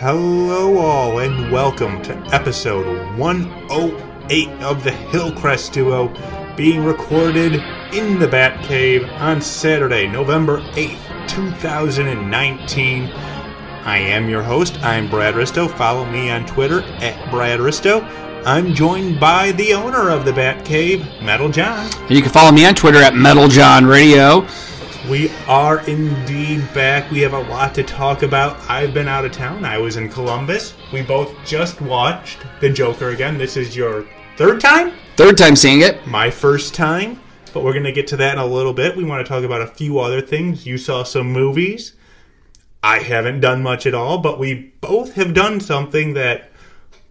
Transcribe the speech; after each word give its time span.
Hello, 0.00 0.78
all, 0.78 1.18
and 1.18 1.52
welcome 1.52 2.00
to 2.00 2.16
episode 2.32 3.18
108 3.18 4.48
of 4.62 4.82
the 4.82 4.90
Hillcrest 4.90 5.74
Duo, 5.74 6.08
being 6.56 6.82
recorded 6.82 7.56
in 7.92 8.18
the 8.18 8.26
Batcave 8.26 9.06
on 9.20 9.42
Saturday, 9.42 10.06
November 10.06 10.62
8th, 10.72 11.28
2019. 11.28 13.08
I 13.08 13.98
am 13.98 14.30
your 14.30 14.42
host. 14.42 14.82
I'm 14.82 15.10
Brad 15.10 15.34
Risto. 15.34 15.70
Follow 15.70 16.06
me 16.06 16.30
on 16.30 16.46
Twitter 16.46 16.80
at 16.80 17.30
Brad 17.30 17.60
Risto. 17.60 18.02
I'm 18.46 18.72
joined 18.72 19.20
by 19.20 19.52
the 19.52 19.74
owner 19.74 20.08
of 20.08 20.24
the 20.24 20.32
Batcave, 20.32 21.22
Metal 21.22 21.50
John. 21.50 21.90
And 21.94 22.10
you 22.12 22.22
can 22.22 22.32
follow 22.32 22.52
me 22.52 22.64
on 22.64 22.74
Twitter 22.74 23.02
at 23.02 23.14
Metal 23.14 23.48
John 23.48 23.84
Radio. 23.84 24.46
We 25.10 25.28
are 25.48 25.80
indeed 25.88 26.72
back. 26.72 27.10
We 27.10 27.18
have 27.22 27.32
a 27.32 27.40
lot 27.40 27.74
to 27.74 27.82
talk 27.82 28.22
about. 28.22 28.60
I've 28.70 28.94
been 28.94 29.08
out 29.08 29.24
of 29.24 29.32
town. 29.32 29.64
I 29.64 29.76
was 29.76 29.96
in 29.96 30.08
Columbus. 30.08 30.74
We 30.92 31.02
both 31.02 31.34
just 31.44 31.80
watched 31.80 32.38
The 32.60 32.70
Joker 32.70 33.08
again. 33.08 33.36
This 33.36 33.56
is 33.56 33.74
your 33.74 34.06
third 34.36 34.60
time? 34.60 34.92
Third 35.16 35.36
time 35.36 35.56
seeing 35.56 35.80
it. 35.80 36.06
My 36.06 36.30
first 36.30 36.74
time. 36.74 37.20
But 37.52 37.64
we're 37.64 37.72
going 37.72 37.86
to 37.86 37.92
get 37.92 38.06
to 38.06 38.16
that 38.18 38.34
in 38.34 38.38
a 38.38 38.46
little 38.46 38.72
bit. 38.72 38.96
We 38.96 39.02
want 39.02 39.26
to 39.26 39.28
talk 39.28 39.42
about 39.42 39.62
a 39.62 39.66
few 39.66 39.98
other 39.98 40.20
things. 40.20 40.64
You 40.64 40.78
saw 40.78 41.02
some 41.02 41.32
movies. 41.32 41.94
I 42.80 43.00
haven't 43.00 43.40
done 43.40 43.64
much 43.64 43.86
at 43.86 43.94
all, 43.94 44.18
but 44.18 44.38
we 44.38 44.72
both 44.80 45.14
have 45.14 45.34
done 45.34 45.58
something 45.58 46.14
that 46.14 46.52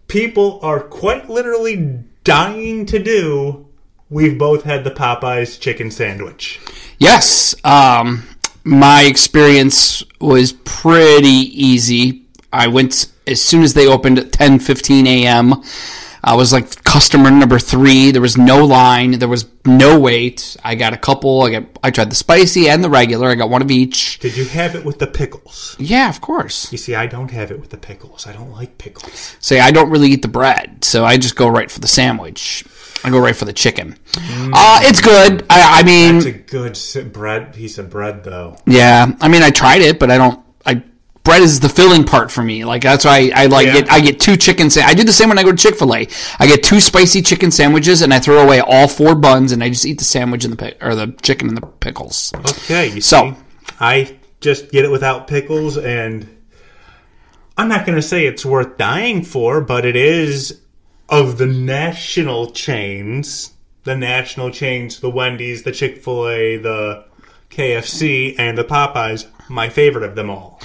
people 0.08 0.58
are 0.62 0.80
quite 0.80 1.28
literally 1.28 2.02
dying 2.24 2.86
to 2.86 2.98
do. 2.98 3.66
We've 4.10 4.36
both 4.36 4.64
had 4.64 4.82
the 4.82 4.90
Popeyes 4.90 5.58
chicken 5.58 5.90
sandwich. 5.90 6.60
Yes. 6.98 7.54
Um, 7.64 8.26
my 8.64 9.02
experience 9.04 10.02
was 10.20 10.52
pretty 10.52 11.28
easy. 11.28 12.26
I 12.52 12.66
went 12.66 13.06
as 13.26 13.40
soon 13.40 13.62
as 13.62 13.74
they 13.74 13.86
opened 13.86 14.18
at 14.18 14.32
10 14.32 14.58
15 14.58 15.06
a.m. 15.06 15.62
I 16.22 16.34
was 16.34 16.52
like 16.52 16.84
customer 16.84 17.30
number 17.30 17.58
three. 17.58 18.10
There 18.10 18.20
was 18.20 18.36
no 18.36 18.66
line. 18.66 19.18
There 19.18 19.28
was 19.28 19.46
no 19.64 19.98
wait. 19.98 20.56
I 20.62 20.74
got 20.74 20.92
a 20.92 20.98
couple. 20.98 21.42
I 21.42 21.50
got. 21.50 21.64
I 21.82 21.90
tried 21.90 22.10
the 22.10 22.16
spicy 22.16 22.68
and 22.68 22.84
the 22.84 22.90
regular. 22.90 23.28
I 23.28 23.36
got 23.36 23.48
one 23.48 23.62
of 23.62 23.70
each. 23.70 24.18
Did 24.18 24.36
you 24.36 24.44
have 24.46 24.74
it 24.74 24.84
with 24.84 24.98
the 24.98 25.06
pickles? 25.06 25.76
Yeah, 25.78 26.10
of 26.10 26.20
course. 26.20 26.70
You 26.70 26.78
see, 26.78 26.94
I 26.94 27.06
don't 27.06 27.30
have 27.30 27.50
it 27.50 27.58
with 27.58 27.70
the 27.70 27.78
pickles. 27.78 28.26
I 28.26 28.32
don't 28.32 28.50
like 28.50 28.76
pickles. 28.76 29.36
Say 29.40 29.60
I 29.60 29.70
don't 29.70 29.88
really 29.88 30.10
eat 30.10 30.22
the 30.22 30.28
bread, 30.28 30.84
so 30.84 31.04
I 31.04 31.16
just 31.16 31.36
go 31.36 31.48
right 31.48 31.70
for 31.70 31.80
the 31.80 31.88
sandwich. 31.88 32.64
I 33.04 33.10
go 33.10 33.18
right 33.18 33.34
for 33.36 33.44
the 33.46 33.52
chicken. 33.52 33.96
Uh, 34.16 34.80
it's 34.82 35.00
good. 35.00 35.44
I, 35.48 35.80
I 35.80 35.82
mean, 35.82 36.16
It's 36.16 36.26
a 36.26 36.32
good 37.02 37.12
bread 37.12 37.54
piece 37.54 37.78
of 37.78 37.88
bread, 37.90 38.24
though. 38.24 38.58
Yeah, 38.66 39.12
I 39.20 39.28
mean, 39.28 39.42
I 39.42 39.50
tried 39.50 39.80
it, 39.82 39.98
but 39.98 40.10
I 40.10 40.18
don't. 40.18 40.40
I 40.66 40.82
bread 41.24 41.42
is 41.42 41.60
the 41.60 41.68
filling 41.68 42.04
part 42.04 42.30
for 42.30 42.42
me. 42.42 42.64
Like 42.64 42.82
that's 42.82 43.04
why 43.04 43.30
I, 43.34 43.42
I 43.44 43.46
like 43.46 43.66
Yeah. 43.66 43.76
it. 43.78 43.90
I 43.90 44.00
get 44.00 44.20
two 44.20 44.36
chicken. 44.36 44.68
Sa- 44.70 44.82
I 44.82 44.94
do 44.94 45.04
the 45.04 45.12
same 45.12 45.28
when 45.28 45.38
I 45.38 45.42
go 45.42 45.50
to 45.50 45.56
Chick 45.56 45.76
Fil 45.76 45.94
A. 45.94 46.06
I 46.38 46.46
get 46.46 46.62
two 46.62 46.80
spicy 46.80 47.22
chicken 47.22 47.50
sandwiches, 47.50 48.02
and 48.02 48.12
I 48.12 48.18
throw 48.18 48.42
away 48.42 48.60
all 48.60 48.88
four 48.88 49.14
buns, 49.14 49.52
and 49.52 49.62
I 49.62 49.68
just 49.70 49.86
eat 49.86 49.98
the 49.98 50.04
sandwich 50.04 50.44
and 50.44 50.52
the 50.52 50.56
pic- 50.56 50.78
or 50.82 50.94
the 50.94 51.08
chicken 51.22 51.48
and 51.48 51.56
the 51.56 51.66
pickles. 51.66 52.32
Okay, 52.34 53.00
So- 53.00 53.32
see, 53.32 53.36
I 53.80 54.16
just 54.40 54.70
get 54.72 54.84
it 54.84 54.90
without 54.90 55.26
pickles, 55.26 55.76
and 55.78 56.26
I'm 57.56 57.68
not 57.68 57.84
going 57.86 57.96
to 57.96 58.02
say 58.02 58.26
it's 58.26 58.44
worth 58.44 58.78
dying 58.78 59.22
for, 59.22 59.60
but 59.60 59.84
it 59.84 59.96
is 59.96 60.60
of 61.10 61.38
the 61.38 61.46
national 61.46 62.52
chains, 62.52 63.52
the 63.84 63.96
national 63.96 64.50
chains, 64.50 65.00
the 65.00 65.10
Wendy's, 65.10 65.64
the 65.64 65.72
Chick 65.72 66.02
Fil 66.02 66.28
A, 66.28 66.56
the 66.56 67.04
KFC, 67.50 68.36
and 68.38 68.56
the 68.56 68.64
Popeyes. 68.64 69.26
My 69.48 69.68
favorite 69.68 70.04
of 70.04 70.14
them 70.14 70.30
all. 70.30 70.60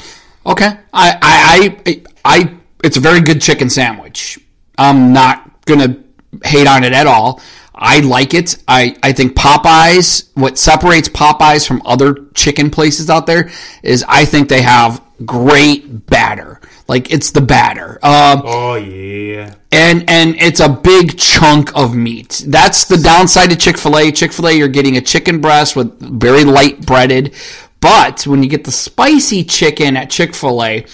Okay, 0.45 0.77
I, 0.93 1.17
I, 1.21 1.81
I, 1.85 2.03
I, 2.23 2.53
it's 2.83 2.97
a 2.97 2.99
very 2.99 3.21
good 3.21 3.41
chicken 3.41 3.69
sandwich. 3.69 4.39
I'm 4.77 5.11
not 5.11 5.65
gonna 5.65 6.03
hate 6.43 6.67
on 6.67 6.83
it 6.83 6.93
at 6.93 7.07
all. 7.07 7.41
I 7.73 7.99
like 7.99 8.33
it. 8.33 8.57
I, 8.67 8.95
I 9.03 9.11
think 9.11 9.35
Popeyes, 9.35 10.29
what 10.35 10.57
separates 10.57 11.09
Popeyes 11.09 11.67
from 11.67 11.81
other 11.85 12.27
chicken 12.35 12.69
places 12.69 13.09
out 13.09 13.25
there 13.25 13.49
is 13.83 14.05
I 14.07 14.23
think 14.23 14.47
they 14.47 14.61
have 14.61 15.01
great 15.25 16.05
batter. 16.05 16.61
Like 16.87 17.11
it's 17.11 17.31
the 17.31 17.41
batter. 17.41 17.99
Um, 18.03 18.43
Oh 18.45 18.75
yeah, 18.75 19.55
and 19.71 20.07
and 20.07 20.35
it's 20.35 20.59
a 20.59 20.69
big 20.69 21.17
chunk 21.17 21.75
of 21.75 21.95
meat. 21.95 22.43
That's 22.47 22.85
the 22.85 22.97
downside 22.97 23.49
to 23.49 23.55
Chick 23.55 23.77
Fil 23.77 23.97
A. 23.97 24.11
Chick 24.11 24.31
Fil 24.31 24.47
A, 24.49 24.51
you're 24.53 24.67
getting 24.67 24.97
a 24.97 25.01
chicken 25.01 25.41
breast 25.41 25.75
with 25.75 25.99
very 25.99 26.43
light 26.43 26.85
breaded, 26.85 27.33
but 27.81 28.27
when 28.27 28.43
you 28.43 28.49
get 28.49 28.65
the 28.65 28.71
spicy 28.71 29.43
chicken 29.43 29.97
at 29.97 30.11
Chick 30.11 30.35
Fil 30.35 30.63
A, 30.63 30.85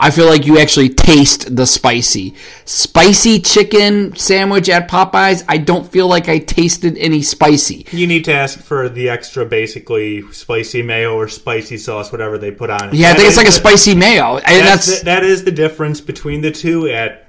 I 0.00 0.10
feel 0.10 0.26
like 0.26 0.46
you 0.46 0.58
actually 0.58 0.88
taste 0.88 1.54
the 1.54 1.66
spicy. 1.66 2.34
Spicy 2.64 3.38
chicken 3.40 4.16
sandwich 4.16 4.70
at 4.70 4.88
Popeyes, 4.88 5.44
I 5.46 5.58
don't 5.58 5.86
feel 5.86 6.08
like 6.08 6.28
I 6.28 6.38
tasted 6.38 6.96
any 6.96 7.20
spicy. 7.20 7.86
you 7.92 8.06
need 8.06 8.24
to 8.24 8.32
ask 8.32 8.58
for 8.58 8.88
the 8.88 9.10
extra, 9.10 9.44
basically 9.44 10.22
spicy 10.32 10.82
mayo 10.82 11.14
or 11.14 11.28
spicy 11.28 11.76
sauce, 11.76 12.10
whatever 12.10 12.38
they 12.38 12.50
put 12.50 12.70
on 12.70 12.88
it. 12.88 12.94
Yeah, 12.94 13.10
I 13.10 13.14
think 13.14 13.28
it's 13.28 13.36
like 13.36 13.48
a 13.48 13.52
spicy 13.52 13.94
mayo, 13.94 14.38
and 14.38 14.66
That's 14.66 14.86
that's 14.86 14.98
the, 15.00 15.04
that 15.04 15.22
is 15.22 15.44
the 15.44 15.52
difference 15.52 16.00
between 16.00 16.40
the 16.40 16.50
two. 16.50 16.88
At 16.88 17.28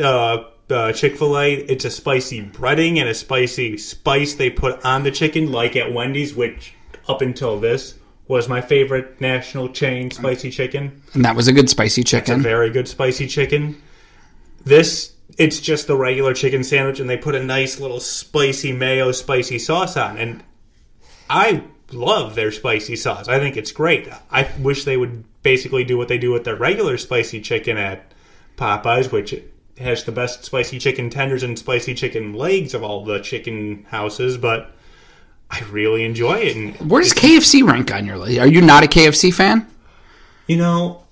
uh, 0.00 0.44
uh, 0.68 0.92
Chick 0.92 1.16
Fil 1.16 1.38
A, 1.38 1.54
it's 1.54 1.84
a 1.84 1.90
spicy 1.90 2.42
breading 2.42 2.98
and 2.98 3.08
a 3.08 3.14
spicy 3.14 3.78
spice 3.78 4.34
they 4.34 4.50
put 4.50 4.84
on 4.84 5.04
the 5.04 5.12
chicken, 5.12 5.52
like 5.52 5.76
at 5.76 5.92
Wendy's, 5.92 6.34
which 6.34 6.74
up 7.08 7.22
until 7.22 7.60
this 7.60 7.94
was 8.28 8.48
my 8.48 8.60
favorite 8.60 9.20
national 9.20 9.68
chain 9.68 10.10
spicy 10.10 10.50
chicken. 10.50 11.02
and 11.14 11.24
that 11.24 11.36
was 11.36 11.46
a 11.48 11.52
good 11.52 11.70
spicy 11.70 12.00
It's 12.02 12.12
a 12.12 12.20
chicken. 12.20 12.42
very 12.42 12.70
good 12.70 12.88
spicy 12.88 13.26
chicken. 13.26 13.80
This 14.64 15.12
it's 15.38 15.60
just 15.60 15.86
the 15.86 15.96
regular 15.96 16.32
chicken 16.34 16.64
sandwich, 16.64 16.98
and 17.00 17.10
they 17.10 17.16
put 17.16 17.34
a 17.34 17.42
nice 17.42 17.78
little 17.78 18.00
spicy 18.00 18.72
mayo, 18.72 19.12
spicy 19.12 19.58
sauce 19.58 19.96
on, 19.96 20.16
and 20.16 20.42
I 21.28 21.64
love 21.92 22.34
their 22.36 22.50
spicy 22.52 22.96
sauce. 22.96 23.28
I 23.28 23.38
think 23.38 23.56
it's 23.56 23.72
great. 23.72 24.08
I 24.30 24.48
wish 24.60 24.84
they 24.84 24.96
would 24.96 25.24
basically 25.42 25.84
do 25.84 25.98
what 25.98 26.08
they 26.08 26.18
do 26.18 26.32
with 26.32 26.44
their 26.44 26.56
regular 26.56 26.96
spicy 26.96 27.40
chicken 27.40 27.76
at 27.76 28.12
Popeyes, 28.56 29.12
which 29.12 29.34
has 29.78 30.04
the 30.04 30.12
best 30.12 30.44
spicy 30.44 30.78
chicken 30.78 31.10
tenders 31.10 31.42
and 31.42 31.58
spicy 31.58 31.94
chicken 31.94 32.32
legs 32.32 32.72
of 32.72 32.82
all 32.82 33.04
the 33.04 33.18
chicken 33.20 33.84
houses, 33.90 34.38
but 34.38 34.74
I 35.50 35.60
really 35.70 36.04
enjoy 36.04 36.34
it. 36.38 36.56
And 36.56 36.90
Where 36.90 37.00
does 37.02 37.12
KFC 37.12 37.66
rank 37.66 37.92
on 37.94 38.04
your 38.06 38.18
list? 38.18 38.38
Are 38.38 38.46
you 38.48 38.60
not 38.60 38.82
a 38.84 38.86
KFC 38.86 39.32
fan? 39.32 39.66
you 40.46 40.56
know, 40.56 41.02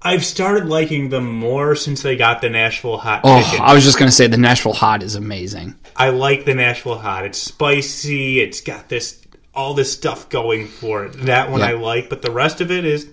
I've 0.00 0.24
started 0.24 0.66
liking 0.66 1.08
them 1.10 1.26
more 1.30 1.74
since 1.74 2.02
they 2.02 2.16
got 2.16 2.40
the 2.40 2.48
Nashville 2.48 2.96
hot 2.98 3.22
Oh, 3.24 3.42
chicken. 3.42 3.60
I 3.64 3.74
was 3.74 3.84
just 3.84 3.98
gonna 3.98 4.10
say 4.12 4.26
the 4.28 4.36
Nashville 4.38 4.72
Hot 4.72 5.02
is 5.02 5.14
amazing. 5.16 5.74
I 5.96 6.10
like 6.10 6.44
the 6.44 6.54
Nashville 6.54 6.98
hot. 6.98 7.24
It's 7.26 7.38
spicy. 7.38 8.40
It's 8.40 8.60
got 8.60 8.88
this 8.88 9.20
all 9.54 9.74
this 9.74 9.92
stuff 9.92 10.28
going 10.28 10.68
for 10.68 11.04
it. 11.06 11.12
That 11.24 11.50
one 11.50 11.60
Yeah. 11.60 11.66
I 11.68 11.72
like, 11.72 12.08
but 12.08 12.22
the 12.22 12.30
rest 12.30 12.60
of 12.60 12.70
it 12.70 12.84
is 12.84 13.08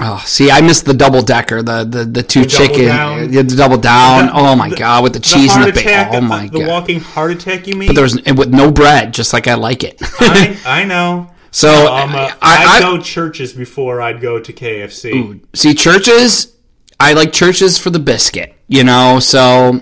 Oh, 0.00 0.22
see, 0.26 0.50
I 0.50 0.60
missed 0.60 0.84
the 0.84 0.94
double 0.94 1.22
decker, 1.22 1.62
the 1.62 1.84
the, 1.84 2.04
the 2.04 2.22
two 2.22 2.44
double 2.44 2.50
chicken, 2.56 2.86
down. 2.86 3.30
the 3.30 3.42
double 3.44 3.76
down. 3.78 4.26
The- 4.26 4.32
oh 4.34 4.56
my 4.56 4.68
the- 4.70 4.76
god, 4.76 5.02
with 5.02 5.12
the 5.12 5.18
the 5.18 5.24
cheese 5.24 5.54
and 5.54 5.64
the 5.66 5.72
bacon. 5.72 6.08
Oh 6.14 6.20
my 6.20 6.48
the 6.48 6.60
god. 6.60 6.68
walking 6.68 7.00
heart 7.00 7.30
attack. 7.32 7.66
You 7.66 7.74
mean? 7.76 7.88
but 7.88 7.94
there 7.94 8.02
was 8.04 8.14
with 8.36 8.52
no 8.52 8.70
bread, 8.70 9.12
just 9.12 9.32
like 9.32 9.46
I 9.48 9.54
like 9.54 9.84
it. 9.84 9.96
I, 10.20 10.58
I 10.66 10.84
know. 10.84 11.30
so 11.50 11.68
Um, 11.92 12.14
uh, 12.14 12.18
I, 12.18 12.36
I, 12.40 12.64
I'd 12.76 12.80
go 12.80 12.98
Church's 12.98 13.52
before 13.52 14.00
I'd 14.00 14.20
go 14.20 14.38
to 14.40 14.52
KFC. 14.52 15.40
see 15.54 15.74
Church's. 15.74 16.56
I 16.98 17.12
like 17.14 17.32
Church's 17.32 17.78
for 17.78 17.90
the 17.90 17.98
biscuit, 17.98 18.54
you 18.68 18.84
know. 18.84 19.18
So 19.20 19.80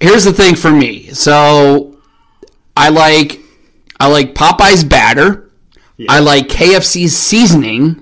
here's 0.00 0.24
the 0.24 0.32
thing 0.32 0.56
for 0.56 0.70
me. 0.70 1.08
So 1.14 1.98
I 2.76 2.90
like 2.90 3.38
I 3.98 4.08
like 4.08 4.34
Popeye's 4.34 4.84
batter. 4.84 5.48
I 6.08 6.18
like 6.18 6.48
KFC's 6.48 7.16
seasoning. 7.16 8.01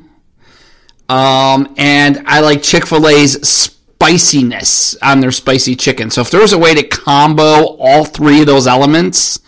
Um, 1.10 1.74
and 1.76 2.22
I 2.26 2.38
like 2.38 2.62
Chick 2.62 2.86
Fil 2.86 3.08
A's 3.08 3.44
spiciness 3.44 4.96
on 5.02 5.18
their 5.18 5.32
spicy 5.32 5.74
chicken. 5.74 6.08
So 6.08 6.20
if 6.20 6.30
there 6.30 6.40
was 6.40 6.52
a 6.52 6.58
way 6.58 6.72
to 6.72 6.84
combo 6.84 7.76
all 7.80 8.04
three 8.04 8.40
of 8.40 8.46
those 8.46 8.68
elements, 8.68 9.40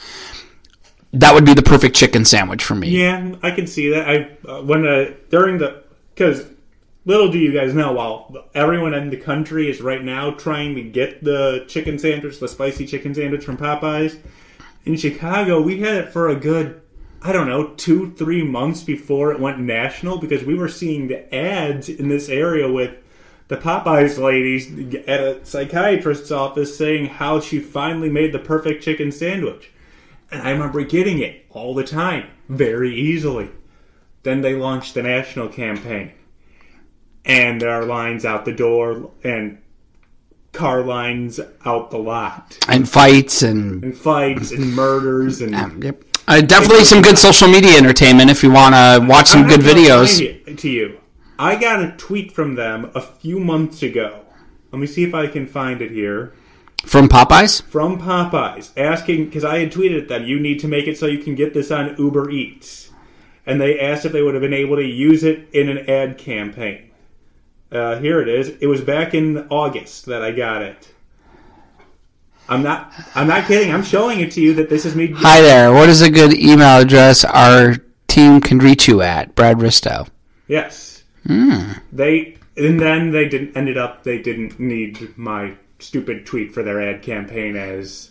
that 1.13 1.33
would 1.33 1.45
be 1.45 1.55
the 1.55 1.63
perfect 1.63 1.95
chicken 1.95 2.25
sandwich 2.25 2.65
for 2.65 2.75
me. 2.75 2.89
Yeah, 2.89 3.37
I 3.45 3.53
can 3.53 3.69
see 3.69 3.91
that. 3.91 4.09
I 4.09 4.51
uh, 4.51 4.63
when 4.63 4.85
uh, 4.85 5.15
during 5.31 5.59
the 5.59 5.85
because 6.17 6.47
little 7.05 7.31
do 7.31 7.39
you 7.39 7.53
guys 7.53 7.75
know, 7.75 7.93
while 7.93 8.49
everyone 8.57 8.93
in 8.95 9.11
the 9.11 9.17
country 9.17 9.71
is 9.71 9.81
right 9.81 10.03
now 10.03 10.33
trying 10.33 10.75
to 10.75 10.83
get 10.83 11.23
the 11.23 11.65
chicken 11.69 11.97
sandwich, 11.97 12.41
the 12.41 12.49
spicy 12.49 12.89
chicken 12.89 13.15
sandwich 13.15 13.45
from 13.45 13.57
Popeyes, 13.57 14.19
in 14.85 14.97
Chicago 14.97 15.63
we 15.63 15.79
had 15.79 15.95
it 15.95 16.13
for 16.13 16.29
a 16.29 16.35
good. 16.35 16.82
I 17.25 17.33
don't 17.33 17.49
know, 17.49 17.69
two, 17.77 18.13
three 18.13 18.43
months 18.43 18.83
before 18.83 19.33
it 19.33 19.39
went 19.41 19.61
national 19.61 20.19
because 20.19 20.43
we 20.43 20.55
were 20.55 20.69
seeing 20.69 21.07
the 21.09 21.33
ads 21.35 21.89
in 21.89 22.09
this 22.09 22.29
area 22.29 22.71
with 22.71 22.97
the 23.49 23.57
Popeyes 23.57 24.19
ladies 24.19 24.97
at 25.07 25.21
a 25.21 25.45
psychiatrist's 25.45 26.31
office 26.33 26.77
saying 26.77 27.07
how 27.07 27.39
she 27.39 27.61
finally 27.61 28.09
made 28.09 28.33
the 28.33 28.39
perfect 28.39 28.83
chicken 28.83 29.13
sandwich. 29.13 29.71
And 30.31 30.43
I 30.43 30.51
remember 30.51 30.83
getting 30.85 31.19
it 31.21 31.45
all 31.51 31.75
the 31.75 31.85
time, 31.85 32.29
very 32.49 32.95
easily. 32.95 33.51
Then 34.23 34.41
they 34.41 34.55
launched 34.55 34.95
the 34.95 35.03
national 35.03 35.49
campaign. 35.49 36.13
and 37.25 37.61
there 37.61 37.71
are 37.71 37.85
lines 37.85 38.25
out 38.25 38.45
the 38.45 38.53
door 38.53 39.11
and 39.23 39.59
car 40.53 40.83
lines 40.83 41.39
out 41.65 41.91
the 41.91 41.99
lot, 41.99 42.59
And 42.69 42.89
fights 42.89 43.43
and 43.43 43.85
and 43.85 43.97
fights 43.97 44.51
and 44.51 44.75
murders 44.75 45.41
and. 45.41 45.55
Um, 45.55 45.83
yep. 45.83 46.03
Uh, 46.33 46.41
definitely 46.41 46.83
some 46.83 47.03
good 47.03 47.19
social 47.19 47.47
media 47.47 47.77
entertainment 47.77 48.31
if 48.31 48.43
you 48.43 48.51
want 48.51 48.75
to 48.75 49.07
watch 49.07 49.29
some 49.29 49.47
good 49.47 49.61
videos. 49.61 50.17
to- 50.17 50.55
To 50.55 50.69
you, 50.71 50.97
I 51.39 51.57
got 51.57 51.83
a 51.85 51.93
tweet 51.99 52.33
from 52.33 52.55
them 52.55 52.91
a 52.95 53.03
few 53.03 53.39
months 53.39 53.83
ago. 53.83 54.21
Let 54.73 54.79
me 54.79 54.87
see 54.87 55.05
if 55.05 55.13
I 55.15 55.27
can 55.27 55.47
find 55.47 55.83
it 55.83 55.91
here. 55.91 56.33
From 56.87 57.07
Popeyes? 57.11 57.63
from 57.63 58.01
Popeyes 58.01 58.71
asking 58.79 59.27
because 59.27 59.45
I 59.45 59.59
had 59.59 59.73
tweeted 59.73 59.99
at 60.05 60.09
them, 60.09 60.25
you 60.25 60.41
need 60.41 60.59
to 60.61 60.69
make 60.69 60.87
it 60.87 60.97
so 60.97 61.05
you 61.05 61.19
can 61.19 61.35
get 61.35 61.53
this 61.53 61.71
on 61.71 61.95
Uber 61.99 62.31
Eats, 62.31 62.89
and 63.45 63.61
they 63.61 63.79
asked 63.79 64.07
if 64.07 64.13
they 64.13 64.23
would 64.23 64.33
have 64.33 64.41
been 64.43 64.55
able 64.55 64.77
to 64.77 64.83
use 64.87 65.23
it 65.25 65.51
in 65.53 65.69
an 65.69 65.89
ad 65.91 66.17
campaign. 66.17 66.85
Uh, 67.71 67.99
here 67.99 68.23
it 68.23 68.29
is. 68.29 68.49
It 68.61 68.69
was 68.69 68.81
back 68.81 69.13
in 69.13 69.47
August 69.51 70.07
that 70.07 70.23
I 70.23 70.31
got 70.33 70.63
it. 70.63 70.95
I'm 72.53 72.63
not. 72.63 72.93
I'm 73.15 73.27
not 73.27 73.47
kidding. 73.47 73.73
I'm 73.73 73.83
showing 73.83 74.21
it 74.21 74.31
to 74.33 74.43
you 74.43 74.53
that 74.55 74.69
this 74.69 74.85
is 74.85 74.95
me. 74.95 75.11
Hi 75.17 75.41
there. 75.41 75.73
What 75.73 75.89
is 75.89 76.03
a 76.03 76.11
good 76.11 76.35
email 76.35 76.81
address 76.81 77.25
our 77.25 77.77
team 78.09 78.43
can 78.43 78.59
reach 78.59 78.87
you 78.87 79.01
at? 79.01 79.35
Brad 79.35 79.57
Risto. 79.57 80.07
Yes. 80.49 81.03
They 81.93 82.37
and 82.59 82.79
then 82.79 83.11
they 83.11 83.27
didn't 83.27 83.57
ended 83.57 83.79
up. 83.79 84.05
They 84.05 84.19
didn't 84.19 84.61
need 84.61 85.17
my 85.17 85.55
stupid 85.79 86.27
tweet 86.27 86.53
for 86.53 86.63
their 86.63 86.83
ad 86.83 87.03
campaign 87.03 87.57
as 87.57 88.11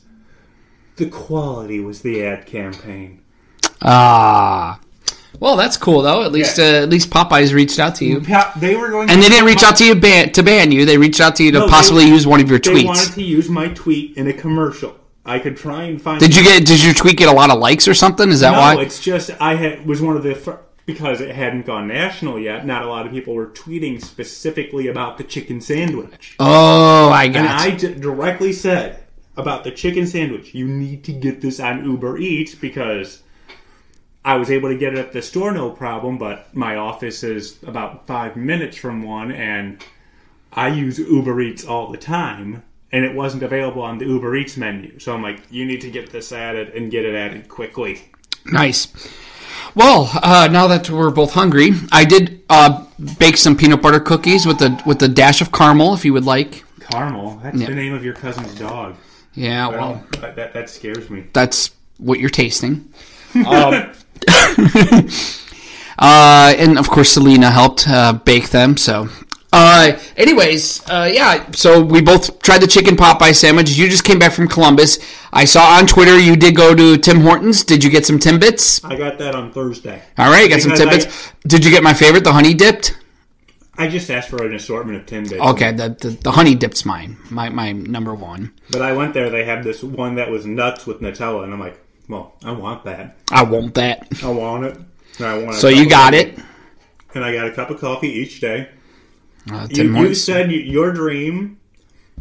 the 0.95 1.07
quality 1.07 1.79
was 1.79 2.01
the 2.01 2.25
ad 2.25 2.47
campaign. 2.47 3.21
Ah. 3.83 4.79
Well, 5.39 5.56
that's 5.56 5.78
cool 5.78 6.01
though. 6.01 6.24
At 6.24 6.31
least 6.31 6.57
Yeah. 6.57 6.66
uh, 6.66 6.83
at 6.83 6.89
least 6.89 7.10
Popeyes 7.10 7.54
reached 7.54 7.80
out 7.80 7.95
to 7.95 8.06
you. 8.06 8.22
Pa- 8.22 8.54
They 8.60 8.75
were 8.75 8.89
going, 8.89 9.10
And 9.10 9.22
they 9.22 9.30
didn't 9.30 9.45
reach 9.45 9.63
out 9.63 9.75
to 9.78 9.86
you 9.86 9.95
ban- 9.95 10.31
to 10.33 10.44
ban 10.44 10.72
you. 10.72 10.86
They 10.86 10.98
reached 10.98 11.19
out 11.22 11.36
to 11.38 11.44
you 11.44 11.51
to 11.51 11.60
No, 11.60 11.66
they- 11.66 11.72
possibly 11.72 12.06
use 12.07 12.28
one 12.28 12.42
of 12.42 12.50
your 12.50 12.60
They 12.60 12.72
tweets. 12.72 12.86
wanted 12.86 13.13
to 13.13 13.24
use 13.24 13.50
my 13.50 13.69
tweet 13.69 14.16
in 14.18 14.28
a 14.28 14.33
commercial. 14.33 14.95
I 15.25 15.39
could 15.39 15.56
try 15.57 15.83
and 15.83 16.01
find. 16.01 16.19
Did 16.19 16.36
you 16.36 16.44
get? 16.44 16.66
Did 16.66 16.83
your 16.83 16.94
tweet 16.94 17.16
get 17.18 17.30
a 17.30 17.31
lot 17.31 17.50
of 17.51 17.60
likes 17.60 17.88
or 17.88 17.94
something? 17.94 18.30
Is 18.30 18.39
that 18.42 18.51
No, 18.54 18.60
why? 18.60 18.74
No, 18.75 18.80
it's 18.81 19.00
just 19.00 19.31
I 19.39 19.56
had 19.56 19.86
was 19.86 20.01
one 20.01 20.16
of 20.18 20.24
the 20.24 20.33
fir- 20.36 20.60
because 20.88 21.22
it 21.22 21.33
hadn't 21.36 21.66
gone 21.66 21.88
national 21.88 22.39
yet. 22.39 22.66
Not 22.66 22.83
a 22.83 22.88
lot 22.88 23.06
of 23.06 23.12
people 23.12 23.36
were 23.36 23.45
tweeting 23.48 24.04
specifically 24.04 24.88
about 24.88 25.18
the 25.19 25.24
chicken 25.24 25.62
sandwich, 25.62 26.36
Oh, 26.39 27.10
I 27.10 27.25
and 27.25 27.33
got. 27.36 27.62
I 27.62 27.68
you. 27.68 27.78
d- 27.78 27.94
directly 28.00 28.51
said 28.51 28.98
about 29.38 29.63
the 29.63 29.72
chicken 29.72 30.07
sandwich. 30.07 30.54
You 30.56 30.66
need 30.68 31.04
to 31.06 31.12
get 31.13 31.39
this 31.42 31.60
on 31.60 31.86
Uber 31.86 32.18
Eats 32.18 32.54
because. 32.56 33.19
I 34.23 34.35
was 34.35 34.51
able 34.51 34.69
to 34.69 34.77
get 34.77 34.94
it 34.94 35.00
at 35.00 35.12
the 35.12 35.21
store, 35.21 35.51
no 35.51 35.71
problem, 35.71 36.18
but 36.18 36.56
my 36.56 36.75
office 36.75 37.23
is 37.23 37.57
about 37.63 38.06
five 38.06 38.35
minutes 38.35 38.77
from 38.77 39.01
one, 39.03 39.31
and 39.31 39.83
I 40.53 40.68
use 40.68 41.00
Uber 41.00 41.41
Eats 41.41 41.65
all 41.65 41.91
the 41.91 41.97
time, 41.97 42.62
and 42.91 43.03
it 43.03 43.15
wasn't 43.15 43.41
available 43.44 43.81
on 43.81 43.97
the 43.97 44.06
Uber 44.06 44.35
Eats 44.35 44.57
menu. 44.57 45.00
So 45.00 45.13
I'm 45.13 45.23
like, 45.23 45.41
you 45.50 45.65
need 45.65 45.81
to 45.81 45.89
get 45.89 46.12
this 46.12 46.31
added 46.31 46.69
and 46.75 46.91
get 46.91 47.03
it 47.06 47.15
added 47.15 47.50
quickly. 47.50 48.01
Nice. 48.45 48.89
Well, 49.73 50.09
uh, 50.21 50.50
now 50.51 50.68
that 50.68 50.89
we're 50.89 51.12
both 51.12 51.33
hungry, 51.33 51.71
I 51.91 52.03
did 52.06 52.41
uh, 52.50 52.85
bake 53.18 53.38
some 53.38 53.56
peanut 53.56 53.81
butter 53.81 54.00
cookies 54.01 54.45
with 54.45 54.62
a 54.62 54.81
with 54.85 55.01
a 55.01 55.07
dash 55.07 55.41
of 55.41 55.51
caramel, 55.51 55.94
if 55.94 56.03
you 56.03 56.13
would 56.13 56.25
like. 56.25 56.63
Caramel, 56.81 57.39
that's 57.41 57.57
the 57.57 57.73
name 57.73 57.94
of 57.94 58.03
your 58.03 58.13
cousin's 58.13 58.53
dog. 58.56 58.95
Yeah, 59.33 59.68
well, 59.69 59.79
Well, 59.79 60.06
that, 60.19 60.35
that, 60.35 60.53
that 60.53 60.69
scares 60.69 61.09
me. 61.09 61.25
that's 61.31 61.71
what 61.97 62.19
you're 62.19 62.29
tasting. 62.29 62.88
Um, 63.47 63.94
Uh, 66.01 66.56
and 66.57 66.79
of 66.79 66.89
course, 66.89 67.12
Selena 67.12 67.51
helped 67.51 67.88
uh, 67.88 68.12
bake 68.13 68.50
them. 68.50 68.75
So, 68.75 69.07
uh, 69.53 70.00
anyways, 70.18 70.81
uh, 70.89 71.07
yeah. 71.13 71.51
So 71.51 71.79
we 71.83 72.01
both 72.01 72.41
tried 72.41 72.62
the 72.62 72.68
chicken 72.68 72.95
Popeye 72.95 73.35
sandwich. 73.35 73.69
You 73.77 73.88
just 73.88 74.03
came 74.03 74.18
back 74.18 74.31
from 74.31 74.47
Columbus. 74.47 74.97
I 75.31 75.45
saw 75.45 75.77
on 75.77 75.85
Twitter 75.85 76.18
you 76.19 76.35
did 76.35 76.56
go 76.56 76.73
to 76.73 76.97
Tim 76.97 77.21
Hortons. 77.21 77.63
Did 77.63 77.83
you 77.83 77.91
get 77.91 78.07
some 78.07 78.18
Timbits? 78.18 78.83
I 78.83 78.95
got 78.95 79.19
that 79.19 79.35
on 79.35 79.51
Thursday. 79.51 80.01
All 80.18 80.31
right, 80.31 80.50
got 80.50 80.62
some 80.62 80.71
Because 80.71 80.88
I- 80.88 80.97
Timbits. 81.07 81.33
Did 81.47 81.63
you 81.63 81.69
get 81.69 81.83
my 81.83 81.94
favorite, 81.94 82.23
the 82.23 82.33
honey 82.33 82.56
dipped? 82.56 82.97
I 83.77 83.88
just 83.88 84.09
asked 84.09 84.29
for 84.29 84.45
an 84.45 84.53
assortment 84.53 85.00
of 85.00 85.06
Timbits. 85.06 85.39
Okay, 85.51 85.71
the, 85.71 85.89
the 85.89 86.09
the 86.09 86.31
honey 86.31 86.56
dip's 86.56 86.85
mine. 86.85 87.18
My 87.29 87.50
my 87.50 87.71
number 87.71 88.13
one. 88.13 88.53
But 88.71 88.81
I 88.81 88.94
went 88.94 89.13
there, 89.13 89.29
they 89.29 89.44
had 89.44 89.63
this 89.63 89.83
one 89.83 90.15
that 90.15 90.29
was 90.29 90.45
nuts 90.45 90.85
with 90.88 91.00
Nutella, 91.00 91.44
and 91.44 91.53
I'm 91.53 91.59
like, 91.59 91.81
well, 92.11 92.33
I 92.43 92.51
want 92.51 92.83
that. 92.83 93.15
I 93.31 93.43
want 93.43 93.73
that. 93.75 94.05
I 94.21 94.29
want 94.29 94.65
it. 94.65 94.77
I 95.21 95.37
want 95.37 95.55
So 95.55 95.69
you 95.69 95.89
got 95.89 96.13
it. 96.13 96.37
And 97.13 97.23
I 97.23 97.33
got 97.33 97.47
a 97.47 97.51
cup 97.51 97.69
of 97.69 97.79
coffee 97.79 98.09
each 98.09 98.41
day. 98.41 98.69
Uh, 99.49 99.67
You, 99.69 99.97
you 99.97 100.13
said 100.13 100.51
you, 100.51 100.59
your 100.59 100.91
dream 100.91 101.57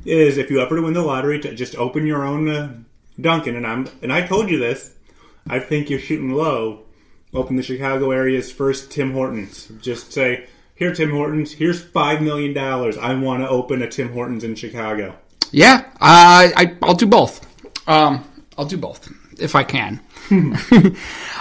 is 0.04 0.38
if 0.38 0.48
you 0.48 0.60
ever 0.60 0.80
win 0.80 0.94
the 0.94 1.02
lottery 1.02 1.40
to 1.40 1.54
just 1.56 1.74
open 1.74 2.06
your 2.06 2.24
own 2.24 2.48
uh, 2.48 2.72
Dunkin', 3.20 3.56
and 3.56 3.66
I'm 3.66 3.88
and 4.00 4.12
I 4.12 4.26
told 4.26 4.48
you 4.48 4.58
this. 4.58 4.94
I 5.48 5.58
think 5.58 5.90
you're 5.90 5.98
shooting 5.98 6.32
low. 6.32 6.84
Open 7.34 7.56
the 7.56 7.62
Chicago 7.62 8.12
area's 8.12 8.52
first 8.52 8.92
Tim 8.92 9.12
Hortons. 9.12 9.70
Just 9.82 10.12
say, 10.12 10.46
"Here, 10.76 10.94
Tim 10.94 11.10
Hortons. 11.10 11.52
Here's 11.52 11.82
five 11.82 12.22
million 12.22 12.54
dollars. 12.54 12.96
I 12.96 13.14
want 13.14 13.42
to 13.42 13.48
open 13.48 13.82
a 13.82 13.88
Tim 13.88 14.12
Hortons 14.12 14.44
in 14.44 14.54
Chicago." 14.54 15.16
Yeah, 15.50 15.84
I, 16.00 16.52
I 16.56 16.76
I'll 16.80 16.94
do 16.94 17.06
both. 17.06 17.44
Um, 17.88 18.24
I'll 18.56 18.66
do 18.66 18.76
both 18.76 19.12
if 19.40 19.54
I 19.54 19.64
can. 19.64 20.00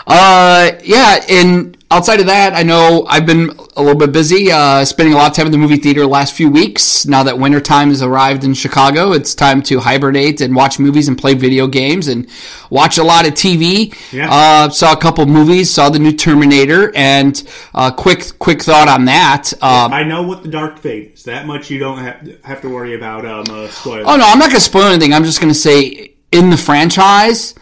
uh, 0.07 0.71
yeah, 0.83 1.23
and 1.29 1.77
outside 1.91 2.19
of 2.19 2.25
that, 2.25 2.53
I 2.53 2.63
know 2.63 3.05
I've 3.07 3.25
been 3.25 3.49
a 3.75 3.81
little 3.81 3.97
bit 3.97 4.11
busy, 4.11 4.51
uh, 4.51 4.83
spending 4.85 5.13
a 5.13 5.17
lot 5.17 5.29
of 5.29 5.35
time 5.35 5.45
in 5.45 5.51
the 5.51 5.57
movie 5.57 5.77
theater 5.77 6.01
the 6.01 6.07
last 6.07 6.33
few 6.33 6.49
weeks. 6.49 7.05
Now 7.05 7.23
that 7.23 7.37
winter 7.37 7.61
time 7.61 7.89
has 7.89 8.01
arrived 8.01 8.43
in 8.43 8.53
Chicago, 8.53 9.11
it's 9.11 9.35
time 9.35 9.61
to 9.63 9.79
hibernate 9.79 10.41
and 10.41 10.55
watch 10.55 10.79
movies 10.79 11.07
and 11.07 11.17
play 11.17 11.33
video 11.33 11.67
games 11.67 12.07
and 12.07 12.27
watch 12.69 12.97
a 12.97 13.03
lot 13.03 13.27
of 13.27 13.33
TV. 13.33 13.95
Yeah. 14.11 14.27
Uh, 14.31 14.69
saw 14.69 14.93
a 14.93 14.97
couple 14.97 15.25
movies, 15.25 15.71
saw 15.71 15.89
the 15.89 15.99
new 15.99 16.11
Terminator, 16.11 16.91
and 16.95 17.47
uh, 17.73 17.91
quick 17.91 18.39
quick 18.39 18.61
thought 18.61 18.87
on 18.87 19.05
that. 19.05 19.53
Um, 19.61 19.93
I 19.93 20.03
know 20.03 20.23
what 20.23 20.43
the 20.43 20.49
Dark 20.49 20.79
Fate 20.79 21.13
is. 21.13 21.23
That 21.23 21.45
much 21.45 21.69
you 21.69 21.79
don't 21.79 21.99
have 21.99 22.43
have 22.43 22.61
to 22.61 22.69
worry 22.69 22.95
about 22.95 23.25
um, 23.25 23.45
uh, 23.49 23.67
spoilers. 23.67 24.05
Oh 24.07 24.15
no, 24.15 24.25
I'm 24.25 24.39
not 24.39 24.49
going 24.49 24.59
to 24.59 24.59
spoil 24.61 24.83
anything. 24.83 25.13
I'm 25.13 25.23
just 25.23 25.39
going 25.39 25.53
to 25.53 25.59
say 25.59 26.13
in 26.31 26.49
the 26.49 26.57
franchise, 26.57 27.55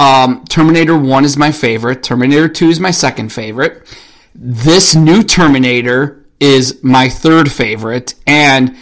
um, 0.00 0.44
Terminator 0.48 0.96
One 0.96 1.24
is 1.24 1.36
my 1.36 1.52
favorite. 1.52 2.02
Terminator 2.02 2.48
Two 2.48 2.68
is 2.70 2.80
my 2.80 2.90
second 2.90 3.32
favorite. 3.32 3.86
This 4.34 4.94
new 4.94 5.22
Terminator 5.22 6.24
is 6.40 6.82
my 6.82 7.08
third 7.08 7.52
favorite, 7.52 8.14
and 8.26 8.76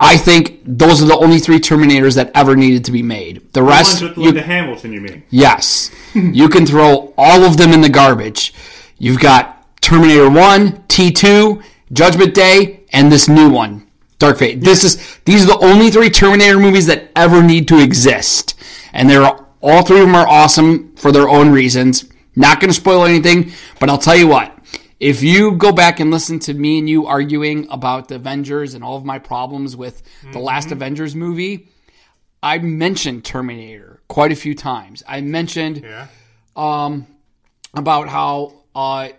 I 0.00 0.16
think 0.16 0.60
those 0.64 1.02
are 1.02 1.06
the 1.06 1.16
only 1.18 1.38
three 1.38 1.58
Terminators 1.58 2.14
that 2.14 2.30
ever 2.34 2.56
needed 2.56 2.84
to 2.86 2.92
be 2.92 3.02
made. 3.02 3.42
The 3.52 3.60
The 3.60 3.62
rest, 3.64 4.00
ones 4.02 4.10
with 4.16 4.18
you- 4.18 4.24
Linda 4.24 4.42
Hamilton, 4.42 4.92
you 4.92 5.00
mean? 5.00 5.22
Yes. 5.30 5.90
you 6.14 6.48
can 6.48 6.64
throw 6.64 7.12
all 7.18 7.44
of 7.44 7.56
them 7.56 7.72
in 7.72 7.80
the 7.82 7.88
garbage. 7.88 8.54
You've 8.98 9.20
got 9.20 9.66
Terminator 9.82 10.30
1, 10.30 10.84
T2, 10.88 11.62
Judgment 11.92 12.32
Day, 12.34 12.80
and 12.92 13.12
this 13.12 13.28
new 13.28 13.50
one, 13.50 13.86
Dark 14.18 14.38
Fate. 14.38 14.60
This 14.62 14.82
is 14.84 15.18
these 15.26 15.44
are 15.44 15.48
the 15.48 15.58
only 15.58 15.90
three 15.90 16.08
Terminator 16.10 16.58
movies 16.58 16.86
that 16.86 17.10
ever 17.14 17.42
need 17.42 17.68
to 17.68 17.78
exist. 17.78 18.54
And 18.94 19.10
they're 19.10 19.30
all 19.60 19.82
three 19.84 20.00
of 20.00 20.06
them 20.06 20.14
are 20.14 20.28
awesome 20.28 20.94
for 20.96 21.12
their 21.12 21.28
own 21.28 21.50
reasons. 21.50 22.04
Not 22.36 22.60
going 22.60 22.70
to 22.70 22.74
spoil 22.74 23.04
anything, 23.04 23.52
but 23.80 23.88
I'll 23.90 23.98
tell 23.98 24.16
you 24.16 24.28
what. 24.28 24.54
If 25.00 25.22
you 25.22 25.52
go 25.52 25.70
back 25.72 26.00
and 26.00 26.10
listen 26.10 26.38
to 26.40 26.54
me 26.54 26.78
and 26.78 26.88
you 26.88 27.06
arguing 27.06 27.68
about 27.70 28.08
the 28.08 28.16
Avengers 28.16 28.74
and 28.74 28.82
all 28.82 28.96
of 28.96 29.04
my 29.04 29.18
problems 29.18 29.76
with 29.76 30.02
the 30.32 30.38
last 30.40 30.72
Avengers 30.72 31.14
movie, 31.14 31.68
I 32.42 32.58
mentioned 32.58 33.24
Terminator 33.24 34.00
quite 34.08 34.32
a 34.32 34.36
few 34.36 34.54
times. 34.54 35.02
I 35.06 35.20
mentioned 35.20 35.82
Yeah. 35.84 36.06
um, 36.56 37.06
about 37.74 38.08
how 38.08 38.54
uh, 38.74 39.10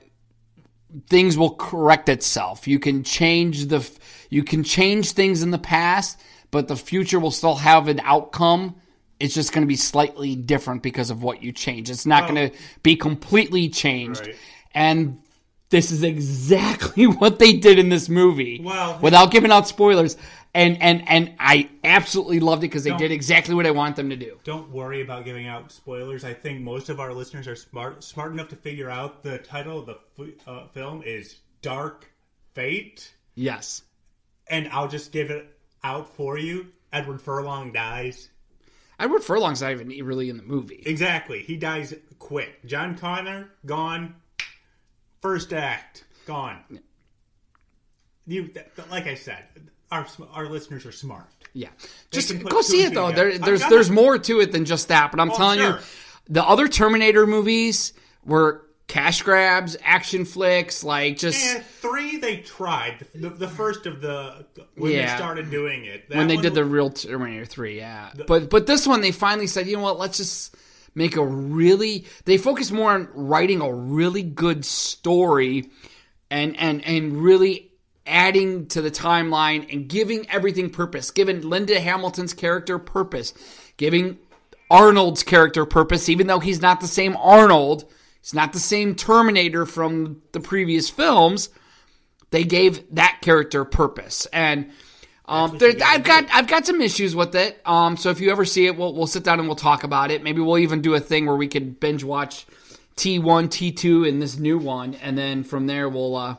things 1.10 1.38
will 1.38 1.52
correct 1.56 2.10
itself. 2.10 2.68
You 2.68 2.80
can 2.80 3.04
change 3.04 3.68
the 3.68 3.90
you 4.30 4.44
can 4.44 4.64
change 4.64 5.12
things 5.12 5.44
in 5.44 5.52
the 5.52 5.58
past, 5.58 6.20
but 6.52 6.68
the 6.68 6.76
future 6.76 7.20
will 7.20 7.32
still 7.32 7.56
have 7.56 7.88
an 7.88 8.00
outcome. 8.04 8.76
It's 9.20 9.34
just 9.34 9.52
going 9.52 9.64
to 9.64 9.68
be 9.68 9.76
slightly 9.76 10.36
different 10.36 10.82
because 10.84 11.10
of 11.10 11.22
what 11.24 11.44
you 11.44 11.52
change. 11.52 11.90
It's 11.90 12.06
not 12.06 12.28
going 12.30 12.50
to 12.52 12.58
be 12.84 12.96
completely 12.96 13.68
changed. 13.70 14.22
Right. 14.28 14.36
And 14.74 15.20
this 15.70 15.92
is 15.92 16.04
exactly 16.04 17.06
what 17.22 17.38
they 17.40 17.54
did 17.54 17.80
in 17.80 17.90
this 17.90 18.08
movie. 18.10 18.62
Well- 18.64 18.98
without 19.02 19.32
giving 19.32 19.52
out 19.52 19.68
spoilers. 19.68 20.16
And 20.56 20.82
and 20.82 21.08
and 21.08 21.36
I 21.38 21.70
absolutely 21.84 22.40
loved 22.40 22.64
it 22.64 22.68
because 22.70 22.84
they 22.84 22.90
Don't- 22.90 22.98
did 23.00 23.12
exactly 23.12 23.54
what 23.54 23.68
I 23.68 23.72
want 23.72 23.96
them 23.96 24.10
to 24.10 24.16
do. 24.16 24.40
Don't 24.44 24.72
worry 24.72 25.02
about 25.02 25.24
giving 25.24 25.46
out 25.46 25.72
spoilers. 25.72 26.24
I 26.24 26.34
think 26.34 26.62
most 26.62 26.90
of 26.90 27.00
our 27.00 27.14
listeners 27.14 27.48
are 27.48 27.56
smart 27.56 28.04
smart 28.04 28.32
enough 28.32 28.48
to 28.48 28.56
figure 28.56 28.90
out 28.90 29.22
the 29.22 29.38
title 29.38 29.78
of 29.78 29.86
the 29.86 30.00
f- 30.20 30.48
uh, 30.48 30.68
film 30.70 31.04
is 31.06 31.36
Dark 31.62 32.12
Fate, 32.56 33.14
Yes. 33.36 33.84
and 34.48 34.68
I'll 34.70 34.88
just 34.88 35.12
give 35.12 35.30
it 35.30 35.56
out 35.84 36.10
for 36.16 36.40
you. 36.40 36.68
Edward 36.92 37.22
Furlong 37.22 37.72
dies. 37.72 38.30
Edward 39.00 39.24
Furlong's 39.24 39.62
not 39.62 39.72
even 39.72 39.88
really 40.06 40.30
in 40.30 40.38
the 40.38 40.44
movie. 40.44 40.84
Exactly. 40.86 41.42
He 41.42 41.56
dies 41.58 41.94
quick. 42.20 42.66
John 42.66 42.98
Connor 42.98 43.50
gone. 43.66 44.16
First 45.22 45.54
act 45.54 46.06
gone. 46.26 46.60
you 48.28 48.48
th- 48.48 48.66
th- 48.76 48.88
like 48.90 49.08
I 49.08 49.16
said, 49.16 49.44
our 49.92 50.06
our 50.32 50.48
listeners 50.48 50.86
are 50.86 50.92
smart. 50.92 51.28
Yeah, 51.54 51.70
just 52.12 52.38
go 52.44 52.62
see 52.62 52.84
it 52.84 52.94
though. 52.94 53.12
There, 53.12 53.38
there's 53.38 53.60
gonna. 53.62 53.70
there's 53.74 53.90
more 53.90 54.18
to 54.20 54.40
it 54.42 54.52
than 54.52 54.66
just 54.66 54.88
that. 54.90 55.12
But 55.12 55.20
I'm 55.20 55.32
Oh, 55.32 55.36
telling 55.36 55.60
you, 55.60 55.76
the 56.30 56.44
other 56.44 56.68
Terminator 56.68 57.26
movies 57.26 57.94
were 58.24 58.66
cash 58.88 59.22
grabs, 59.24 59.76
action 59.84 60.26
flicks, 60.26 60.84
like 60.84 61.18
just 61.18 61.44
And 61.56 61.64
three, 62.00 62.18
they 62.18 62.38
tried 62.38 63.06
the, 63.14 63.30
the 63.30 63.48
first 63.48 63.86
of 63.86 64.02
the 64.02 64.46
when 64.76 64.92
Yeah. 64.92 65.12
they 65.12 65.18
started 65.18 65.52
doing 65.52 65.86
it. 65.86 66.06
When 66.10 66.28
they 66.28 66.38
did 66.38 66.54
the 66.54 66.66
real 66.66 66.90
Terminator 66.90 67.46
Three. 67.46 67.78
Yeah, 67.78 68.12
but 68.28 68.50
but 68.50 68.68
this 68.68 68.88
one 68.88 69.02
they 69.02 69.12
finally 69.12 69.48
said, 69.48 69.68
you 69.68 69.78
know 69.78 69.84
what? 69.84 70.00
Let's 70.00 70.18
just 70.18 70.56
make 70.96 71.16
a 71.16 71.26
really. 71.26 72.06
They 72.26 72.38
focus 72.38 72.72
more 72.72 72.92
on 72.92 73.10
writing 73.14 73.62
a 73.62 73.72
really 73.74 74.24
good 74.24 74.66
story, 74.66 75.70
and 76.30 76.56
and 76.58 76.84
and 76.86 77.18
really 77.18 77.72
adding 78.06 78.66
to 78.68 78.82
the 78.82 78.90
timeline 78.90 79.72
and 79.72 79.88
giving 79.88 80.28
everything 80.30 80.70
purpose, 80.70 81.12
giving 81.12 81.42
Linda 81.42 81.80
Hamilton's 81.80 82.34
character 82.34 82.80
purpose, 82.80 83.34
giving 83.78 84.18
Arnold's 84.72 85.22
character 85.24 85.66
purpose, 85.66 86.10
even 86.10 86.28
though 86.28 86.40
he's 86.40 86.62
not 86.62 86.82
the 86.82 86.88
same 86.88 87.16
Arnold. 87.18 87.86
He's 88.22 88.34
not 88.34 88.52
the 88.52 88.60
same 88.60 88.96
Terminator 88.96 89.66
from 89.66 90.22
the 90.34 90.42
previous 90.42 90.90
films. 90.90 91.50
They 92.32 92.44
gave 92.44 92.96
that 92.96 93.20
character 93.22 93.66
purpose, 93.66 94.28
and 94.28 94.72
um, 95.26 95.58
there, 95.58 95.74
I've 95.84 96.04
got 96.04 96.26
I've 96.32 96.48
got 96.48 96.66
some 96.66 96.82
issues 96.82 97.16
with 97.16 97.36
it. 97.36 97.60
Um, 97.66 97.98
so 97.98 98.10
if 98.10 98.20
you 98.20 98.32
ever 98.32 98.46
see 98.46 98.66
it, 98.68 98.78
we'll 98.78 98.94
we'll 98.94 99.08
sit 99.08 99.24
down 99.24 99.40
and 99.40 99.48
we'll 99.48 99.56
talk 99.56 99.84
about 99.84 100.12
it. 100.12 100.24
Maybe 100.24 100.42
we'll 100.42 100.60
even 100.60 100.82
do 100.82 100.94
a 100.96 101.00
thing 101.00 101.26
where 101.26 101.36
we 101.36 101.48
could 101.48 101.80
binge 101.80 102.04
watch 102.04 102.46
T 102.96 103.20
one, 103.20 103.50
T 103.50 103.72
two, 103.72 104.06
and 104.06 104.22
this 104.22 104.38
new 104.38 104.58
one, 104.58 104.96
and 104.96 105.18
then 105.18 105.44
from 105.44 105.68
there 105.68 105.90
we'll. 105.90 106.16
Uh, 106.16 106.36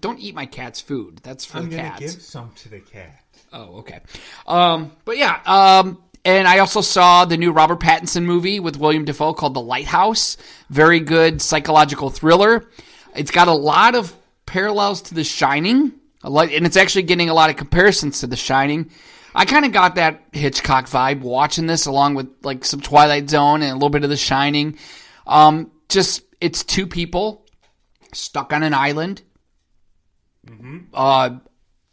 don't 0.00 0.18
eat 0.18 0.34
my 0.34 0.46
cat's 0.46 0.80
food. 0.80 1.20
That's 1.22 1.44
for 1.44 1.58
I'm 1.58 1.70
the 1.70 1.76
cats. 1.76 2.00
give 2.00 2.22
some 2.22 2.50
to 2.56 2.68
the 2.68 2.80
cat. 2.80 3.20
Oh, 3.52 3.78
okay. 3.78 4.00
Um, 4.46 4.90
but 5.04 5.16
yeah, 5.16 5.40
um, 5.46 6.02
and 6.24 6.48
I 6.48 6.58
also 6.58 6.80
saw 6.80 7.24
the 7.24 7.36
new 7.36 7.52
Robert 7.52 7.78
Pattinson 7.78 8.24
movie 8.24 8.58
with 8.58 8.76
William 8.76 9.04
Dafoe 9.04 9.34
called 9.34 9.54
The 9.54 9.60
Lighthouse. 9.60 10.36
Very 10.70 10.98
good 10.98 11.40
psychological 11.40 12.10
thriller. 12.10 12.68
It's 13.14 13.30
got 13.30 13.46
a 13.46 13.52
lot 13.52 13.94
of 13.94 14.12
parallels 14.46 15.02
to 15.02 15.14
The 15.14 15.24
Shining, 15.24 15.92
and 16.22 16.66
it's 16.66 16.76
actually 16.76 17.02
getting 17.02 17.28
a 17.28 17.34
lot 17.34 17.50
of 17.50 17.56
comparisons 17.56 18.20
to 18.20 18.26
The 18.26 18.36
Shining. 18.36 18.90
I 19.34 19.44
kind 19.44 19.64
of 19.64 19.72
got 19.72 19.96
that 19.96 20.22
Hitchcock 20.32 20.86
vibe 20.86 21.20
watching 21.20 21.66
this, 21.66 21.86
along 21.86 22.14
with 22.14 22.28
like 22.42 22.64
some 22.64 22.80
Twilight 22.80 23.28
Zone 23.28 23.62
and 23.62 23.70
a 23.72 23.74
little 23.74 23.90
bit 23.90 24.04
of 24.04 24.10
The 24.10 24.16
Shining. 24.16 24.78
Um, 25.26 25.70
just 25.88 26.22
it's 26.40 26.62
two 26.64 26.86
people 26.86 27.46
stuck 28.12 28.52
on 28.52 28.62
an 28.62 28.74
island. 28.74 29.22
Uh, 30.92 31.38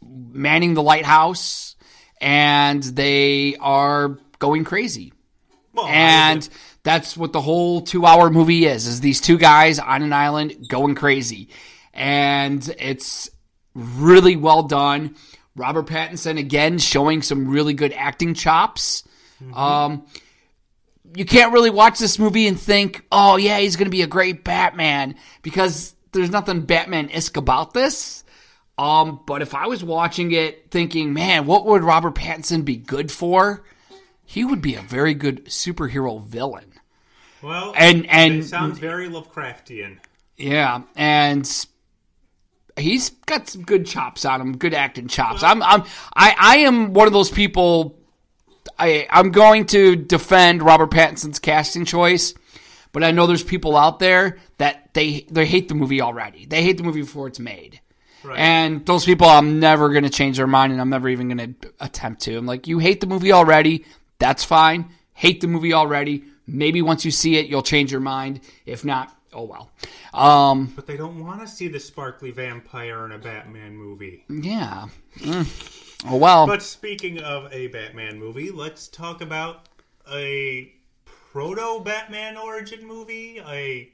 manning 0.04 0.74
the 0.74 0.82
lighthouse 0.82 1.76
and 2.20 2.82
they 2.82 3.56
are 3.60 4.18
going 4.38 4.64
crazy. 4.64 5.12
Well, 5.72 5.86
And 5.86 6.48
that's 6.82 7.16
what 7.16 7.32
the 7.32 7.40
whole 7.40 7.82
2-hour 7.82 8.30
movie 8.30 8.66
is. 8.66 8.86
Is 8.86 9.00
these 9.00 9.20
two 9.20 9.38
guys 9.38 9.78
on 9.78 10.02
an 10.02 10.12
island 10.12 10.68
going 10.68 10.94
crazy. 10.94 11.48
And 11.94 12.66
it's 12.78 13.30
really 13.74 14.36
well 14.36 14.62
done. 14.62 15.16
Robert 15.56 15.86
Pattinson 15.86 16.38
again 16.38 16.78
showing 16.78 17.22
some 17.22 17.48
really 17.48 17.74
good 17.74 17.92
acting 17.92 18.34
chops. 18.34 19.04
Um 19.54 20.06
you 21.14 21.24
can't 21.26 21.52
really 21.52 21.68
watch 21.70 21.98
this 21.98 22.18
movie 22.18 22.46
and 22.46 22.58
think, 22.58 23.04
"Oh 23.12 23.36
yeah, 23.36 23.58
he's 23.58 23.76
going 23.76 23.84
to 23.86 23.90
be 23.90 24.00
a 24.02 24.06
great 24.06 24.44
Batman" 24.44 25.16
because 25.42 25.94
there's 26.12 26.30
nothing 26.30 26.62
Batman-esque 26.62 27.36
about 27.36 27.74
this. 27.74 28.24
Um, 28.78 29.20
but 29.26 29.42
if 29.42 29.54
I 29.54 29.66
was 29.66 29.84
watching 29.84 30.32
it 30.32 30.70
thinking, 30.70 31.12
man, 31.12 31.44
what 31.44 31.66
would 31.66 31.82
Robert 31.84 32.14
Pattinson 32.14 32.64
be 32.64 32.76
good 32.76 33.12
for? 33.12 33.62
He 34.24 34.42
would 34.44 34.62
be 34.62 34.74
a 34.74 34.80
very 34.80 35.12
good 35.12 35.44
superhero 35.46 36.24
villain. 36.24 36.72
well, 37.42 37.74
And 37.76 38.06
and 38.08 38.34
it 38.36 38.44
sounds 38.44 38.78
very 38.78 39.08
Lovecraftian. 39.10 39.98
yeah, 40.38 40.82
and 40.96 41.46
he's 42.76 43.10
got 43.26 43.48
some 43.48 43.62
good 43.62 43.86
chops 43.86 44.24
on 44.24 44.40
him, 44.40 44.56
good 44.56 44.74
acting 44.74 45.08
chops. 45.08 45.42
I'm 45.42 45.62
I'm 45.62 45.82
I 46.14 46.34
I 46.38 46.56
am 46.58 46.92
one 46.92 47.06
of 47.06 47.12
those 47.12 47.30
people 47.30 47.98
I 48.78 49.06
I'm 49.10 49.30
going 49.30 49.66
to 49.66 49.96
defend 49.96 50.62
Robert 50.62 50.90
Pattinson's 50.90 51.38
casting 51.38 51.84
choice, 51.84 52.34
but 52.92 53.04
I 53.04 53.10
know 53.10 53.26
there's 53.26 53.44
people 53.44 53.76
out 53.76 53.98
there 53.98 54.38
that 54.58 54.92
they 54.94 55.26
they 55.30 55.46
hate 55.46 55.68
the 55.68 55.74
movie 55.74 56.00
already. 56.00 56.46
They 56.46 56.62
hate 56.62 56.76
the 56.76 56.84
movie 56.84 57.02
before 57.02 57.28
it's 57.28 57.40
made. 57.40 57.80
Right. 58.24 58.38
And 58.38 58.86
those 58.86 59.04
people, 59.04 59.26
I'm 59.26 59.58
never 59.58 59.88
going 59.88 60.04
to 60.04 60.10
change 60.10 60.36
their 60.36 60.46
mind, 60.46 60.72
and 60.72 60.80
I'm 60.80 60.90
never 60.90 61.08
even 61.08 61.28
going 61.28 61.56
to 61.60 61.72
attempt 61.80 62.22
to. 62.22 62.36
I'm 62.36 62.46
like, 62.46 62.68
you 62.68 62.78
hate 62.78 63.00
the 63.00 63.08
movie 63.08 63.32
already. 63.32 63.84
That's 64.20 64.44
fine. 64.44 64.90
Hate 65.12 65.40
the 65.40 65.48
movie 65.48 65.72
already. 65.72 66.22
Maybe 66.46 66.82
once 66.82 67.04
you 67.04 67.10
see 67.10 67.36
it, 67.36 67.46
you'll 67.46 67.62
change 67.62 67.90
your 67.90 68.00
mind. 68.00 68.40
If 68.64 68.84
not, 68.84 69.12
oh 69.32 69.44
well. 69.44 69.70
Um, 70.14 70.72
But 70.76 70.86
they 70.86 70.96
don't 70.96 71.20
want 71.24 71.40
to 71.40 71.46
see 71.46 71.68
the 71.68 71.80
sparkly 71.80 72.30
vampire 72.30 73.04
in 73.06 73.12
a 73.12 73.18
Batman 73.18 73.76
movie. 73.76 74.24
yeah. 74.28 74.88
Mm. 75.18 76.06
Oh 76.10 76.16
well. 76.16 76.46
But 76.46 76.62
speaking 76.62 77.18
of 77.20 77.52
a 77.52 77.68
Batman 77.68 78.18
movie, 78.18 78.50
let's 78.50 78.88
talk 78.88 79.20
about 79.20 79.66
a 80.12 80.72
proto 81.32 81.80
Batman 81.84 82.36
origin 82.36 82.84
movie. 82.86 83.40
A 83.46 83.88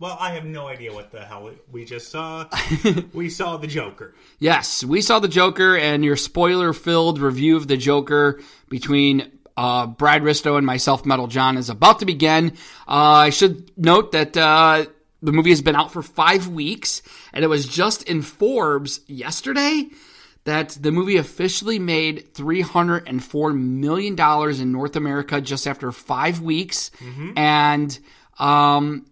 well, 0.00 0.16
I 0.20 0.32
have 0.32 0.44
no 0.44 0.66
idea 0.66 0.92
what 0.92 1.12
the 1.12 1.24
hell 1.24 1.50
we 1.70 1.84
just 1.84 2.10
saw. 2.10 2.48
we 3.12 3.30
saw 3.30 3.56
the 3.56 3.66
Joker. 3.66 4.14
Yes, 4.38 4.84
we 4.84 5.00
saw 5.00 5.18
the 5.20 5.28
Joker, 5.28 5.76
and 5.76 6.04
your 6.04 6.16
spoiler-filled 6.16 7.20
review 7.20 7.56
of 7.56 7.68
the 7.68 7.76
Joker 7.76 8.40
between 8.68 9.38
uh, 9.56 9.86
Brad 9.86 10.22
Risto 10.22 10.56
and 10.56 10.66
myself, 10.66 11.04
Metal 11.06 11.26
John, 11.26 11.56
is 11.56 11.70
about 11.70 12.00
to 12.00 12.06
begin. 12.06 12.52
Uh, 12.88 13.28
I 13.28 13.30
should 13.30 13.70
note 13.78 14.12
that 14.12 14.36
uh, 14.36 14.86
the 15.22 15.32
movie 15.32 15.50
has 15.50 15.62
been 15.62 15.76
out 15.76 15.92
for 15.92 16.02
five 16.02 16.48
weeks, 16.48 17.02
and 17.32 17.44
it 17.44 17.48
was 17.48 17.66
just 17.66 18.02
in 18.04 18.22
Forbes 18.22 19.00
yesterday 19.06 19.88
that 20.44 20.70
the 20.80 20.92
movie 20.92 21.16
officially 21.16 21.78
made 21.78 22.34
$304 22.34 23.58
million 23.58 24.60
in 24.60 24.72
North 24.72 24.96
America 24.96 25.40
just 25.40 25.66
after 25.66 25.90
five 25.90 26.40
weeks. 26.40 26.90
And 27.36 27.98
um, 28.38 29.06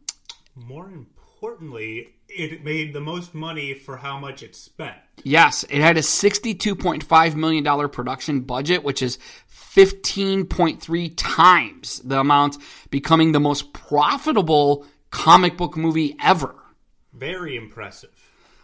More 0.54 0.90
importantly, 0.90 2.08
it 2.28 2.64
made 2.64 2.92
the 2.92 3.00
most 3.00 3.34
money 3.34 3.74
for 3.74 3.96
how 3.96 4.18
much 4.18 4.42
it 4.42 4.54
spent. 4.54 4.96
Yes, 5.24 5.64
it 5.64 5.80
had 5.80 5.96
a 5.96 6.00
$62.5 6.00 7.34
million 7.34 7.88
production 7.88 8.40
budget, 8.40 8.82
which 8.82 9.02
is 9.02 9.18
15.3 9.74 11.14
times 11.16 12.00
the 12.00 12.20
amount, 12.20 12.58
becoming 12.90 13.32
the 13.32 13.40
most 13.40 13.72
profitable 13.72 14.86
comic 15.10 15.56
book 15.56 15.76
movie 15.76 16.16
ever. 16.22 16.54
Very 17.12 17.56
impressive. 17.56 18.10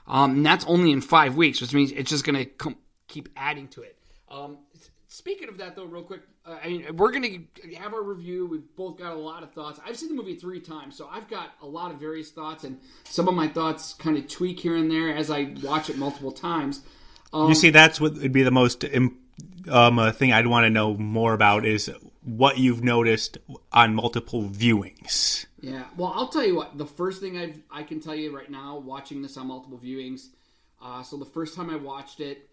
Um, 0.06 0.36
and 0.36 0.46
that's 0.46 0.64
only 0.66 0.90
in 0.90 1.00
five 1.00 1.36
weeks, 1.36 1.60
which 1.60 1.72
means 1.74 1.92
it's 1.92 2.10
just 2.10 2.24
going 2.24 2.36
to 2.36 2.44
com- 2.44 2.76
keep 3.06 3.28
adding 3.36 3.68
to 3.68 3.82
it. 3.82 3.98
Um, 4.30 4.58
speaking 5.06 5.48
of 5.48 5.58
that, 5.58 5.76
though, 5.76 5.84
real 5.84 6.02
quick, 6.02 6.22
uh, 6.46 6.56
I 6.62 6.68
mean, 6.68 6.96
we're 6.96 7.12
going 7.12 7.48
to 7.54 7.74
have 7.76 7.94
our 7.94 8.02
review. 8.02 8.46
We've 8.46 8.76
both 8.76 8.98
got 8.98 9.12
a 9.12 9.18
lot 9.18 9.42
of 9.42 9.52
thoughts. 9.52 9.80
I've 9.86 9.96
seen 9.96 10.08
the 10.08 10.14
movie 10.14 10.34
three 10.34 10.60
times, 10.60 10.96
so 10.96 11.08
I've 11.10 11.28
got 11.28 11.50
a 11.62 11.66
lot 11.66 11.90
of 11.90 11.98
various 11.98 12.30
thoughts, 12.30 12.64
and 12.64 12.78
some 13.04 13.28
of 13.28 13.34
my 13.34 13.48
thoughts 13.48 13.94
kind 13.94 14.16
of 14.16 14.28
tweak 14.28 14.60
here 14.60 14.76
and 14.76 14.90
there 14.90 15.14
as 15.14 15.30
I 15.30 15.54
watch 15.62 15.88
it 15.90 15.96
multiple 15.98 16.32
times. 16.32 16.82
Um, 17.32 17.48
you 17.48 17.54
see, 17.54 17.70
that's 17.70 18.00
what 18.00 18.14
would 18.14 18.32
be 18.32 18.42
the 18.42 18.50
most 18.50 18.84
im- 18.84 19.18
um, 19.68 19.98
a 19.98 20.12
thing 20.12 20.32
I'd 20.32 20.46
want 20.46 20.64
to 20.64 20.70
know 20.70 20.94
more 20.94 21.34
about 21.34 21.64
is 21.64 21.90
what 22.22 22.58
you've 22.58 22.84
noticed 22.84 23.38
on 23.72 23.94
multiple 23.94 24.44
viewings. 24.48 25.46
Yeah. 25.60 25.84
Well, 25.96 26.12
I'll 26.14 26.28
tell 26.28 26.44
you 26.44 26.56
what. 26.56 26.78
The 26.78 26.86
first 26.86 27.20
thing 27.20 27.38
I 27.38 27.54
I 27.70 27.82
can 27.82 28.00
tell 28.00 28.14
you 28.14 28.34
right 28.36 28.50
now, 28.50 28.78
watching 28.78 29.22
this 29.22 29.36
on 29.36 29.48
multiple 29.48 29.78
viewings. 29.78 30.28
Uh, 30.80 31.02
so 31.02 31.16
the 31.16 31.24
first 31.24 31.56
time 31.56 31.70
I 31.70 31.76
watched 31.76 32.20
it, 32.20 32.48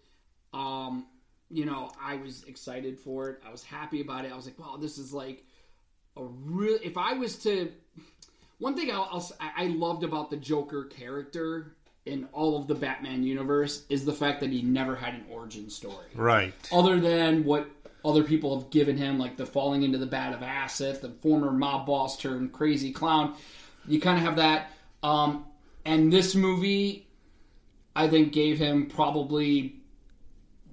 um, 0.52 1.06
you 1.50 1.64
know, 1.64 1.92
I 2.02 2.16
was 2.16 2.42
excited 2.44 2.98
for 2.98 3.30
it. 3.30 3.42
I 3.46 3.50
was 3.50 3.62
happy 3.62 4.00
about 4.00 4.24
it. 4.24 4.32
I 4.32 4.36
was 4.36 4.46
like, 4.46 4.58
wow, 4.58 4.76
this 4.76 4.98
is 4.98 5.12
like 5.12 5.44
a 6.16 6.24
real. 6.24 6.78
If 6.82 6.96
I 6.96 7.12
was 7.12 7.36
to, 7.40 7.70
one 8.58 8.74
thing 8.74 8.90
I'll, 8.90 9.08
I'll, 9.12 9.30
I 9.40 9.64
I 9.64 9.66
loved 9.68 10.02
about 10.02 10.30
the 10.30 10.36
Joker 10.36 10.84
character 10.84 11.76
in 12.06 12.26
all 12.32 12.56
of 12.58 12.66
the 12.68 12.74
Batman 12.74 13.22
universe 13.24 13.84
is 13.88 14.04
the 14.04 14.12
fact 14.12 14.40
that 14.40 14.50
he 14.50 14.62
never 14.62 14.94
had 14.96 15.14
an 15.14 15.24
origin 15.30 15.68
story 15.68 16.06
Right. 16.14 16.54
other 16.72 17.00
than 17.00 17.44
what 17.44 17.68
other 18.04 18.22
people 18.22 18.58
have 18.60 18.70
given 18.70 18.96
him, 18.96 19.18
like 19.18 19.36
the 19.36 19.44
falling 19.46 19.82
into 19.82 19.98
the 19.98 20.06
bat 20.06 20.32
of 20.32 20.42
acid, 20.42 21.00
the 21.02 21.10
former 21.10 21.50
mob 21.50 21.86
boss 21.86 22.16
turned 22.16 22.52
crazy 22.52 22.92
clown. 22.92 23.34
You 23.88 24.00
kind 24.00 24.16
of 24.18 24.24
have 24.24 24.36
that. 24.36 24.70
Um, 25.02 25.44
and 25.84 26.12
this 26.12 26.34
movie, 26.36 27.08
I 27.96 28.08
think, 28.08 28.32
gave 28.32 28.58
him 28.58 28.86
probably 28.86 29.80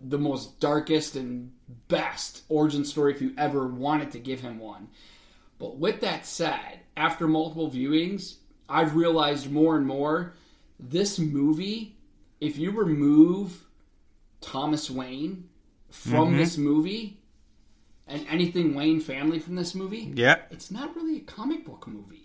the 0.04 0.20
most 0.20 0.60
darkest 0.60 1.16
and 1.16 1.52
best 1.88 2.44
origin 2.50 2.86
story 2.86 3.13
if 3.13 3.22
you 3.22 3.34
ever 3.38 3.68
wanted 3.68 4.12
to 4.12 4.20
give 4.20 4.42
him 4.42 4.60
one. 4.60 4.90
But 5.58 5.78
with 5.78 6.02
that 6.02 6.25
said, 6.28 6.82
after 6.96 7.28
multiple 7.28 7.72
viewings, 7.72 8.36
I've 8.70 8.96
realized 8.96 9.50
more 9.52 9.75
and 9.75 9.88
more 9.88 10.34
this 10.80 11.20
movie 11.20 11.96
if 12.39 12.58
you 12.58 12.72
remove 12.72 13.63
Thomas 14.42 14.89
Wayne 14.89 15.50
from 15.89 16.30
Mm-hmm. 16.30 16.38
this 16.38 16.58
movie 16.58 17.20
and 18.08 18.25
anything 18.30 18.75
Wayne 18.75 19.00
family 19.00 19.39
from 19.39 19.56
this 19.56 19.74
movie, 19.74 20.12
Yeah. 20.15 20.36
it's 20.51 20.70
not 20.72 20.96
really 20.96 21.18
a 21.18 21.22
comic 21.22 21.65
book 21.65 21.88
movie. 21.88 22.20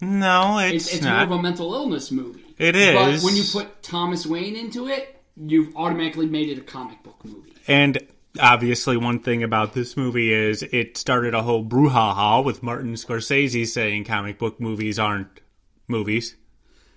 No, 0.00 0.58
it's, 0.58 0.86
It's, 0.86 0.96
it's 0.96 1.04
more 1.04 1.20
of 1.20 1.30
a 1.30 1.40
mental 1.42 1.74
illness 1.74 2.10
movie. 2.10 2.44
It 2.58 2.74
is. 2.74 2.94
But 3.22 3.24
when 3.26 3.36
you 3.36 3.44
put 3.52 3.82
Thomas 3.82 4.26
Wayne 4.26 4.56
into 4.56 4.88
it, 4.88 5.22
you've 5.36 5.76
automatically 5.76 6.26
made 6.26 6.48
it 6.48 6.58
a 6.58 6.62
comic 6.62 7.02
book 7.02 7.24
movie. 7.24 7.52
And 7.68 7.98
obviously, 8.40 8.96
one 8.96 9.20
thing 9.20 9.42
about 9.44 9.74
this 9.74 9.96
movie 9.96 10.32
is 10.32 10.62
it 10.64 10.96
started 10.96 11.34
a 11.34 11.42
whole 11.42 11.64
brouhaha 11.64 12.42
with 12.44 12.62
Martin 12.64 12.94
Scorsese 12.94 13.66
saying 13.66 14.04
comic 14.04 14.38
book 14.38 14.58
movies 14.60 14.98
aren't 14.98 15.40
movies. 15.86 16.34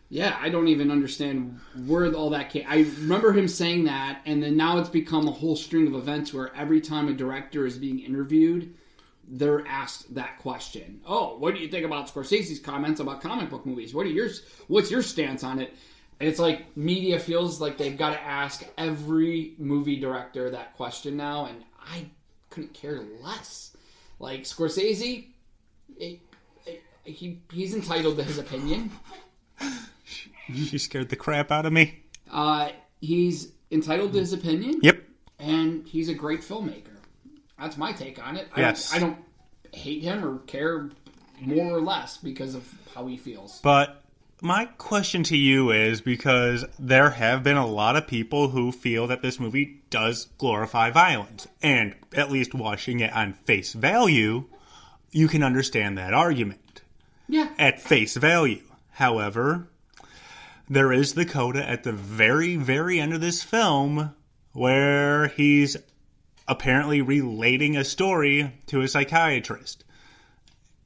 Yeah, 0.09 0.37
I 0.39 0.49
don't 0.49 0.67
even 0.67 0.91
understand 0.91 1.59
where 1.87 2.11
all 2.13 2.29
that 2.29 2.51
came. 2.51 2.65
I 2.67 2.81
remember 2.99 3.33
him 3.33 3.47
saying 3.47 3.85
that, 3.85 4.21
and 4.25 4.41
then 4.41 4.55
now 4.55 4.77
it's 4.77 4.89
become 4.89 5.27
a 5.27 5.31
whole 5.31 5.55
string 5.55 5.87
of 5.87 5.95
events 5.95 6.33
where 6.33 6.55
every 6.55 6.79
time 6.79 7.07
a 7.07 7.13
director 7.13 7.65
is 7.65 7.77
being 7.77 7.99
interviewed, 7.99 8.75
they're 9.27 9.65
asked 9.65 10.13
that 10.13 10.37
question. 10.39 11.01
Oh, 11.07 11.37
what 11.37 11.55
do 11.55 11.59
you 11.59 11.67
think 11.67 11.85
about 11.85 12.07
Scorsese's 12.07 12.59
comments 12.59 12.99
about 12.99 13.21
comic 13.21 13.49
book 13.49 13.65
movies? 13.65 13.95
What 13.95 14.05
are 14.05 14.09
yours? 14.09 14.43
What's 14.67 14.91
your 14.91 15.01
stance 15.01 15.43
on 15.43 15.59
it? 15.59 15.73
And 16.19 16.29
it's 16.29 16.39
like 16.39 16.77
media 16.77 17.19
feels 17.19 17.59
like 17.59 17.77
they've 17.77 17.97
got 17.97 18.11
to 18.11 18.21
ask 18.21 18.63
every 18.77 19.55
movie 19.57 19.99
director 19.99 20.51
that 20.51 20.75
question 20.75 21.17
now, 21.17 21.45
and 21.45 21.63
I 21.79 22.05
couldn't 22.51 22.73
care 22.73 23.01
less. 23.21 23.75
Like 24.19 24.43
Scorsese, 24.43 25.27
it, 25.97 26.19
it, 26.65 26.81
he 27.03 27.41
he's 27.51 27.73
entitled 27.73 28.17
to 28.17 28.23
his 28.23 28.37
opinion. 28.37 28.91
She 30.53 30.77
scared 30.77 31.09
the 31.09 31.15
crap 31.15 31.51
out 31.51 31.65
of 31.65 31.73
me. 31.73 32.03
Uh, 32.31 32.69
he's 33.01 33.51
entitled 33.71 34.13
to 34.13 34.19
his 34.19 34.33
opinion, 34.33 34.79
Yep. 34.81 35.01
and 35.39 35.87
he's 35.87 36.09
a 36.09 36.13
great 36.13 36.41
filmmaker. 36.41 36.97
That's 37.59 37.77
my 37.77 37.91
take 37.93 38.25
on 38.25 38.35
it. 38.37 38.47
I 38.55 38.61
Yes. 38.61 38.91
Don't, 38.91 38.97
I 38.97 39.05
don't 39.07 39.17
hate 39.73 40.03
him 40.03 40.23
or 40.25 40.39
care 40.39 40.89
more 41.41 41.75
or 41.77 41.81
less 41.81 42.17
because 42.17 42.55
of 42.55 42.67
how 42.93 43.07
he 43.07 43.17
feels. 43.17 43.59
But 43.61 44.01
my 44.41 44.65
question 44.65 45.23
to 45.23 45.37
you 45.37 45.71
is 45.71 46.01
because 46.01 46.65
there 46.77 47.11
have 47.11 47.43
been 47.43 47.57
a 47.57 47.65
lot 47.67 47.95
of 47.95 48.07
people 48.07 48.49
who 48.49 48.71
feel 48.71 49.07
that 49.07 49.21
this 49.21 49.39
movie 49.39 49.81
does 49.89 50.25
glorify 50.37 50.91
violence. 50.91 51.47
And 51.63 51.95
at 52.13 52.31
least 52.31 52.53
watching 52.53 52.99
it 52.99 53.11
on 53.13 53.33
face 53.33 53.73
value, 53.73 54.45
you 55.11 55.27
can 55.27 55.41
understand 55.43 55.97
that 55.97 56.13
argument. 56.13 56.81
Yeah, 57.27 57.49
At 57.57 57.81
face 57.81 58.15
value. 58.15 58.61
However, 58.91 59.67
there 60.69 60.91
is 60.91 61.13
the 61.13 61.25
coda 61.25 61.67
at 61.67 61.83
the 61.83 61.91
very, 61.91 62.55
very 62.55 62.99
end 62.99 63.13
of 63.13 63.21
this 63.21 63.43
film 63.43 64.15
where 64.53 65.27
he's 65.27 65.77
apparently 66.47 67.01
relating 67.01 67.75
a 67.75 67.83
story 67.83 68.53
to 68.67 68.81
a 68.81 68.87
psychiatrist. 68.87 69.83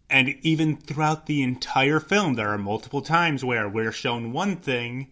And 0.09 0.35
even 0.41 0.77
throughout 0.77 1.27
the 1.27 1.43
entire 1.43 1.99
film, 1.99 2.33
there 2.33 2.49
are 2.49 2.57
multiple 2.57 3.01
times 3.01 3.45
where 3.45 3.69
we're 3.69 3.91
shown 3.91 4.33
one 4.33 4.55
thing 4.55 5.07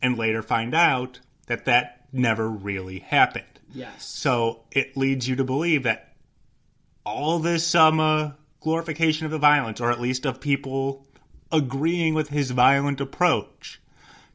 and 0.00 0.16
later 0.16 0.42
find 0.42 0.74
out 0.74 1.20
that 1.46 1.66
that 1.66 2.06
never 2.12 2.48
really 2.48 3.00
happened. 3.00 3.44
yes, 3.72 4.04
So 4.04 4.62
it 4.70 4.96
leads 4.96 5.28
you 5.28 5.36
to 5.36 5.44
believe 5.44 5.82
that 5.82 6.14
all 7.04 7.38
this 7.38 7.74
um, 7.74 8.00
uh, 8.00 8.30
glorification 8.60 9.26
of 9.26 9.32
the 9.32 9.38
violence, 9.38 9.80
or 9.80 9.90
at 9.90 10.00
least 10.00 10.24
of 10.24 10.40
people 10.40 11.06
agreeing 11.52 12.14
with 12.14 12.28
his 12.28 12.52
violent 12.52 13.00
approach, 13.00 13.79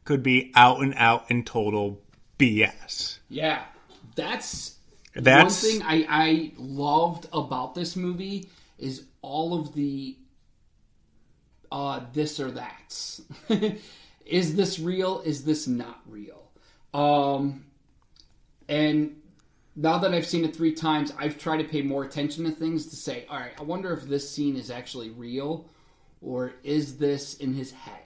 could 0.06 0.24
be 0.24 0.52
out 0.56 0.80
and 0.82 0.94
out 0.96 1.26
and 1.30 1.46
total 1.46 2.02
BS. 2.40 3.20
yeah. 3.30 3.64
That's, 4.16 4.78
That's- 5.14 5.62
one 5.64 5.72
thing 5.72 5.82
I, 5.84 6.06
I 6.08 6.51
loved 6.58 7.27
about 7.34 7.75
this 7.75 7.98
movie 7.98 8.50
is 8.77 9.03
all 9.22 9.60
of 9.60 9.74
the 9.75 10.18
uh, 11.72 12.00
this 12.14 12.40
or 12.40 12.51
that's. 12.51 13.22
is 14.25 14.56
this 14.56 14.79
real? 14.79 15.20
Is 15.22 15.44
this 15.44 15.68
not 15.68 16.00
real? 16.08 16.50
Um, 16.94 17.66
and 18.70 19.22
now 19.75 19.98
that 19.98 20.14
I've 20.14 20.25
seen 20.25 20.46
it 20.46 20.56
three 20.56 20.74
times, 20.74 21.12
I've 21.18 21.38
tried 21.38 21.58
to 21.58 21.66
pay 21.66 21.82
more 21.82 22.06
attention 22.06 22.46
to 22.46 22.51
things 22.51 22.86
to 22.88 22.96
say, 22.96 23.25
all 23.29 23.38
right, 23.38 23.51
I 23.60 23.64
wonder 23.64 23.92
if 23.92 24.03
this 24.03 24.29
scene 24.29 24.56
is 24.56 24.72
actually 24.72 25.10
real 25.10 25.66
or 26.22 26.53
is 26.64 26.98
this 26.98 27.34
in 27.36 27.53
his 27.53 27.72
head? 27.72 28.04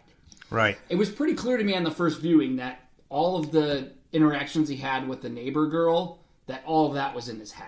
Right. 0.49 0.77
It 0.89 0.95
was 0.95 1.09
pretty 1.09 1.33
clear 1.35 1.57
to 1.57 1.63
me 1.63 1.75
on 1.75 1.83
the 1.83 1.91
first 1.91 2.19
viewing 2.19 2.55
that 2.57 2.79
all 3.09 3.37
of 3.37 3.51
the 3.51 3.91
interactions 4.11 4.67
he 4.69 4.75
had 4.77 5.07
with 5.07 5.21
the 5.21 5.29
neighbor 5.29 5.67
girl, 5.67 6.19
that 6.47 6.63
all 6.65 6.87
of 6.87 6.95
that 6.95 7.13
was 7.15 7.29
in 7.29 7.39
his 7.39 7.51
head. 7.51 7.67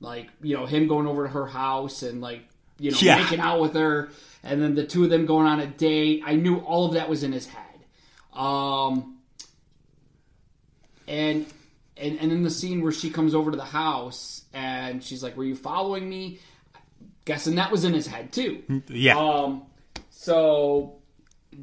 Like, 0.00 0.28
you 0.42 0.56
know, 0.56 0.66
him 0.66 0.86
going 0.86 1.06
over 1.08 1.24
to 1.26 1.32
her 1.32 1.46
house 1.46 2.02
and 2.02 2.20
like, 2.20 2.42
you 2.78 2.92
know, 2.92 2.98
Yeah. 3.00 3.20
making 3.20 3.40
out 3.40 3.60
with 3.60 3.74
her, 3.74 4.10
and 4.44 4.62
then 4.62 4.76
the 4.76 4.86
two 4.86 5.02
of 5.02 5.10
them 5.10 5.26
going 5.26 5.46
on 5.48 5.58
a 5.58 5.66
date. 5.66 6.22
I 6.24 6.36
knew 6.36 6.58
all 6.58 6.86
of 6.86 6.94
that 6.94 7.08
was 7.08 7.24
in 7.24 7.32
his 7.32 7.46
head. 7.46 7.64
Um, 8.32 9.16
and 11.08 11.46
and 11.96 12.18
and 12.20 12.30
in 12.30 12.42
the 12.44 12.50
scene 12.50 12.82
where 12.82 12.92
she 12.92 13.10
comes 13.10 13.34
over 13.34 13.50
to 13.50 13.56
the 13.56 13.64
house 13.64 14.44
and 14.52 15.02
she's 15.02 15.22
like, 15.22 15.36
"Were 15.36 15.44
you 15.44 15.56
following 15.56 16.08
me?" 16.08 16.38
Guessing 17.24 17.56
that 17.56 17.72
was 17.72 17.84
in 17.84 17.92
his 17.92 18.06
head 18.06 18.32
too. 18.32 18.62
Yeah. 18.88 19.18
Um, 19.18 19.62
so 20.10 20.97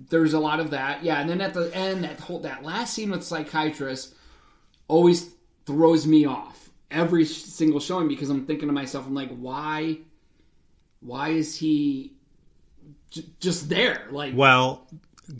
there's 0.10 0.34
a 0.34 0.40
lot 0.40 0.60
of 0.60 0.72
that, 0.72 1.04
yeah. 1.04 1.22
And 1.22 1.30
then 1.30 1.42
at 1.42 1.54
the 1.54 1.74
end, 1.74 2.04
that 2.04 2.20
whole 2.20 2.40
that 2.40 2.64
last 2.64 2.94
scene 2.94 3.12
with 3.12 3.24
psychiatrist 3.24 4.14
always 4.88 5.32
throws 5.66 6.06
me 6.06 6.26
off 6.26 6.70
every 6.92 7.26
single 7.26 7.80
showing 7.80 8.08
because 8.08 8.30
I'm 8.30 8.46
thinking 8.46 8.68
to 8.68 8.74
myself, 8.74 9.08
I'm 9.08 9.16
like, 9.16 9.36
why, 9.36 10.00
why 11.00 11.30
is 11.30 11.58
he 11.58 12.14
j- 13.10 13.26
just 13.40 13.70
there? 13.70 14.08
Like, 14.12 14.34
Well, 14.36 14.88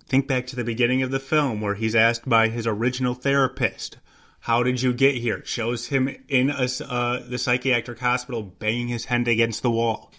think 0.08 0.28
back 0.28 0.48
to 0.48 0.56
the 0.56 0.64
beginning 0.64 1.04
of 1.04 1.12
the 1.12 1.20
film 1.20 1.62
where 1.62 1.76
he's 1.76 1.96
asked 1.96 2.28
by 2.28 2.48
his 2.48 2.66
original 2.66 3.14
therapist, 3.14 3.98
"How 4.42 4.64
did 4.64 4.82
you 4.82 4.94
get 4.94 5.16
here?" 5.16 5.44
Shows 5.46 5.88
him 5.88 6.16
in 6.28 6.50
a, 6.50 6.68
uh, 6.82 7.28
the 7.28 7.38
psychiatric 7.38 8.00
hospital 8.00 8.42
banging 8.42 8.88
his 8.88 9.06
head 9.06 9.28
against 9.28 9.62
the 9.62 9.72
wall. 9.72 10.12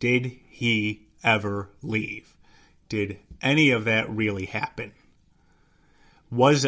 Did 0.00 0.32
he 0.48 1.06
ever 1.22 1.70
leave? 1.82 2.34
Did 2.88 3.18
any 3.42 3.70
of 3.70 3.84
that 3.84 4.08
really 4.10 4.46
happen? 4.46 4.92
Was 6.30 6.66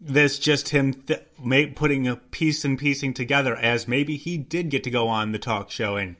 this 0.00 0.38
just 0.38 0.68
him 0.68 0.94
th- 0.94 1.74
putting 1.74 2.06
a 2.06 2.16
piece 2.16 2.64
and 2.64 2.78
piecing 2.78 3.14
together 3.14 3.56
as 3.56 3.88
maybe 3.88 4.16
he 4.16 4.36
did 4.36 4.70
get 4.70 4.84
to 4.84 4.90
go 4.90 5.08
on 5.08 5.32
the 5.32 5.38
talk 5.38 5.70
show 5.70 5.96
and 5.96 6.16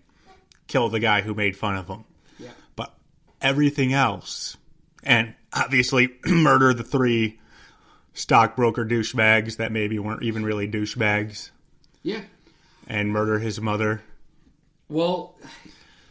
kill 0.67 0.89
the 0.89 1.01
guy 1.01 1.21
who 1.21 1.35
made 1.35 1.57
fun 1.57 1.77
of 1.77 1.89
him? 1.89 2.05
yeah, 2.39 2.51
but 2.77 2.95
everything 3.41 3.93
else, 3.93 4.57
and 5.03 5.35
obviously 5.53 6.09
murder 6.27 6.73
the 6.73 6.85
three 6.85 7.39
stockbroker 8.15 8.85
douchebags 8.85 9.57
that 9.57 9.73
maybe 9.73 9.99
weren't 9.99 10.23
even 10.23 10.45
really 10.45 10.69
douchebags, 10.69 11.51
yeah. 12.03 12.23
and 12.87 13.11
murder 13.11 13.39
his 13.39 13.61
mother. 13.61 14.03
Well, 14.89 15.37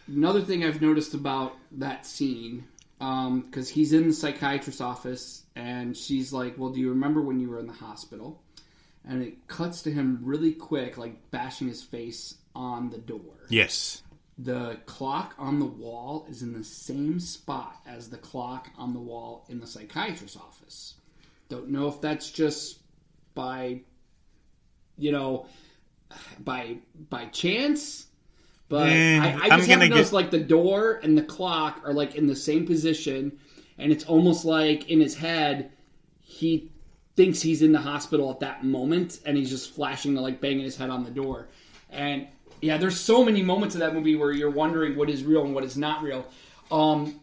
another 0.08 0.42
thing 0.42 0.64
I've 0.64 0.82
noticed 0.82 1.14
about 1.14 1.56
that 1.72 2.06
scene, 2.06 2.66
Um, 3.00 3.42
because 3.42 3.70
he's 3.70 3.94
in 3.94 4.08
the 4.08 4.14
psychiatrist's 4.14 4.82
office, 4.82 5.44
and 5.56 5.96
she's 5.96 6.34
like, 6.34 6.58
"Well, 6.58 6.72
do 6.72 6.80
you 6.80 6.90
remember 6.90 7.22
when 7.22 7.40
you 7.40 7.50
were 7.50 7.60
in 7.60 7.68
the 7.68 7.74
hospital?" 7.74 8.42
And 9.06 9.22
it 9.22 9.48
cuts 9.48 9.84
to 9.84 9.92
him 9.92 10.20
really 10.24 10.52
quick, 10.52 10.98
like 10.98 11.30
bashing 11.32 11.68
his 11.68 11.84
face 11.84 12.36
on 12.56 12.90
the 12.90 12.98
door. 12.98 13.46
Yes. 13.50 14.02
The 14.40 14.80
clock 14.86 15.36
on 15.38 15.60
the 15.60 15.66
wall 15.66 16.26
is 16.30 16.42
in 16.42 16.54
the 16.54 16.64
same 16.64 17.20
spot 17.20 17.82
as 17.88 18.10
the 18.10 18.18
clock 18.18 18.70
on 18.78 18.94
the 18.94 19.00
wall 19.00 19.46
in 19.48 19.60
the 19.60 19.68
psychiatrist's 19.68 20.36
office. 20.38 20.96
Don't 21.50 21.70
know 21.70 21.88
if 21.88 22.02
that's 22.02 22.30
just 22.30 22.80
by, 23.34 23.82
you 24.98 25.12
know, 25.12 25.48
by 26.40 26.78
by 27.10 27.26
chance, 27.28 28.07
but 28.69 28.89
Eh, 28.89 29.17
I, 29.19 29.27
I 29.27 29.34
just 29.34 29.49
gonna 29.49 29.65
haven't 29.65 29.89
noticed 29.89 30.12
get- 30.12 30.15
like 30.15 30.32
the 30.32 30.39
door 30.39 30.99
and 31.03 31.17
the 31.17 31.23
clock 31.23 31.82
are 31.86 31.93
like 31.93 32.15
in 32.15 32.27
the 32.27 32.36
same 32.36 32.65
position, 32.65 33.38
and 33.77 33.91
it's 33.91 34.03
almost 34.06 34.45
like 34.45 34.89
in 34.89 34.99
his 34.99 35.15
head 35.15 35.71
he 36.21 36.71
thinks 37.15 37.41
he's 37.41 37.62
in 37.62 37.71
the 37.71 37.80
hospital 37.80 38.30
at 38.30 38.39
that 38.41 38.63
moment, 38.63 39.19
and 39.25 39.36
he's 39.38 39.49
just 39.49 39.73
flashing 39.73 40.13
the 40.13 40.21
like 40.21 40.39
banging 40.41 40.63
his 40.63 40.77
head 40.77 40.89
on 40.89 41.03
the 41.03 41.12
door, 41.12 41.47
and 41.89 42.27
yeah, 42.62 42.77
there's 42.77 42.99
so 42.99 43.23
many 43.23 43.41
moments 43.43 43.75
of 43.75 43.80
that 43.82 43.93
movie 43.93 44.15
where 44.15 44.32
you're 44.32 44.49
wondering 44.51 44.95
what 44.95 45.10
is 45.12 45.23
real 45.23 45.43
and 45.45 45.53
what 45.53 45.63
is 45.63 45.77
not 45.77 46.01
real. 46.01 46.25
Um, 46.71 47.19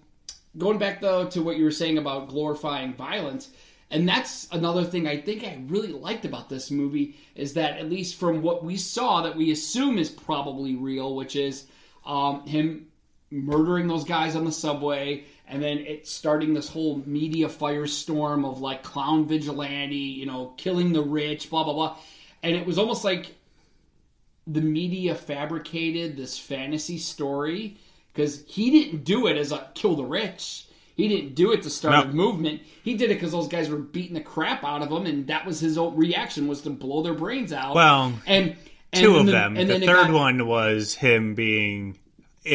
going 0.56 0.78
back 0.78 1.00
though 1.00 1.26
to 1.30 1.42
what 1.42 1.56
you 1.56 1.64
were 1.64 1.70
saying 1.72 1.98
about 1.98 2.28
glorifying 2.28 2.94
violence 2.94 3.50
and 3.94 4.06
that's 4.08 4.46
another 4.52 4.84
thing 4.84 5.06
i 5.06 5.16
think 5.16 5.44
i 5.44 5.58
really 5.68 5.92
liked 5.92 6.26
about 6.26 6.48
this 6.48 6.70
movie 6.70 7.16
is 7.34 7.54
that 7.54 7.78
at 7.78 7.88
least 7.88 8.16
from 8.16 8.42
what 8.42 8.62
we 8.62 8.76
saw 8.76 9.22
that 9.22 9.36
we 9.36 9.50
assume 9.50 9.96
is 9.96 10.10
probably 10.10 10.74
real 10.74 11.14
which 11.14 11.36
is 11.36 11.66
um, 12.04 12.46
him 12.46 12.86
murdering 13.30 13.88
those 13.88 14.04
guys 14.04 14.36
on 14.36 14.44
the 14.44 14.52
subway 14.52 15.24
and 15.46 15.62
then 15.62 15.78
it 15.78 16.06
starting 16.06 16.54
this 16.54 16.68
whole 16.68 17.02
media 17.06 17.48
firestorm 17.48 18.48
of 18.48 18.60
like 18.60 18.82
clown 18.82 19.26
vigilante, 19.26 19.96
you 19.96 20.26
know, 20.26 20.54
killing 20.56 20.92
the 20.92 21.02
rich, 21.02 21.50
blah 21.50 21.64
blah 21.64 21.74
blah, 21.74 21.96
and 22.42 22.56
it 22.56 22.66
was 22.66 22.78
almost 22.78 23.04
like 23.04 23.34
the 24.46 24.60
media 24.60 25.14
fabricated 25.14 26.16
this 26.16 26.38
fantasy 26.38 26.98
story 26.98 27.76
because 28.12 28.44
he 28.46 28.70
didn't 28.70 29.04
do 29.04 29.26
it 29.26 29.36
as 29.36 29.52
a 29.52 29.68
kill 29.74 29.96
the 29.96 30.04
rich. 30.04 30.66
He 30.96 31.08
didn't 31.08 31.34
do 31.34 31.52
it 31.52 31.62
to 31.62 31.70
start 31.70 32.06
No. 32.06 32.10
a 32.10 32.14
movement. 32.14 32.62
He 32.84 32.94
did 32.94 33.10
it 33.10 33.14
because 33.14 33.32
those 33.32 33.48
guys 33.48 33.68
were 33.68 33.78
beating 33.78 34.14
the 34.14 34.20
crap 34.20 34.62
out 34.64 34.80
of 34.82 34.90
him, 34.92 35.06
and 35.06 35.26
that 35.26 35.44
was 35.44 35.58
his 35.60 35.76
own 35.76 35.96
reaction 35.96 36.46
was 36.46 36.60
to 36.62 36.70
blow 36.70 37.02
their 37.02 37.14
brains 37.14 37.52
out. 37.52 37.74
Well, 37.74 38.12
and, 38.26 38.54
and 38.92 39.02
Two 39.04 39.16
of 39.16 39.26
the- 39.26 39.32
them. 39.32 39.56
and 39.56 39.68
The 39.68 39.80
third 39.80 40.08
got- 40.08 40.12
one 40.12 40.46
was 40.46 40.94
him 40.94 41.34
being 41.34 41.98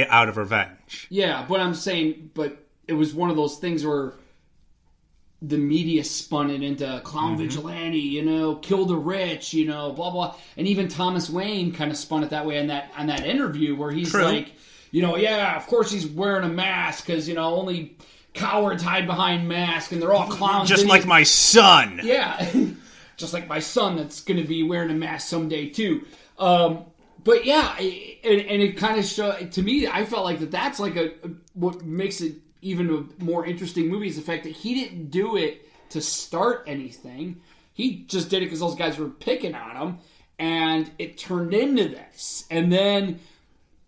out 0.09 0.29
of 0.29 0.37
revenge. 0.37 1.07
Yeah, 1.09 1.45
but 1.49 1.59
I'm 1.59 1.73
saying, 1.73 2.31
but 2.33 2.65
it 2.87 2.93
was 2.93 3.13
one 3.13 3.29
of 3.29 3.35
those 3.35 3.57
things 3.57 3.85
where 3.85 4.13
the 5.41 5.57
media 5.57 6.03
spun 6.03 6.49
it 6.49 6.61
into 6.61 6.99
clown 7.03 7.31
Mm-hmm. 7.35 7.43
vigilante, 7.43 7.97
you 7.99 8.23
know, 8.23 8.55
kill 8.55 8.85
the 8.85 8.95
rich, 8.97 9.53
you 9.53 9.65
know, 9.65 9.91
blah 9.91 10.11
blah. 10.11 10.35
And 10.57 10.67
even 10.67 10.87
Thomas 10.89 11.29
Wayne 11.29 11.71
kind 11.71 11.91
of 11.91 11.97
spun 11.97 12.23
it 12.23 12.29
that 12.31 12.45
way 12.45 12.57
in 12.57 12.67
that 12.67 12.91
on 12.97 13.07
that 13.07 13.25
interview 13.25 13.75
where 13.75 13.89
he's 13.91 14.11
True. 14.11 14.23
like, 14.23 14.51
you 14.91 15.01
know, 15.01 15.15
yeah, 15.15 15.55
of 15.55 15.65
course 15.67 15.91
he's 15.91 16.05
wearing 16.07 16.43
a 16.43 16.49
mask 16.53 17.05
because 17.05 17.27
you 17.29 17.35
know 17.35 17.55
only 17.55 17.95
cowards 18.33 18.83
hide 18.83 19.07
behind 19.07 19.47
masks 19.47 19.91
and 19.91 20.01
they're 20.01 20.13
all 20.13 20.27
clowns. 20.27 20.69
Just 20.69 20.85
like 20.85 21.05
my 21.05 21.23
son. 21.23 21.99
yeah, 22.03 22.49
just 23.17 23.33
like 23.33 23.47
my 23.47 23.59
son 23.59 23.95
that's 23.97 24.21
going 24.21 24.41
to 24.41 24.47
be 24.47 24.63
wearing 24.63 24.89
a 24.91 24.93
mask 24.93 25.27
someday 25.27 25.69
too. 25.69 26.05
Um, 26.37 26.85
but 27.23 27.45
yeah, 27.45 27.75
and, 27.77 28.41
and 28.41 28.61
it 28.61 28.77
kind 28.77 28.97
of 28.97 29.05
show 29.05 29.31
to 29.35 29.61
me. 29.61 29.87
I 29.87 30.05
felt 30.05 30.23
like 30.23 30.39
that. 30.39 30.51
That's 30.51 30.79
like 30.79 30.95
a, 30.95 31.07
a- 31.25 31.31
what 31.53 31.83
makes 31.83 32.21
it 32.21 32.35
even 32.61 32.89
a 33.19 33.23
more 33.23 33.45
interesting 33.45 33.87
movie 33.89 34.07
is 34.07 34.15
the 34.15 34.21
fact 34.21 34.43
that 34.43 34.51
he 34.53 34.73
didn't 34.75 35.11
do 35.11 35.35
it 35.37 35.65
to 35.89 36.01
start 36.01 36.63
anything. 36.67 37.41
He 37.73 38.03
just 38.07 38.29
did 38.29 38.37
it 38.41 38.45
because 38.45 38.59
those 38.59 38.75
guys 38.75 38.97
were 38.97 39.09
picking 39.09 39.55
on 39.55 39.75
him, 39.75 39.97
and 40.37 40.89
it 40.99 41.17
turned 41.17 41.53
into 41.53 41.87
this. 41.89 42.45
And 42.51 42.71
then 42.71 43.19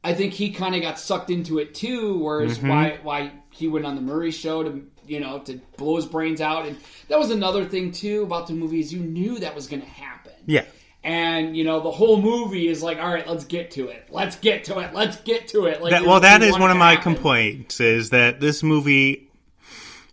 I 0.03 0.13
think 0.13 0.33
he 0.33 0.51
kind 0.51 0.75
of 0.75 0.81
got 0.81 0.99
sucked 0.99 1.29
into 1.29 1.59
it 1.59 1.73
too. 1.75 2.17
Whereas 2.19 2.57
Mm-hmm. 2.57 2.67
why 2.69 2.99
why 3.03 3.31
he 3.51 3.67
went 3.67 3.85
on 3.85 3.95
the 3.95 4.01
Murray 4.01 4.31
show 4.31 4.63
to 4.63 4.85
you 5.05 5.19
know 5.19 5.39
to 5.39 5.59
blow 5.77 5.95
his 5.95 6.05
brains 6.05 6.41
out, 6.41 6.65
and 6.67 6.77
that 7.07 7.19
was 7.19 7.29
another 7.29 7.65
thing 7.65 7.91
too 7.91 8.23
about 8.23 8.47
the 8.47 8.53
movie 8.53 8.79
is 8.79 8.93
you 8.93 8.99
knew 9.01 9.39
that 9.39 9.55
was 9.55 9.67
going 9.67 9.81
to 9.81 9.87
happen. 9.87 10.33
Yeah. 10.45 10.65
And 11.03 11.57
you 11.57 11.63
know 11.63 11.79
the 11.81 11.91
whole 11.91 12.21
movie 12.21 12.67
is 12.67 12.83
like, 12.83 12.97
all 12.99 13.11
right, 13.11 13.27
let's 13.27 13.45
get 13.45 13.71
to 13.71 13.87
it. 13.87 14.07
Let's 14.09 14.35
get 14.35 14.65
to 14.65 14.79
it. 14.79 14.93
Let's 14.93 15.17
get 15.17 15.47
to 15.49 15.65
it. 15.65 15.81
Like, 15.81 15.91
That, 15.91 16.05
well, 16.05 16.19
that 16.19 16.41
you 16.41 16.51
one 16.51 16.69
of 16.71 16.77
my 16.77 16.91
happen. 16.91 17.15
complaints 17.15 17.79
is 17.79 18.11
that 18.11 18.39
this 18.39 18.61
movie, 18.61 19.29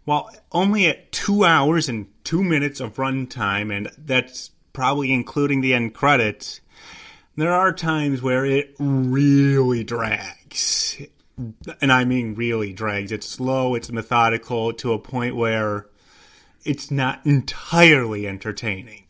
well, 0.07 0.31
only 0.51 0.87
at 0.87 1.12
two 1.12 1.44
hours 1.44 1.88
and 1.88 2.07
two 2.24 2.42
minutes 2.42 2.81
of 2.81 2.94
runtime, 2.94 3.74
and 3.74 3.90
that's 3.98 4.51
probably 4.72 5.12
including 5.12 5.61
the 5.61 5.74
end 5.74 5.92
credits, 5.94 6.61
there 7.37 7.53
are 7.53 7.72
times 7.72 8.22
where 8.22 8.46
it 8.46 8.74
really 8.79 9.85
drags. 9.85 10.96
And 11.81 11.92
I 11.92 12.05
mean 12.05 12.35
really 12.35 12.72
drags. 12.72 13.12
It's 13.12 13.27
slow, 13.29 13.74
it's 13.74 13.90
methodical 13.90 14.72
to 14.74 14.92
a 14.92 14.98
point 14.98 15.37
where 15.37 15.87
it's 16.64 16.90
not 16.90 17.24
entirely 17.24 18.27
entertaining. 18.27 19.05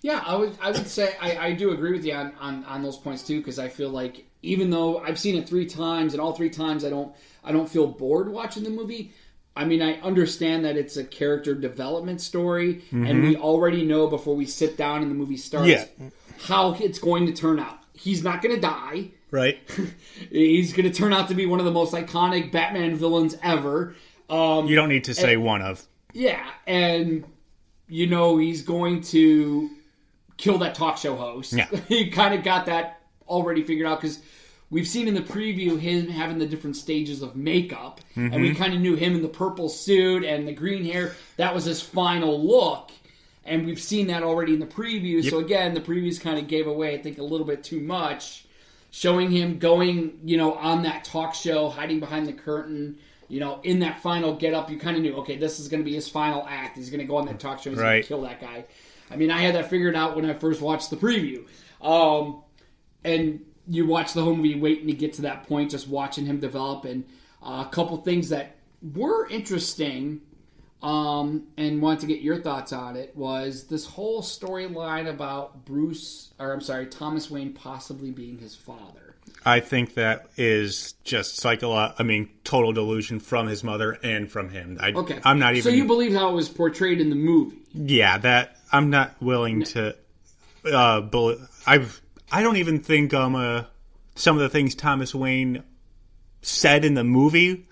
Yeah, 0.00 0.22
I 0.24 0.36
would 0.36 0.56
I 0.60 0.70
would 0.70 0.86
say 0.86 1.14
I, 1.20 1.36
I 1.48 1.52
do 1.52 1.70
agree 1.72 1.92
with 1.92 2.04
you 2.04 2.14
on, 2.14 2.32
on, 2.40 2.64
on 2.64 2.82
those 2.82 2.96
points 2.96 3.22
too 3.22 3.38
because 3.38 3.58
I 3.58 3.68
feel 3.68 3.90
like 3.90 4.24
even 4.42 4.70
though 4.70 4.98
I've 4.98 5.18
seen 5.18 5.36
it 5.36 5.48
three 5.48 5.66
times 5.66 6.14
and 6.14 6.20
all 6.20 6.32
three 6.32 6.50
times 6.50 6.84
I 6.84 6.90
don't 6.90 7.14
I 7.44 7.52
don't 7.52 7.68
feel 7.68 7.86
bored 7.86 8.28
watching 8.28 8.62
the 8.62 8.70
movie. 8.70 9.12
I 9.56 9.64
mean 9.64 9.82
I 9.82 10.00
understand 10.00 10.64
that 10.64 10.76
it's 10.76 10.96
a 10.96 11.04
character 11.04 11.54
development 11.54 12.20
story 12.20 12.84
and 12.92 13.06
mm-hmm. 13.06 13.22
we 13.22 13.36
already 13.36 13.84
know 13.84 14.06
before 14.06 14.36
we 14.36 14.46
sit 14.46 14.76
down 14.76 15.02
and 15.02 15.10
the 15.10 15.16
movie 15.16 15.36
starts 15.36 15.68
Yeah. 15.68 15.86
how 16.38 16.74
it's 16.74 16.98
going 16.98 17.26
to 17.26 17.32
turn 17.32 17.58
out. 17.58 17.78
He's 17.92 18.22
not 18.22 18.40
going 18.42 18.54
to 18.54 18.60
die. 18.60 19.10
Right? 19.30 19.58
He's 20.30 20.72
going 20.72 20.90
to 20.90 20.96
turn 20.96 21.12
out 21.12 21.28
to 21.28 21.34
be 21.34 21.46
one 21.46 21.58
of 21.58 21.64
the 21.66 21.72
most 21.72 21.92
iconic 21.94 22.50
Batman 22.52 22.96
villains 22.96 23.36
ever. 23.42 23.94
Um, 24.30 24.66
You 24.66 24.74
don't 24.76 24.88
need 24.88 25.04
to 25.04 25.14
say 25.14 25.36
one 25.36 25.62
of. 25.62 25.82
yeah, 26.12 26.46
and 26.66 27.24
you 27.88 28.06
know 28.06 28.36
he's 28.36 28.60
going 28.62 29.00
to 29.00 29.70
kill 30.36 30.58
that 30.58 30.74
talk 30.74 30.98
show 30.98 31.16
host. 31.16 31.52
Yeah. 31.54 31.66
he 31.88 32.10
kind 32.10 32.34
of 32.34 32.42
got 32.44 32.66
that 32.66 33.00
already 33.26 33.62
figured 33.62 33.86
out 33.86 34.00
because 34.00 34.20
we've 34.70 34.86
seen 34.86 35.08
in 35.08 35.14
the 35.14 35.22
preview 35.22 35.78
him 35.78 36.06
having 36.08 36.38
the 36.38 36.46
different 36.46 36.76
stages 36.76 37.22
of 37.22 37.36
makeup, 37.36 38.00
and 38.16 38.30
Mm-hmm. 38.32 38.42
we 38.42 38.54
kind 38.54 38.74
of 38.74 38.80
knew 38.80 38.94
him 38.94 39.14
in 39.14 39.22
the 39.22 39.28
purple 39.28 39.68
suit 39.70 40.24
and 40.24 40.46
the 40.46 40.52
green 40.52 40.84
hair. 40.84 41.14
That 41.38 41.54
was 41.54 41.64
his 41.64 41.80
final 41.80 42.46
look. 42.46 42.90
And 43.46 43.64
we've 43.64 43.80
seen 43.80 44.08
that 44.08 44.22
already 44.22 44.52
in 44.52 44.60
the 44.60 44.66
preview. 44.66 45.24
So 45.28 45.38
again, 45.38 45.72
the 45.72 45.80
previews 45.80 46.20
kind 46.20 46.38
of 46.38 46.48
gave 46.48 46.66
away, 46.66 46.94
I 46.94 46.98
think, 46.98 47.16
a 47.16 47.22
little 47.22 47.46
bit 47.46 47.64
too 47.64 47.80
much 47.80 48.44
showing 48.98 49.30
him 49.30 49.60
going, 49.60 50.18
you 50.24 50.36
know, 50.36 50.54
on 50.54 50.82
that 50.82 51.04
talk 51.04 51.32
show, 51.32 51.68
hiding 51.68 52.00
behind 52.00 52.26
the 52.26 52.32
curtain, 52.32 52.98
you 53.28 53.38
know, 53.38 53.60
in 53.62 53.78
that 53.78 54.00
final 54.00 54.34
get 54.34 54.54
up, 54.54 54.68
you 54.68 54.76
kind 54.76 54.96
of 54.96 55.02
knew, 55.04 55.14
okay, 55.14 55.36
this 55.36 55.60
is 55.60 55.68
going 55.68 55.80
to 55.80 55.84
be 55.84 55.94
his 55.94 56.08
final 56.08 56.44
act. 56.48 56.76
He's 56.76 56.90
going 56.90 56.98
to 56.98 57.06
go 57.06 57.16
on 57.16 57.26
that 57.26 57.38
talk 57.38 57.62
show. 57.62 57.70
He's 57.70 57.78
going 57.78 58.02
to 58.02 58.08
kill 58.08 58.22
that 58.22 58.40
guy. 58.40 58.64
I 59.08 59.14
mean, 59.14 59.30
I 59.30 59.38
had 59.38 59.54
that 59.54 59.70
figured 59.70 59.94
out 59.94 60.16
when 60.16 60.28
I 60.28 60.34
first 60.34 60.60
watched 60.60 60.90
the 60.90 60.96
preview. 60.96 61.46
Um, 61.80 62.42
and 63.04 63.44
you 63.68 63.86
watch 63.86 64.14
the 64.14 64.22
whole 64.22 64.34
movie 64.34 64.58
waiting 64.58 64.88
to 64.88 64.94
get 64.94 65.12
to 65.14 65.22
that 65.22 65.46
point, 65.46 65.70
just 65.70 65.86
watching 65.86 66.26
him 66.26 66.40
develop, 66.40 66.84
and 66.84 67.04
uh, 67.40 67.64
a 67.68 67.70
couple 67.70 67.98
things 67.98 68.30
that 68.30 68.56
were 68.96 69.28
interesting. 69.28 70.22
Um, 70.80 71.48
and 71.56 71.82
want 71.82 72.00
to 72.00 72.06
get 72.06 72.20
your 72.20 72.40
thoughts 72.40 72.72
on 72.72 72.94
it 72.94 73.16
was 73.16 73.64
this 73.64 73.84
whole 73.84 74.22
storyline 74.22 75.08
about 75.08 75.64
Bruce, 75.64 76.32
or 76.38 76.52
I'm 76.52 76.60
sorry, 76.60 76.86
Thomas 76.86 77.28
Wayne 77.30 77.52
possibly 77.52 78.12
being 78.12 78.38
his 78.38 78.54
father. 78.54 79.16
I 79.44 79.58
think 79.60 79.94
that 79.94 80.26
is 80.36 80.94
just 81.04 81.40
psycholo- 81.42 81.94
I 81.98 82.02
mean, 82.04 82.30
total 82.44 82.72
delusion 82.72 83.18
from 83.18 83.48
his 83.48 83.64
mother 83.64 83.98
and 84.02 84.30
from 84.30 84.50
him. 84.50 84.78
I, 84.80 84.92
Okay, 84.92 85.18
I'm 85.24 85.38
not 85.40 85.54
even. 85.54 85.62
So 85.62 85.70
you 85.70 85.84
believe 85.84 86.12
how 86.14 86.30
it 86.30 86.34
was 86.34 86.48
portrayed 86.48 87.00
in 87.00 87.10
the 87.10 87.16
movie? 87.16 87.56
yeah, 87.74 88.18
that 88.18 88.56
I'm 88.72 88.90
not 88.90 89.20
willing 89.20 89.64
to. 89.64 89.96
Uh, 90.64 91.00
bel 91.00 91.36
I've. 91.66 92.00
I 92.30 92.42
don't 92.42 92.56
even 92.56 92.80
think 92.80 93.14
um 93.14 93.34
uh, 93.34 93.64
some 94.14 94.36
of 94.36 94.42
the 94.42 94.48
things 94.48 94.74
Thomas 94.74 95.14
Wayne 95.14 95.62
said 96.42 96.84
in 96.84 96.94
the 96.94 97.04
movie 97.04 97.66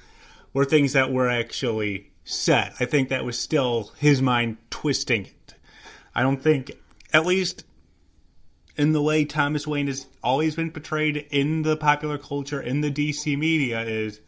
were 0.53 0.65
things 0.65 0.95
that 0.95 1.13
were 1.13 1.29
actually 1.29 2.11
said. 2.27 2.75
I 2.79 2.85
think 2.85 3.09
that 3.09 3.25
was 3.25 3.39
still 3.39 3.93
his 3.97 4.21
mind 4.21 4.59
twisting 4.69 5.27
it. 5.27 5.55
I 6.15 6.23
don't 6.23 6.43
think, 6.43 6.73
at 7.13 7.25
least 7.25 7.65
in 8.77 8.93
the 8.93 9.01
way 9.01 9.25
Thomas 9.25 9.67
Wayne 9.67 9.87
has 9.87 10.07
always 10.23 10.57
been 10.57 10.71
portrayed 10.71 11.17
in 11.31 11.63
the 11.63 11.77
popular 11.77 12.19
culture, 12.19 12.61
in 12.61 12.83
the 12.83 12.91
DC 12.91 13.39
media, 13.39 13.83
is 13.83 14.21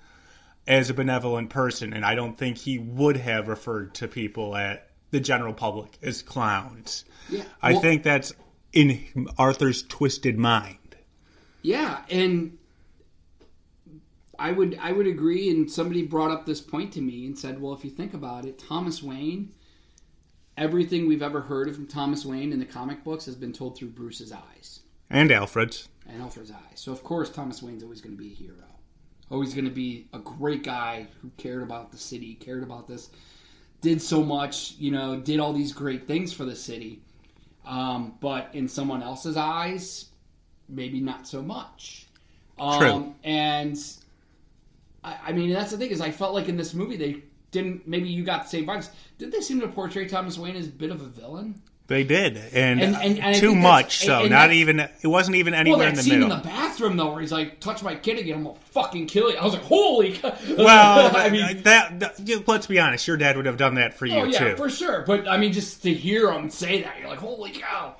as 0.67 0.89
a 0.91 0.95
benevolent 0.95 1.51
person, 1.51 1.93
and 1.93 2.05
I 2.05 2.15
don't 2.15 2.39
think 2.39 2.59
he 2.59 2.79
would 2.79 3.17
have 3.17 3.49
referred 3.49 3.95
to 3.97 4.09
people 4.09 4.55
at 4.55 4.91
the 5.11 5.21
general 5.21 5.55
public 5.55 5.99
as 6.03 6.23
clowns. 6.23 7.05
Yeah, 7.29 7.45
I 7.61 7.75
think 7.75 8.05
that's 8.05 8.33
in 8.73 9.29
Arthur's 9.39 9.83
twisted 9.83 10.39
mind. 10.39 10.97
Yeah, 11.63 12.03
and 12.11 12.59
I 14.39 14.53
would 14.53 14.79
I 14.81 14.93
would 14.93 15.07
agree. 15.07 15.51
And 15.51 15.71
somebody 15.71 16.03
brought 16.07 16.31
up 16.31 16.47
this 16.47 16.61
point 16.61 16.93
to 16.95 17.01
me 17.01 17.27
and 17.27 17.39
said, 17.39 17.61
"Well, 17.61 17.73
if 17.75 17.85
you 17.85 17.91
think 17.91 18.15
about 18.15 18.45
it, 18.45 18.59
Thomas 18.59 19.03
Wayne, 19.03 19.53
everything 20.57 21.07
we've 21.09 21.23
ever 21.23 21.41
heard 21.41 21.75
from 21.75 21.87
Thomas 21.87 22.25
Wayne 22.25 22.53
in 22.53 22.59
the 22.59 22.65
comic 22.67 23.05
books 23.05 23.25
has 23.27 23.35
been 23.37 23.53
told 23.53 23.77
through 23.77 23.89
Bruce's 23.91 24.33
eyes 24.33 24.81
And 25.11 25.31
Alfred's. 25.31 25.89
and 26.07 26.21
Alfred's 26.23 26.51
eyes. 26.51 26.77
So 26.77 26.93
of 26.93 27.03
course, 27.05 27.31
Thomas 27.31 27.63
Wayne's 27.63 27.83
always 27.83 28.01
going 28.01 28.17
to 28.17 28.23
be 28.23 28.33
a 28.33 28.35
hero, 28.35 28.65
always 29.31 29.55
going 29.55 29.65
to 29.67 29.71
be 29.71 30.09
a 30.13 30.19
great 30.19 30.63
guy 30.65 31.07
who 31.23 31.31
cared 31.37 31.63
about 31.63 31.91
the 31.93 31.99
city, 31.99 32.35
cared 32.35 32.63
about 32.63 32.87
this, 32.89 33.11
did 33.81 34.03
so 34.03 34.23
much, 34.25 34.75
you 34.79 34.91
know, 34.91 35.21
did 35.21 35.39
all 35.41 35.53
these 35.53 35.73
great 35.73 36.07
things 36.07 36.33
for 36.33 36.45
the 36.45 36.57
city. 36.57 37.03
Um, 37.65 38.15
but 38.21 38.49
in 38.55 38.67
someone 38.67 39.03
else's 39.03 39.37
eyes, 39.37 40.07
maybe 40.69 41.01
not 41.01 41.27
so 41.29 41.43
much. 41.43 42.07
Um, 42.59 42.81
True. 42.81 43.15
And 43.23 43.79
I, 45.05 45.17
I 45.29 45.33
mean, 45.33 45.51
that's 45.53 45.71
the 45.71 45.79
thing 45.79 45.91
is, 45.91 46.01
I 46.01 46.11
felt 46.11 46.35
like 46.35 46.49
in 46.49 46.57
this 46.57 46.75
movie 46.75 46.97
they 46.97 47.23
didn't. 47.51 47.87
Maybe 47.87 48.09
you 48.09 48.25
got 48.25 48.45
the 48.45 48.49
same 48.49 48.67
vibes. 48.67 48.91
Did 49.19 49.33
they 49.33 49.41
seem 49.41 49.61
to 49.61 49.69
portray 49.69 50.07
Thomas 50.09 50.39
Wayne 50.39 50.57
as 50.57 50.67
a 50.69 50.71
bit 50.71 50.91
of 50.91 51.01
a 51.01 51.07
villain? 51.07 51.61
They 51.87 52.05
did, 52.05 52.37
and, 52.53 52.83
And- 52.83 52.97
and- 52.97 53.19
and 53.19 53.35
too 53.37 53.55
much. 53.55 54.05
So 54.05 54.27
not 54.29 54.53
even. 54.53 54.79
It 54.81 55.07
wasn't 55.07 55.37
even 55.37 55.53
Well, 55.53 55.61
anywhere 55.61 55.79
that 55.87 55.89
in 55.89 55.95
the 55.95 56.03
scene 56.03 56.21
middle. 56.21 56.33
in 56.37 56.43
the 56.43 56.45
bathroom 56.47 56.99
though, 56.99 57.11
where 57.13 57.23
he's 57.23 57.33
like, 57.33 57.61
"Touch 57.61 57.83
my 57.83 57.95
kid 57.95 58.19
again, 58.19 58.37
I'm 58.37 58.45
gonna 58.45 58.59
fucking 58.73 59.07
kill 59.07 59.31
you." 59.31 59.39
I 59.39 59.45
was 59.45 59.55
like, 59.55 59.63
"Holy!" 59.63 60.13
cow. 60.19 60.35
well, 60.59 61.17
I 61.17 61.31
mean, 61.31 61.63
that, 61.63 61.99
that- 62.01 62.47
let's 62.47 62.67
be 62.67 62.79
honest. 62.79 63.09
Your 63.09 63.17
dad 63.17 63.39
would 63.39 63.47
have 63.47 63.57
done 63.57 63.77
that 63.77 63.95
for 63.95 64.05
you 64.05 64.17
Oh 64.19 64.25
yeah, 64.25 64.51
too. 64.51 64.57
for 64.57 64.69
sure. 64.69 65.03
But 65.07 65.27
I 65.27 65.39
mean, 65.39 65.55
just 65.55 65.83
to 65.85 65.95
hear 65.95 66.31
him 66.31 66.51
say 66.51 66.83
that, 66.83 67.01
you're 67.01 67.09
like, 67.09 67.21
holy 67.21 67.53
cow. 67.53 67.95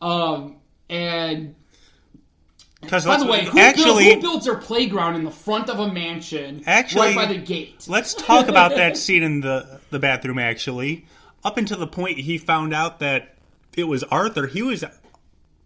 Um, 0.00 0.56
and 0.88 1.54
Because 2.80 3.04
By 3.04 3.16
the 3.16 3.26
way, 3.26 3.44
who, 3.44 3.58
actually, 3.58 4.04
build, 4.04 4.14
who 4.16 4.20
builds 4.22 4.44
their 4.44 4.56
playground 4.56 5.16
in 5.16 5.24
the 5.24 5.30
front 5.32 5.68
of 5.68 5.80
a 5.80 5.92
mansion 5.92 6.62
Actually- 6.66 7.08
right 7.08 7.16
by 7.16 7.26
the 7.26 7.38
gate? 7.38 7.84
let's 7.88 8.14
talk 8.14 8.48
about 8.54 8.76
that 8.76 8.96
scene 8.96 9.22
in 9.22 9.40
the 9.40 9.80
the 9.90 9.98
bathroom. 9.98 10.38
Actually, 10.38 11.06
up 11.44 11.56
until 11.56 11.78
the 11.78 11.86
point 11.86 12.18
he 12.18 12.38
found 12.38 12.72
out 12.72 13.00
that 13.00 13.34
it 13.76 13.84
was 13.84 14.04
Arthur, 14.04 14.46
he 14.46 14.62
was 14.62 14.84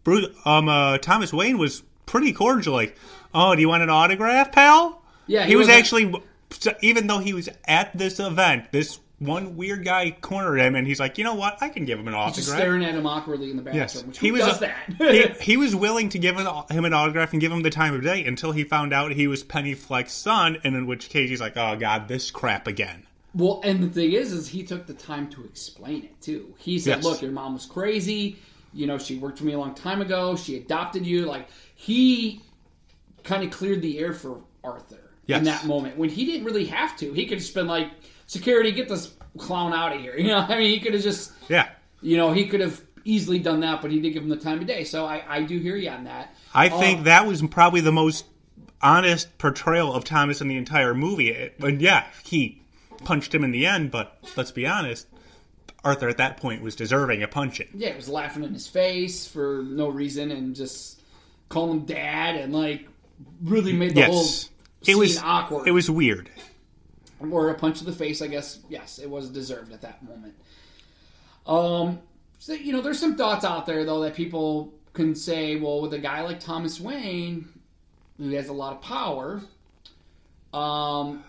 Bruce, 0.05 0.27
um 0.45 0.69
uh, 0.69 0.99
Thomas 0.99 1.33
Wayne 1.33 1.59
was 1.59 1.83
pretty 2.07 2.33
cordial. 2.33 2.75
Like, 2.75 2.97
oh, 3.35 3.55
do 3.55 3.61
you 3.61 3.69
want 3.69 3.83
an 3.83 3.91
autograph, 3.91 4.53
pal? 4.53 5.03
Yeah, 5.27 5.45
he, 5.45 5.51
he 5.51 5.57
was 5.57 5.69
actually 5.69 6.15
even 6.81 7.07
though 7.07 7.19
he 7.19 7.33
was 7.35 7.49
at 7.67 7.97
this 7.97 8.21
event, 8.21 8.73
this 8.73 8.99
one 9.27 9.57
weird 9.57 9.85
guy 9.85 10.17
cornered 10.21 10.59
him, 10.59 10.75
and 10.75 10.87
he's 10.87 11.01
like, 11.01 11.19
you 11.19 11.25
know 11.25 11.35
what, 11.35 11.59
I 11.63 11.69
can 11.69 11.85
give 11.85 11.99
him 11.99 12.09
an 12.09 12.15
Just 12.15 12.41
autograph. 12.41 12.59
staring 12.59 12.85
at 12.85 12.95
him 12.95 13.07
awkwardly 13.07 13.51
in 13.51 13.57
the 13.57 13.63
bathroom. 13.63 13.81
Yes, 13.83 14.05
Which, 14.05 14.19
he 14.19 14.33
was. 14.33 14.43
does 14.43 14.57
a- 14.59 14.61
that? 14.61 14.87
he, 14.99 15.27
he 15.53 15.57
was 15.57 15.75
willing 15.75 16.09
to 16.11 16.19
give 16.19 16.37
him, 16.37 16.47
an 16.85 16.93
autograph 16.93 17.33
and 17.33 17.41
give 17.41 17.53
him 17.53 17.63
the 17.63 17.71
time 17.71 17.95
of 17.95 18.03
day 18.03 18.25
until 18.25 18.53
he 18.53 18.65
found 18.65 18.93
out 18.93 19.13
he 19.13 19.27
was 19.27 19.43
Penny 19.43 19.75
Fleck's 19.75 20.13
son, 20.13 20.59
and 20.65 20.75
in 20.77 20.87
which 20.87 21.09
case 21.09 21.31
he's 21.31 21.41
like, 21.41 21.57
"Oh 21.57 21.77
God, 21.77 22.09
this 22.09 22.31
crap 22.31 22.67
again." 22.67 23.07
Well, 23.35 23.61
and 23.65 23.83
the 23.83 23.89
thing 23.89 24.13
is, 24.13 24.33
is 24.33 24.49
he 24.49 24.63
took 24.63 24.87
the 24.87 24.95
time 24.95 25.31
to 25.31 25.45
explain 25.45 26.05
it 26.05 26.21
too. 26.21 26.55
He 26.59 26.79
said, 26.79 26.97
Yes. 26.97 27.05
"Look, 27.05 27.23
your 27.23 27.33
mom 27.33 27.55
was 27.55 27.65
crazy. 27.67 28.37
You 28.75 28.87
know, 28.87 28.99
she 28.99 29.17
worked 29.19 29.39
for 29.39 29.45
me 29.45 29.53
a 29.53 29.59
long 29.59 29.75
time 29.75 30.01
ago. 30.03 30.37
She 30.37 30.57
adopted 30.57 31.07
you. 31.07 31.27
Like 31.27 31.49
he 31.75 32.41
kind 33.25 33.45
of 33.45 33.51
cleared 33.51 33.83
the 33.83 33.99
air 33.99 34.13
for 34.13 34.41
Arthur 34.65 34.99
in 35.29 35.45
that 35.45 35.65
moment 35.65 35.97
when 35.97 36.11
he 36.11 36.27
didn't 36.27 36.45
really 36.45 36.67
have 36.67 36.97
to. 36.99 37.13
He 37.13 37.25
could 37.27 37.39
just 37.39 37.55
been 37.55 37.67
like, 37.67 37.89
"Security, 38.33 38.73
get 38.73 38.89
this 38.89 39.13
clown 39.39 39.73
out 39.73 39.95
of 39.95 40.01
here." 40.01 40.15
You 40.19 40.29
know, 40.29 40.39
I 40.39 40.57
mean, 40.59 40.71
he 40.71 40.81
could 40.81 40.95
have 40.95 41.03
just, 41.03 41.33
Yeah, 41.49 41.69
you 42.01 42.17
know, 42.17 42.33
he 42.33 42.47
could 42.47 42.61
have 42.61 42.81
easily 43.05 43.39
done 43.39 43.61
that, 43.61 43.83
but 43.83 43.91
he 43.91 44.01
did 44.01 44.13
give 44.13 44.23
him 44.23 44.29
the 44.29 44.37
time 44.37 44.61
of 44.61 44.67
day. 44.67 44.85
So 44.85 45.05
I, 45.05 45.23
I 45.29 45.43
do 45.43 45.59
hear 45.59 45.77
you 45.77 45.91
on 45.91 46.05
that. 46.05 46.35
I 46.55 46.69
think 46.69 46.99
Um, 46.99 47.05
that 47.05 47.27
was 47.27 47.43
probably 47.43 47.81
the 47.81 47.93
most 47.93 48.25
honest 48.81 49.37
portrayal 49.39 49.93
of 49.93 50.05
Thomas 50.05 50.41
in 50.41 50.49
the 50.49 50.57
entire 50.57 50.95
movie. 50.95 51.31
It- 51.31 51.55
And 51.61 51.81
yeah, 51.83 52.07
he 52.25 52.63
punched 53.05 53.35
him 53.35 53.43
in 53.45 53.51
the 53.51 53.67
end, 53.67 53.91
but 53.91 54.19
let's 54.37 54.51
be 54.53 54.67
honest, 54.67 55.07
Arthur 55.85 56.09
at 56.09 56.17
that 56.19 56.37
point 56.37 56.63
was 56.63 56.77
deserving 56.77 57.23
a 57.25 57.29
punching. 57.29 57.69
Yeah, 57.75 57.91
he 57.91 57.97
was 57.97 58.09
laughing 58.09 58.45
in 58.45 58.53
his 58.55 58.69
face 58.69 59.27
for 59.27 59.65
no 59.67 59.89
reason 59.89 60.31
and 60.31 60.55
just 60.55 61.01
calling 61.49 61.81
him 61.81 61.87
dad 61.87 62.37
and 62.37 62.53
like 62.53 62.87
really 63.43 63.73
made 63.73 63.95
the 63.97 64.01
Yes, 64.01 64.11
whole 64.11 64.21
it 64.83 64.87
scene 64.87 64.99
was 64.99 65.19
awkward. 65.19 65.67
It 65.67 65.73
was 65.73 65.91
weird. 65.91 66.31
Or 67.31 67.51
a 67.51 67.55
punch 67.55 67.79
to 67.79 67.85
the 67.85 67.93
face, 67.93 68.23
I 68.23 68.27
guess. 68.27 68.61
Yes, 68.69 68.99
it 68.99 69.09
was 69.09 69.29
deserved 69.29 69.73
at 69.73 69.81
that 69.83 70.03
moment. 70.03 70.35
Um, 71.47 72.01
so, 72.39 72.55
you 72.55 72.73
know, 72.73 72.81
there's 72.81 72.99
some 72.99 73.17
thoughts 73.17 73.45
out 73.45 73.67
there 73.67 73.85
though 73.85 74.01
that 74.01 74.15
people 74.15 74.73
can 74.93 75.15
say, 75.15 75.57
well, 75.57 75.81
with 75.81 75.95
a 75.95 75.99
guy 75.99 76.23
like 76.23 76.41
Thomas 76.41 76.81
Wayne, 76.81 77.49
who 78.19 78.31
has 78.31 78.49
a 78.49 78.53
lot 78.53 78.73
of 78.73 78.81
power, 78.81 79.41
um, 80.53 81.25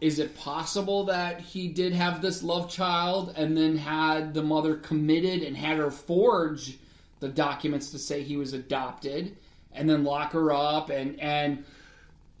is 0.00 0.18
it 0.18 0.36
possible 0.36 1.04
that 1.04 1.40
he 1.40 1.68
did 1.68 1.92
have 1.92 2.20
this 2.20 2.42
love 2.42 2.68
child 2.68 3.34
and 3.36 3.56
then 3.56 3.76
had 3.76 4.34
the 4.34 4.42
mother 4.42 4.76
committed 4.76 5.42
and 5.42 5.56
had 5.56 5.78
her 5.78 5.90
forge 5.90 6.78
the 7.20 7.28
documents 7.28 7.90
to 7.90 7.98
say 7.98 8.22
he 8.22 8.36
was 8.36 8.52
adopted 8.52 9.36
and 9.72 9.88
then 9.88 10.02
lock 10.02 10.32
her 10.32 10.52
up 10.52 10.90
and 10.90 11.18
and 11.20 11.64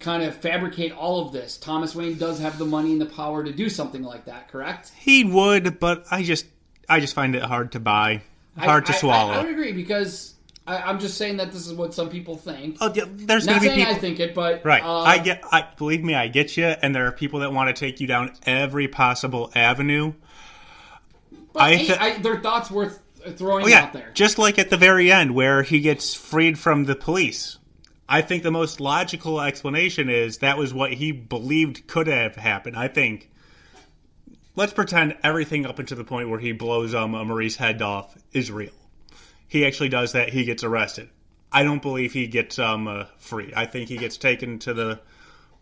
kind 0.02 0.22
of 0.22 0.36
fabricate 0.36 0.92
all 0.92 1.24
of 1.26 1.32
this. 1.32 1.56
Thomas 1.56 1.94
Wayne 1.94 2.18
does 2.18 2.38
have 2.40 2.58
the 2.58 2.64
money 2.66 2.92
and 2.92 3.00
the 3.00 3.06
power 3.06 3.42
to 3.44 3.52
do 3.52 3.68
something 3.68 4.02
like 4.02 4.26
that, 4.26 4.48
correct? 4.48 4.92
He 4.98 5.24
would, 5.24 5.80
but 5.80 6.04
I 6.10 6.22
just, 6.22 6.46
I 6.88 7.00
just 7.00 7.14
find 7.14 7.34
it 7.34 7.42
hard 7.42 7.72
to 7.72 7.80
buy, 7.80 8.22
hard 8.58 8.84
I- 8.84 8.86
to 8.88 8.92
I- 8.92 8.96
swallow. 8.96 9.32
I, 9.32 9.36
I 9.36 9.42
would 9.44 9.52
agree 9.52 9.72
because 9.72 10.34
I, 10.66 10.76
I'm 10.78 10.98
just 11.00 11.16
saying 11.16 11.38
that 11.38 11.52
this 11.52 11.66
is 11.66 11.72
what 11.72 11.94
some 11.94 12.08
people 12.10 12.36
think. 12.36 12.76
oh, 12.80 12.92
yeah, 12.94 13.04
there's 13.08 13.46
Not 13.46 13.60
going 13.60 13.62
to 13.62 13.68
be 13.68 13.68
saying 13.68 13.78
people. 13.86 13.94
I 13.94 13.98
think 13.98 14.20
it, 14.20 14.34
but 14.34 14.64
Right. 14.64 14.82
uh, 14.82 15.00
I 15.00 15.18
get 15.18 15.42
I 15.50 15.66
believe 15.76 16.04
me, 16.04 16.14
I 16.14 16.28
get 16.28 16.56
you 16.56 16.66
and 16.66 16.94
there 16.94 17.06
are 17.06 17.12
people 17.12 17.40
that 17.40 17.52
want 17.52 17.74
to 17.74 17.78
take 17.78 18.00
you 18.00 18.06
down 18.06 18.32
every 18.46 18.88
possible 18.88 19.50
avenue. 19.54 20.12
but, 21.52 21.62
I 21.62 21.74
hey, 21.76 21.96
I- 21.96 22.18
their 22.18 22.40
thoughts 22.40 22.70
worth 22.70 23.00
throwing 23.36 23.64
Oh 23.64 23.68
yeah, 23.68 23.82
out 23.84 23.92
there. 23.92 24.10
just 24.14 24.38
like 24.38 24.58
at 24.58 24.68
the 24.70 24.76
very 24.76 25.10
end 25.12 25.34
where 25.34 25.62
he 25.62 25.80
gets 25.80 26.14
freed 26.14 26.58
from 26.58 26.84
the 26.84 26.94
police. 26.96 27.58
I 28.12 28.20
think 28.20 28.42
the 28.42 28.50
most 28.50 28.78
logical 28.78 29.40
explanation 29.40 30.10
is 30.10 30.38
that 30.38 30.58
was 30.58 30.74
what 30.74 30.92
he 30.92 31.12
believed 31.12 31.86
could 31.86 32.08
have 32.08 32.36
happened. 32.36 32.76
I 32.76 32.86
think 32.86 33.30
let's 34.54 34.74
pretend 34.74 35.16
everything 35.22 35.64
up 35.64 35.78
until 35.78 35.96
the 35.96 36.04
point 36.04 36.28
where 36.28 36.38
he 36.38 36.52
blows 36.52 36.94
um 36.94 37.12
Murray's 37.12 37.56
head 37.56 37.80
off 37.80 38.14
is 38.34 38.50
real. 38.50 38.74
He 39.48 39.64
actually 39.64 39.88
does 39.88 40.12
that. 40.12 40.28
He 40.28 40.44
gets 40.44 40.62
arrested. 40.62 41.08
I 41.50 41.62
don't 41.62 41.80
believe 41.80 42.12
he 42.12 42.26
gets 42.26 42.58
um 42.58 42.86
uh, 42.86 43.06
free. 43.16 43.50
I 43.56 43.64
think 43.64 43.88
he 43.88 43.96
gets 43.96 44.18
taken 44.18 44.58
to 44.58 44.74
the 44.74 45.00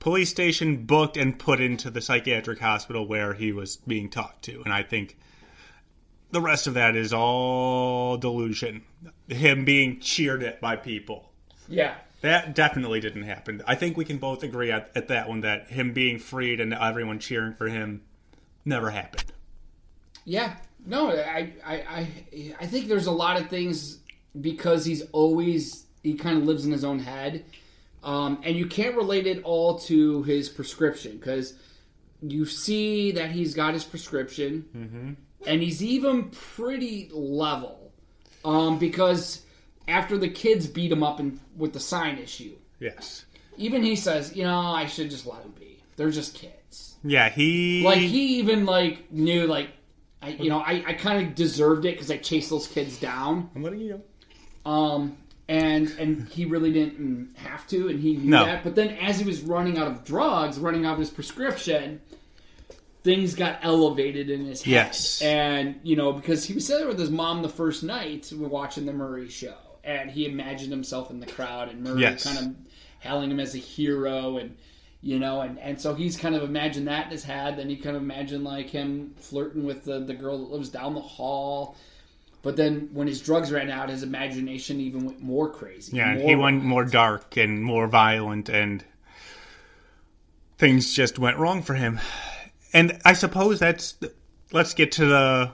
police 0.01 0.31
station, 0.31 0.87
booked, 0.87 1.17
and 1.17 1.39
put 1.39 1.61
into 1.61 1.89
the 1.89 2.01
psychiatric 2.01 2.59
hospital 2.59 3.07
where 3.07 3.35
he 3.35 3.53
was 3.53 3.77
being 3.77 4.11
talked 4.11 4.43
to. 4.47 4.61
And 4.65 4.75
I 4.75 4.83
think 4.83 5.17
the 6.33 6.41
rest 6.41 6.67
of 6.67 6.75
that 6.75 6.97
is 6.97 7.13
all 7.13 8.17
delusion. 8.17 8.83
Him 9.29 9.65
being 9.65 10.01
cheered 10.01 10.43
at 10.43 10.61
by 10.61 10.75
people. 10.75 11.31
Yeah. 11.69 11.95
That 12.21 12.55
definitely 12.55 13.01
didn't 13.01 13.23
happen. 13.23 13.63
I 13.67 13.75
think 13.75 13.97
we 13.97 14.05
can 14.05 14.19
both 14.19 14.43
agree 14.43 14.71
at, 14.71 14.91
at 14.95 15.09
that 15.09 15.29
one 15.29 15.41
that 15.41 15.69
him 15.69 15.93
being 15.93 16.19
freed 16.19 16.61
and 16.61 16.75
everyone 16.75 17.19
cheering 17.19 17.55
for 17.55 17.69
him 17.69 18.03
never 18.65 18.91
happened. 18.91 19.33
Yeah. 20.25 20.55
No, 20.87 21.11
I, 21.11 21.53
I, 21.65 21.75
I, 21.75 22.09
I 22.61 22.67
think 22.67 22.89
there's 22.89 23.07
a 23.07 23.13
lot 23.13 23.41
of 23.41 23.49
things 23.49 23.99
because 24.41 24.85
he's 24.85 25.03
always 25.13 25.87
he 26.03 26.15
kind 26.15 26.39
of 26.39 26.45
lives 26.45 26.65
in 26.65 26.73
his 26.73 26.85
own 26.85 26.99
head, 26.99 27.45
um, 28.03 28.41
and 28.45 28.57
you 28.57 28.67
can't 28.67 28.97
relate 28.97 29.27
it 29.27 29.43
all 29.45 29.79
to 29.81 30.23
his 30.23 30.49
prescription 30.49 31.19
because 31.19 31.55
you 32.23 32.47
see 32.47 33.13
that 33.13 33.31
he's 33.31 33.55
got 33.55 33.75
his 33.75 33.85
prescription, 33.85 35.17
and 35.47 35.63
he's 35.63 35.83
even 35.83 36.31
pretty 36.31 37.11
level, 37.13 37.93
um, 38.45 38.79
because 38.79 39.43
after 39.91 40.17
the 40.17 40.29
kids 40.29 40.67
beat 40.67 40.91
him 40.93 41.03
up 41.03 41.21
in, 41.21 41.41
with 41.57 41.73
the 41.73 41.81
sign 41.81 42.19
issue, 42.19 42.55
Yes. 42.79 43.25
even 43.59 43.83
he 43.83 43.97
says, 43.97 44.35
you 44.35 44.45
know, 44.45 44.59
I 44.59 44.87
should 44.87 45.11
just 45.11 45.27
let 45.27 45.43
them 45.43 45.53
be. 45.59 45.83
They're 45.97 46.11
just 46.11 46.35
kids 46.35 46.97
Yeah, 47.05 47.29
he. 47.29 47.83
like 47.85 47.99
he 47.99 48.39
even 48.39 48.65
like 48.65 49.13
knew 49.13 49.47
like 49.47 49.69
I 50.23 50.29
you 50.31 50.49
know 50.49 50.59
I, 50.61 50.83
I 50.87 50.93
kind 50.95 51.27
of 51.27 51.35
deserved 51.35 51.85
it 51.85 51.93
because 51.95 52.11
I 52.11 52.17
chased 52.17 52.49
those 52.51 52.67
kids 52.67 52.99
down 52.99 53.51
I'm 53.55 53.63
letting 53.63 53.81
you 53.81 54.03
know. 54.65 54.71
um 54.71 55.17
and 55.49 55.89
and 55.99 56.27
he 56.29 56.45
really 56.47 56.73
didn't 56.73 57.37
have 57.37 57.67
to 57.69 57.89
and 57.89 58.01
he 58.01 58.17
knew 58.17 58.31
No. 58.31 58.47
that 58.47 58.65
but 58.65 58.75
then 58.77 58.91
as 58.97 59.19
he 59.19 59.25
was 59.27 59.43
running 59.43 59.77
out 59.79 59.89
of 59.89 60.05
drugs 60.05 60.59
running 60.59 60.87
out 60.87 60.95
of 60.95 60.99
his 61.01 61.11
prescription 61.11 62.01
things 63.03 63.35
got 63.35 63.59
elevated 63.63 64.29
in 64.31 64.45
his 64.47 64.63
head 64.63 64.71
Yes. 64.73 65.21
and 65.23 65.81
you 65.83 65.97
know 65.97 66.13
because 66.13 66.45
he 66.45 66.55
was 66.55 66.67
sitting 66.67 66.81
there 66.81 66.89
with 66.89 66.99
his 66.99 67.11
mom 67.11 67.43
the 67.43 67.49
first 67.49 67.83
night 67.83 68.29
we 68.33 68.39
were 68.39 68.49
watching 68.49 68.87
the 68.87 68.93
Murray 68.93 69.29
show 69.29 69.55
and 69.85 70.11
he 70.11 70.27
imagined 70.27 70.71
himself 70.73 71.11
in 71.11 71.21
the 71.21 71.27
crowd 71.27 71.69
and 71.69 71.83
Murray 71.83 72.03
Yes. 72.03 72.25
kind 72.25 72.39
of 72.39 72.55
hailing 73.01 73.31
him 73.31 73.41
as 73.41 73.55
a 73.55 73.59
hero 73.59 74.37
and 74.39 74.57
you 75.03 75.19
know 75.19 75.41
and, 75.41 75.59
and 75.59 75.81
so 75.81 75.95
he's 75.95 76.17
kind 76.17 76.35
of 76.35 76.43
imagined 76.43 76.87
that 76.89 77.07
in 77.07 77.11
his 77.13 77.25
head 77.25 77.57
then 77.57 77.69
he 77.71 77.77
kind 77.77 77.97
of 77.97 78.03
imagined 78.03 78.45
like 78.45 78.69
him 78.69 79.15
flirting 79.17 79.65
with 79.65 79.85
the, 79.85 80.01
the 80.01 80.13
girl 80.15 80.39
that 80.39 80.51
lives 80.53 80.69
down 80.69 80.95
the 80.95 81.01
hall 81.01 81.77
but 82.43 82.57
then 82.57 82.89
when 82.93 83.07
his 83.07 83.21
drugs 83.23 83.51
ran 83.53 83.71
out 83.71 83.89
his 83.89 84.03
imagination 84.03 84.81
even 84.81 85.05
went 85.07 85.21
more 85.23 85.49
crazy 85.51 85.97
Yeah, 85.97 86.15
more 86.15 86.29
he 86.29 86.35
went 86.37 86.57
wild. 86.59 86.65
more 86.69 86.85
dark 86.85 87.37
and 87.39 87.63
more 87.65 87.87
violent, 87.87 88.49
and 88.49 88.85
things 90.59 90.93
just 90.93 91.19
went 91.19 91.37
wrong 91.39 91.63
for 91.63 91.75
him. 91.75 92.01
And 92.73 92.99
I 93.05 93.13
suppose 93.15 93.59
that's. 93.59 93.95
Let's 94.53 94.75
get 94.75 94.93
to 94.93 95.07
the 95.07 95.51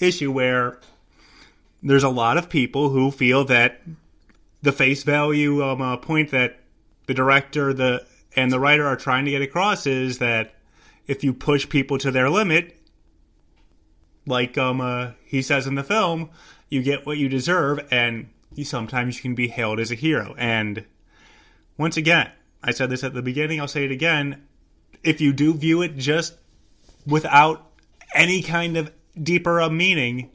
issue 0.00 0.30
where 0.30 0.78
there's 1.84 2.02
a 2.02 2.08
lot 2.08 2.38
of 2.38 2.48
people 2.48 2.88
who 2.88 3.10
feel 3.10 3.44
that 3.44 3.82
the 4.62 4.72
face 4.72 5.02
value 5.02 5.62
um, 5.62 5.82
uh, 5.82 5.96
point 5.98 6.30
that 6.30 6.58
the 7.06 7.14
director 7.14 7.74
the 7.74 8.04
and 8.34 8.50
the 8.50 8.58
writer 8.58 8.86
are 8.86 8.96
trying 8.96 9.26
to 9.26 9.30
get 9.30 9.42
across 9.42 9.86
is 9.86 10.18
that 10.18 10.54
if 11.06 11.22
you 11.22 11.32
push 11.34 11.68
people 11.68 11.98
to 11.98 12.10
their 12.10 12.30
limit, 12.30 12.80
like 14.26 14.56
um 14.56 14.80
uh, 14.80 15.10
he 15.24 15.42
says 15.42 15.66
in 15.66 15.74
the 15.74 15.84
film, 15.84 16.30
you 16.70 16.82
get 16.82 17.04
what 17.04 17.18
you 17.18 17.28
deserve, 17.28 17.86
and 17.90 18.30
you 18.54 18.64
sometimes 18.64 19.16
you 19.16 19.22
can 19.22 19.34
be 19.34 19.48
hailed 19.48 19.78
as 19.78 19.90
a 19.90 19.94
hero. 19.94 20.34
And 20.38 20.86
once 21.76 21.98
again, 21.98 22.30
I 22.62 22.70
said 22.70 22.88
this 22.88 23.04
at 23.04 23.12
the 23.12 23.22
beginning, 23.22 23.60
I'll 23.60 23.68
say 23.68 23.84
it 23.84 23.92
again. 23.92 24.42
If 25.02 25.20
you 25.20 25.34
do 25.34 25.52
view 25.52 25.82
it 25.82 25.98
just 25.98 26.34
without 27.06 27.70
any 28.14 28.42
kind 28.42 28.78
of 28.78 28.90
deeper 29.22 29.60
uh, 29.60 29.68
meaning, 29.68 30.30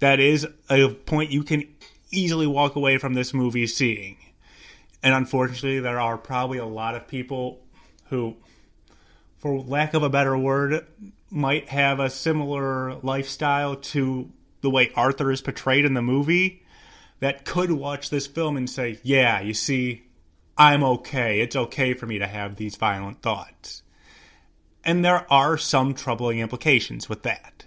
that 0.00 0.20
is 0.20 0.46
a 0.68 0.88
point 0.88 1.30
you 1.30 1.42
can 1.42 1.64
easily 2.10 2.46
walk 2.46 2.74
away 2.74 2.98
from 2.98 3.14
this 3.14 3.32
movie 3.32 3.66
seeing. 3.66 4.16
And 5.02 5.14
unfortunately, 5.14 5.80
there 5.80 6.00
are 6.00 6.18
probably 6.18 6.58
a 6.58 6.66
lot 6.66 6.94
of 6.94 7.06
people 7.06 7.60
who, 8.08 8.36
for 9.38 9.58
lack 9.60 9.94
of 9.94 10.02
a 10.02 10.10
better 10.10 10.36
word, 10.36 10.86
might 11.30 11.68
have 11.68 12.00
a 12.00 12.10
similar 12.10 12.96
lifestyle 12.96 13.76
to 13.76 14.30
the 14.60 14.70
way 14.70 14.90
Arthur 14.94 15.30
is 15.30 15.40
portrayed 15.40 15.84
in 15.84 15.94
the 15.94 16.02
movie. 16.02 16.62
that 17.20 17.44
could 17.44 17.70
watch 17.70 18.08
this 18.08 18.26
film 18.26 18.56
and 18.56 18.68
say, 18.68 18.98
"Yeah, 19.02 19.40
you 19.40 19.52
see, 19.54 20.04
I'm 20.56 20.82
okay. 20.82 21.40
It's 21.40 21.54
okay 21.54 21.92
for 21.92 22.06
me 22.06 22.18
to 22.18 22.26
have 22.26 22.56
these 22.56 22.76
violent 22.76 23.20
thoughts." 23.22 23.82
And 24.84 25.04
there 25.04 25.30
are 25.30 25.58
some 25.58 25.92
troubling 25.92 26.38
implications 26.38 27.10
with 27.10 27.22
that. 27.24 27.66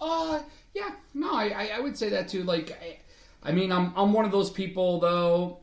Uh, 0.00 0.40
yeah, 0.74 0.90
no, 1.14 1.34
I, 1.34 1.70
I, 1.74 1.80
would 1.80 1.96
say 1.96 2.08
that 2.10 2.28
too. 2.28 2.44
Like, 2.44 2.72
I, 2.72 2.98
I 3.42 3.52
mean, 3.52 3.72
I'm, 3.72 3.92
I'm 3.96 4.12
one 4.12 4.24
of 4.24 4.32
those 4.32 4.50
people 4.50 5.00
though, 5.00 5.60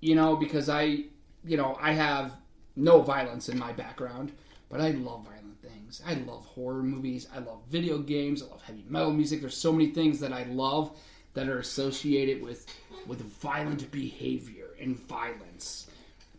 you 0.00 0.14
know, 0.14 0.36
because 0.36 0.68
I, 0.68 1.04
you 1.44 1.56
know, 1.56 1.76
I 1.80 1.92
have 1.92 2.32
no 2.76 3.00
violence 3.00 3.48
in 3.48 3.58
my 3.58 3.72
background, 3.72 4.32
but 4.68 4.80
I 4.80 4.90
love 4.90 5.24
violent 5.24 5.60
things. 5.62 6.02
I 6.06 6.14
love 6.14 6.44
horror 6.46 6.82
movies. 6.82 7.28
I 7.34 7.38
love 7.38 7.60
video 7.70 7.98
games. 7.98 8.42
I 8.42 8.46
love 8.46 8.62
heavy 8.62 8.84
metal 8.88 9.12
music. 9.12 9.40
There's 9.40 9.56
so 9.56 9.72
many 9.72 9.90
things 9.90 10.20
that 10.20 10.32
I 10.32 10.44
love 10.44 10.98
that 11.34 11.48
are 11.48 11.58
associated 11.58 12.42
with 12.42 12.66
with 13.06 13.20
violent 13.20 13.90
behavior 13.90 14.68
and 14.80 14.96
violence. 14.96 15.88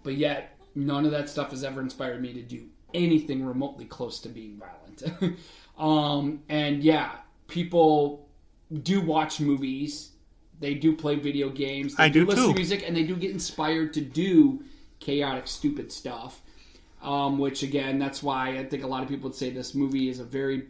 But 0.04 0.16
yet, 0.16 0.58
none 0.74 1.06
of 1.06 1.12
that 1.12 1.30
stuff 1.30 1.52
has 1.52 1.64
ever 1.64 1.82
inspired 1.82 2.22
me 2.22 2.34
to 2.34 2.42
do 2.42 2.66
anything 2.94 3.46
remotely 3.46 3.86
close 3.86 4.20
to 4.22 4.30
being 4.30 4.60
violent. 4.60 5.38
um, 5.78 6.42
and 6.50 6.84
yeah, 6.84 7.12
people 7.48 8.28
do 8.84 9.02
watch 9.02 9.40
movies. 9.40 10.12
They 10.60 10.74
do 10.74 10.96
play 10.96 11.16
video 11.16 11.50
games. 11.50 11.96
They 11.96 12.06
I 12.06 12.10
do 12.10 12.26
listen 12.26 12.46
too. 12.46 12.50
to 12.54 12.56
music, 12.56 12.84
and 12.88 12.96
they 12.96 13.04
do 13.04 13.16
get 13.16 13.32
inspired 13.32 13.94
to 13.96 14.02
do 14.02 14.64
chaotic, 15.00 15.48
stupid 15.48 15.92
stuff. 15.92 16.42
Um, 17.02 17.38
which 17.38 17.62
again, 17.62 18.00
that's 18.00 18.24
why 18.24 18.58
I 18.58 18.64
think 18.66 18.84
a 18.84 18.88
lot 18.88 19.04
of 19.04 19.10
people 19.10 19.30
would 19.30 19.38
say 19.38 19.52
this 19.52 19.76
movie 19.76 20.10
is 20.10 20.20
a 20.20 20.24
very, 20.24 20.64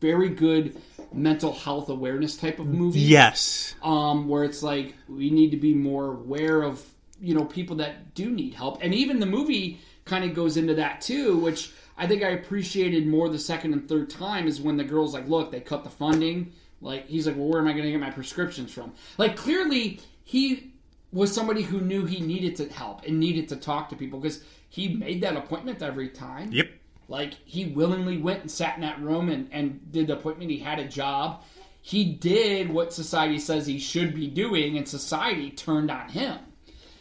very 0.00 0.30
good 0.30 0.80
mental 1.12 1.52
health 1.52 1.90
awareness 1.90 2.36
type 2.36 2.58
of 2.60 2.66
movie 2.66 3.00
Yes. 3.00 3.74
um, 3.82 4.26
where 4.26 4.44
it's 4.44 4.62
like 4.62 4.94
we 5.06 5.28
need 5.30 5.50
to 5.50 5.58
be 5.58 5.74
more 5.74 6.06
aware 6.14 6.62
of 6.62 6.82
you 7.20 7.34
know 7.34 7.44
people 7.44 7.76
that 7.76 8.14
do 8.14 8.30
need 8.30 8.54
help, 8.54 8.78
and 8.82 8.94
even 8.94 9.20
the 9.20 9.26
movie 9.26 9.80
kind 10.06 10.24
of 10.24 10.34
goes 10.34 10.56
into 10.56 10.74
that 10.76 11.00
too, 11.02 11.36
which 11.38 11.72
I 11.96 12.06
think 12.06 12.22
I 12.22 12.30
appreciated 12.30 13.06
more 13.06 13.28
the 13.28 13.38
second 13.38 13.72
and 13.72 13.88
third 13.88 14.10
time 14.10 14.46
is 14.46 14.60
when 14.60 14.76
the 14.76 14.84
girl's 14.84 15.14
like, 15.14 15.28
look, 15.28 15.50
they 15.50 15.60
cut 15.60 15.84
the 15.84 15.90
funding. 15.90 16.52
Like 16.80 17.06
he's 17.06 17.26
like, 17.26 17.36
well, 17.36 17.48
where 17.48 17.60
am 17.60 17.68
I 17.68 17.72
going 17.72 17.84
to 17.84 17.90
get 17.90 18.00
my 18.00 18.10
prescriptions 18.10 18.72
from? 18.72 18.92
Like 19.18 19.36
clearly 19.36 20.00
he 20.24 20.72
was 21.12 21.32
somebody 21.32 21.62
who 21.62 21.80
knew 21.80 22.04
he 22.04 22.20
needed 22.20 22.56
to 22.56 22.68
help 22.68 23.04
and 23.06 23.20
needed 23.20 23.48
to 23.50 23.56
talk 23.56 23.88
to 23.90 23.96
people 23.96 24.18
because 24.18 24.42
he 24.68 24.88
made 24.88 25.22
that 25.22 25.36
appointment 25.36 25.82
every 25.82 26.08
time. 26.08 26.50
Yep. 26.50 26.70
Like 27.08 27.34
he 27.44 27.66
willingly 27.66 28.16
went 28.16 28.40
and 28.40 28.50
sat 28.50 28.76
in 28.76 28.80
that 28.80 29.00
room 29.00 29.28
and, 29.28 29.48
and 29.52 29.92
did 29.92 30.06
the 30.06 30.14
appointment. 30.14 30.50
He 30.50 30.58
had 30.58 30.78
a 30.78 30.88
job. 30.88 31.42
He 31.82 32.04
did 32.04 32.70
what 32.70 32.92
society 32.92 33.38
says 33.38 33.66
he 33.66 33.78
should 33.78 34.14
be 34.14 34.28
doing, 34.28 34.78
and 34.78 34.88
society 34.88 35.50
turned 35.50 35.90
on 35.90 36.08
him. 36.08 36.38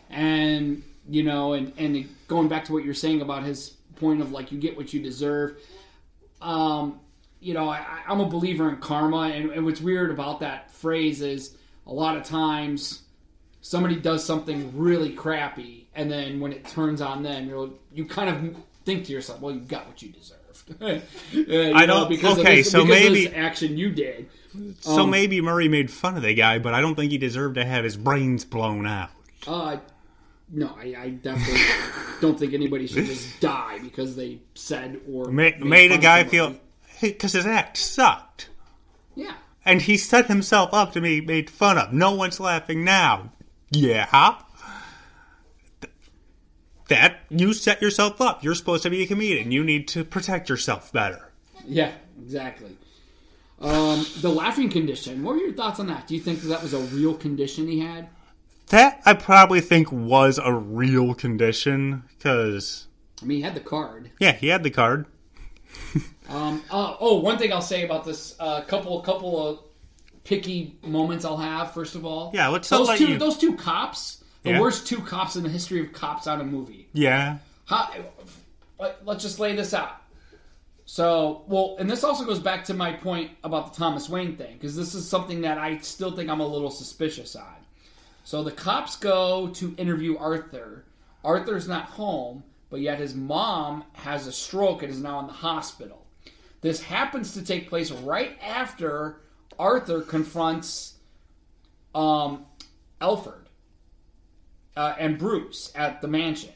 And 0.09 0.83
you 1.07 1.23
know, 1.23 1.53
and 1.53 1.71
and 1.77 2.09
going 2.27 2.47
back 2.49 2.65
to 2.65 2.73
what 2.73 2.83
you're 2.83 2.93
saying 2.93 3.21
about 3.21 3.43
his 3.43 3.77
point 4.01 4.19
of 4.19 4.31
like 4.33 4.51
you 4.51 4.59
get 4.59 4.75
what 4.75 4.93
you 4.93 5.01
deserve. 5.01 5.57
Um, 6.41 6.99
you 7.39 7.53
know, 7.53 7.69
I, 7.69 8.01
I'm 8.07 8.19
a 8.19 8.27
believer 8.27 8.67
in 8.69 8.77
karma, 8.77 9.29
and, 9.29 9.51
and 9.51 9.63
what's 9.65 9.79
weird 9.79 10.11
about 10.11 10.41
that 10.41 10.71
phrase 10.71 11.21
is 11.21 11.55
a 11.87 11.93
lot 11.93 12.17
of 12.17 12.23
times 12.23 13.03
somebody 13.61 13.95
does 13.95 14.25
something 14.25 14.77
really 14.77 15.13
crappy, 15.13 15.87
and 15.95 16.11
then 16.11 16.39
when 16.39 16.51
it 16.51 16.65
turns 16.65 16.99
on 17.01 17.23
them, 17.23 17.47
you're 17.47 17.69
you 17.93 18.05
kind 18.05 18.29
of 18.29 18.55
think 18.85 19.05
to 19.05 19.11
yourself, 19.13 19.39
"Well, 19.39 19.53
you 19.53 19.61
got 19.61 19.87
what 19.87 20.01
you 20.01 20.09
deserved." 20.09 20.37
You 21.31 21.73
I 21.73 21.85
know, 21.85 22.01
don't- 22.01 22.09
because 22.09 22.39
okay, 22.39 22.59
of 22.59 22.65
this, 22.65 22.71
so 22.71 22.85
because 22.85 23.01
maybe- 23.03 23.25
this 23.25 23.33
action 23.35 23.77
you 23.77 23.89
did. 23.91 24.27
So 24.81 25.03
Um, 25.03 25.09
maybe 25.09 25.39
Murray 25.41 25.67
made 25.69 25.89
fun 25.89 26.17
of 26.17 26.23
the 26.23 26.33
guy, 26.33 26.59
but 26.59 26.73
I 26.73 26.81
don't 26.81 26.95
think 26.95 27.11
he 27.11 27.17
deserved 27.17 27.55
to 27.55 27.63
have 27.65 27.83
his 27.85 27.95
brains 27.97 28.43
blown 28.45 28.85
out. 28.85 29.09
Uh, 29.47 29.77
no, 30.53 30.75
I, 30.77 30.95
I 30.97 31.09
definitely 31.09 31.61
don't 32.19 32.37
think 32.37 32.53
anybody 32.53 32.87
should 32.87 33.05
just 33.05 33.39
die 33.39 33.79
because 33.81 34.15
they 34.15 34.39
said 34.55 34.99
or 35.09 35.25
Ma- 35.25 35.31
made 35.31 35.63
made 35.63 35.91
a 35.91 35.97
guy 35.97 36.23
feel 36.25 36.55
because 37.01 37.33
his 37.33 37.45
act 37.45 37.77
sucked, 37.77 38.49
Yeah, 39.15 39.33
and 39.65 39.81
he 39.81 39.97
set 39.97 40.27
himself 40.27 40.73
up 40.73 40.91
to 40.93 41.01
be 41.01 41.21
made 41.21 41.49
fun 41.49 41.77
of. 41.77 41.93
No 41.93 42.11
one's 42.13 42.39
laughing 42.39 42.83
now. 42.83 43.31
Yeah. 43.71 44.35
Th- 45.81 45.93
That 46.89 47.19
you 47.29 47.53
set 47.53 47.81
yourself 47.81 48.19
up. 48.21 48.43
You're 48.43 48.55
supposed 48.55 48.83
to 48.83 48.89
be 48.89 49.01
a 49.03 49.07
comedian. 49.07 49.51
You 49.51 49.63
need 49.63 49.87
to 49.89 50.03
protect 50.03 50.49
yourself 50.49 50.91
better. 50.91 51.31
yeah, 51.65 51.91
exactly. 52.21 52.77
Um, 53.61 54.05
the 54.21 54.29
laughing 54.29 54.69
condition. 54.69 55.23
What 55.23 55.35
were 55.35 55.41
your 55.41 55.53
thoughts 55.53 55.79
on 55.79 55.85
that? 55.87 56.07
Do 56.07 56.15
you 56.15 56.21
think 56.21 56.41
that, 56.41 56.47
that 56.47 56.63
was 56.63 56.73
a 56.73 56.79
real 56.79 57.13
condition 57.13 57.67
he 57.67 57.79
had? 57.79 58.09
That 58.71 59.01
I 59.05 59.13
probably 59.13 59.61
think 59.61 59.91
was 59.91 60.39
a 60.43 60.53
real 60.53 61.13
condition 61.13 62.03
because 62.17 62.87
I 63.21 63.25
mean, 63.25 63.37
he 63.37 63.43
had 63.43 63.53
the 63.55 63.59
card. 63.61 64.11
yeah, 64.19 64.31
he 64.33 64.47
had 64.47 64.63
the 64.63 64.71
card. 64.71 65.05
Um, 66.29 66.63
uh, 66.71 66.95
oh, 67.01 67.19
one 67.19 67.37
thing 67.37 67.51
I'll 67.51 67.61
say 67.61 67.83
about 67.83 68.05
this, 68.05 68.37
a 68.39 68.43
uh, 68.43 68.61
couple, 68.63 69.01
couple 69.01 69.45
of 69.49 69.59
picky 70.23 70.77
moments 70.81 71.25
I'll 71.25 71.35
have. 71.35 71.73
First 71.73 71.93
of 71.95 72.05
all, 72.05 72.31
Yeah, 72.33 72.47
let's 72.47 72.69
those 72.69 72.97
two, 72.97 73.09
you- 73.09 73.17
those 73.17 73.37
two 73.37 73.53
cops, 73.57 74.23
the 74.43 74.51
Yeah. 74.51 74.61
worst 74.61 74.87
two 74.87 74.99
cops 75.01 75.35
in 75.35 75.43
the 75.43 75.49
history 75.49 75.81
of 75.81 75.91
cops 75.91 76.27
on 76.27 76.39
a 76.39 76.45
movie. 76.45 76.87
Yeah. 76.93 77.39
How, 77.65 77.91
let's 79.03 79.21
just 79.23 79.39
lay 79.39 79.57
this 79.57 79.73
out. 79.73 79.97
So, 80.85 81.43
well, 81.47 81.75
and 81.79 81.89
this 81.89 82.03
also 82.05 82.23
goes 82.23 82.39
back 82.39 82.63
to 82.65 82.73
my 82.73 82.93
point 82.93 83.31
about 83.43 83.73
the 83.73 83.77
Thomas 83.79 84.07
Wayne 84.07 84.37
thing, 84.37 84.53
because 84.53 84.73
this 84.75 84.95
is 84.95 85.05
something 85.05 85.41
that 85.41 85.57
I 85.57 85.79
still 85.79 86.11
think 86.15 86.29
I'm 86.29 86.39
a 86.39 86.47
little 86.47 86.71
suspicious 86.71 87.35
on. 87.35 87.55
So 88.23 88.43
the 88.43 88.51
cops 88.51 88.95
go 88.95 89.49
to 89.49 89.75
interview 89.77 90.17
Arthur. 90.17 90.85
Arthur's 91.23 91.67
not 91.67 91.85
home, 91.85 92.43
but 92.69 92.81
yet 92.81 92.99
his 92.99 93.15
mom 93.15 93.83
has 93.93 94.27
a 94.27 94.31
stroke 94.31 94.83
and 94.83 94.91
is 94.91 95.01
now 95.01 95.19
in 95.19 95.27
the 95.27 95.33
hospital. 95.33 96.05
This 96.61 96.81
happens 96.81 97.33
to 97.33 97.43
take 97.43 97.69
place 97.69 97.91
right 97.91 98.37
after 98.41 99.21
Arthur 99.57 100.01
confronts 100.01 100.95
um, 101.93 102.45
Alfred 102.99 103.49
uh, 104.75 104.95
and 104.97 105.17
Bruce 105.17 105.71
at 105.75 106.01
the 106.01 106.07
mansion. 106.07 106.53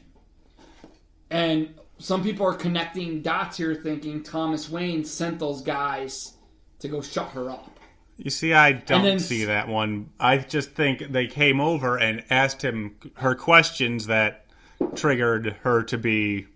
And 1.30 1.74
some 1.98 2.22
people 2.22 2.46
are 2.46 2.54
connecting 2.54 3.22
dots 3.22 3.56
here, 3.56 3.74
thinking 3.74 4.22
Thomas 4.22 4.70
Wayne 4.70 5.04
sent 5.04 5.38
those 5.38 5.62
guys 5.62 6.34
to 6.78 6.88
go 6.88 7.00
shut 7.00 7.28
her 7.30 7.50
up. 7.50 7.75
You 8.16 8.30
see, 8.30 8.52
I 8.54 8.72
don't 8.72 9.02
then- 9.02 9.18
see 9.18 9.44
that 9.44 9.68
one. 9.68 10.10
I 10.18 10.38
just 10.38 10.70
think 10.72 11.00
they 11.12 11.26
came 11.26 11.60
over 11.60 11.98
and 11.98 12.24
asked 12.30 12.62
him 12.62 12.96
her 13.16 13.34
questions 13.34 14.06
that 14.06 14.46
triggered 14.94 15.56
her 15.62 15.82
to 15.84 15.98
be 15.98 16.46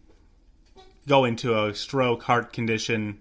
go 1.09 1.25
into 1.25 1.59
a 1.65 1.75
stroke 1.75 2.23
heart 2.23 2.53
condition 2.53 3.19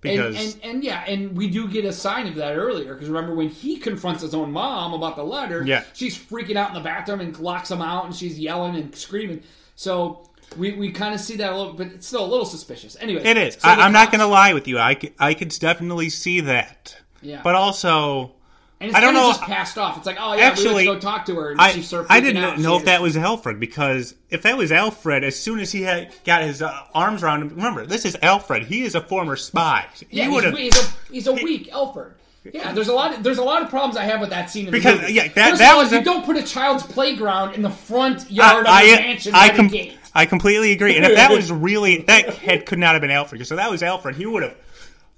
because 0.00 0.34
and, 0.36 0.54
and 0.62 0.74
and 0.76 0.84
yeah, 0.84 1.04
and 1.06 1.36
we 1.36 1.48
do 1.48 1.68
get 1.68 1.84
a 1.84 1.92
sign 1.92 2.26
of 2.26 2.34
that 2.36 2.56
earlier 2.56 2.94
because 2.94 3.08
remember 3.08 3.34
when 3.34 3.48
he 3.50 3.76
confronts 3.76 4.22
his 4.22 4.34
own 4.34 4.50
mom 4.50 4.94
about 4.94 5.16
the 5.16 5.22
letter, 5.22 5.62
Yeah. 5.64 5.84
she's 5.92 6.18
freaking 6.18 6.56
out 6.56 6.68
in 6.68 6.74
the 6.74 6.80
bathroom 6.80 7.20
and 7.20 7.38
locks 7.38 7.70
him 7.70 7.82
out, 7.82 8.06
and 8.06 8.14
she's 8.14 8.38
yelling 8.38 8.76
and 8.76 8.94
screaming. 8.96 9.42
So 9.76 10.26
we, 10.56 10.72
we 10.72 10.90
kind 10.90 11.14
of 11.14 11.20
see 11.20 11.36
that 11.36 11.52
a 11.52 11.56
little, 11.56 11.74
but 11.74 11.88
it's 11.88 12.06
still 12.06 12.24
a 12.24 12.26
little 12.26 12.46
suspicious. 12.46 12.96
Anyway, 12.98 13.22
it 13.22 13.36
is. 13.36 13.54
so 13.54 13.68
I, 13.68 13.74
I'm 13.74 13.92
not 13.92 14.10
going 14.10 14.20
to 14.20 14.26
lie 14.26 14.54
with 14.54 14.66
you. 14.66 14.78
I 14.78 14.98
I 15.18 15.34
could 15.34 15.50
definitely 15.50 16.08
see 16.08 16.40
that. 16.40 16.96
Yeah, 17.22 17.40
But 17.44 17.54
also, 17.54 18.32
and 18.80 18.88
it's 18.88 18.96
I 18.96 19.00
don't 19.00 19.12
know- 19.14 19.28
Just 19.30 19.42
passed 19.42 19.76
off. 19.78 19.96
It's 19.98 20.06
like, 20.06 20.16
oh 20.18 20.34
yeah, 20.34 20.44
Actually, 20.44 20.74
we 20.76 20.84
go 20.84 20.98
talk 20.98 21.26
to 21.26 21.36
her, 21.36 21.50
and 21.52 21.60
I. 21.60 21.82
I 22.08 22.20
didn't 22.20 22.42
out. 22.42 22.58
know 22.58 22.74
She 22.76 22.80
if 22.80 22.84
that 22.86 23.02
was 23.02 23.16
Alfred 23.16 23.60
because 23.60 24.14
if 24.30 24.42
that 24.42 24.56
was 24.56 24.72
Alfred, 24.72 25.22
as 25.22 25.38
soon 25.38 25.58
as 25.60 25.70
he 25.70 25.82
had 25.82 26.14
got 26.24 26.42
his 26.42 26.62
uh, 26.62 26.84
arms 26.94 27.22
around 27.22 27.42
him, 27.42 27.48
remember 27.50 27.84
this 27.84 28.04
is 28.06 28.16
Alfred. 28.22 28.62
He 28.64 28.82
is 28.82 28.94
a 28.94 29.00
former 29.02 29.36
spy. 29.36 29.86
Yeah, 30.10 30.28
he 30.30 30.40
he's, 30.40 30.56
he's 30.56 30.76
a 30.78 30.88
he's 31.12 31.26
a 31.26 31.32
weak 31.34 31.70
Alfred. 31.72 32.14
Yeah, 32.54 32.72
there's 32.72 32.88
a 32.88 32.94
lot. 32.94 33.12
Of, 33.14 33.22
there's 33.22 33.36
a 33.36 33.42
lot 33.44 33.60
of 33.60 33.68
problems 33.68 33.98
I 33.98 34.04
have 34.04 34.18
with 34.18 34.30
that 34.30 34.48
scene. 34.48 34.64
In 34.64 34.72
Because, 34.72 35.10
yeah, 35.10 35.28
that- 35.28 35.50
First 35.50 35.58
that 35.60 35.74
all, 35.74 35.82
was 35.82 35.92
you 35.92 35.98
a- 35.98 36.02
don't 36.02 36.24
put 36.24 36.36
a 36.38 36.42
child's 36.42 36.82
playground 36.82 37.54
in 37.54 37.60
the 37.60 37.68
front 37.68 38.30
yard 38.30 38.64
I, 38.66 38.82
of 38.84 38.98
I, 38.98 39.02
mansion 39.02 39.34
I, 39.34 39.48
by 39.50 39.56
com- 39.56 39.68
the 39.68 39.76
gate. 39.76 39.96
I 40.14 40.24
completely 40.24 40.72
agree. 40.72 40.96
And 40.96 41.04
if 41.04 41.16
that 41.16 41.30
was 41.30 41.52
really 41.52 41.98
that 41.98 42.34
head 42.36 42.64
could 42.64 42.78
not 42.78 42.92
have 42.94 43.02
been 43.02 43.10
Alfred, 43.10 43.46
So 43.46 43.56
that 43.56 43.70
was 43.70 43.82
Alfred, 43.82 44.16
he 44.16 44.24
would 44.24 44.42
have 44.42 44.56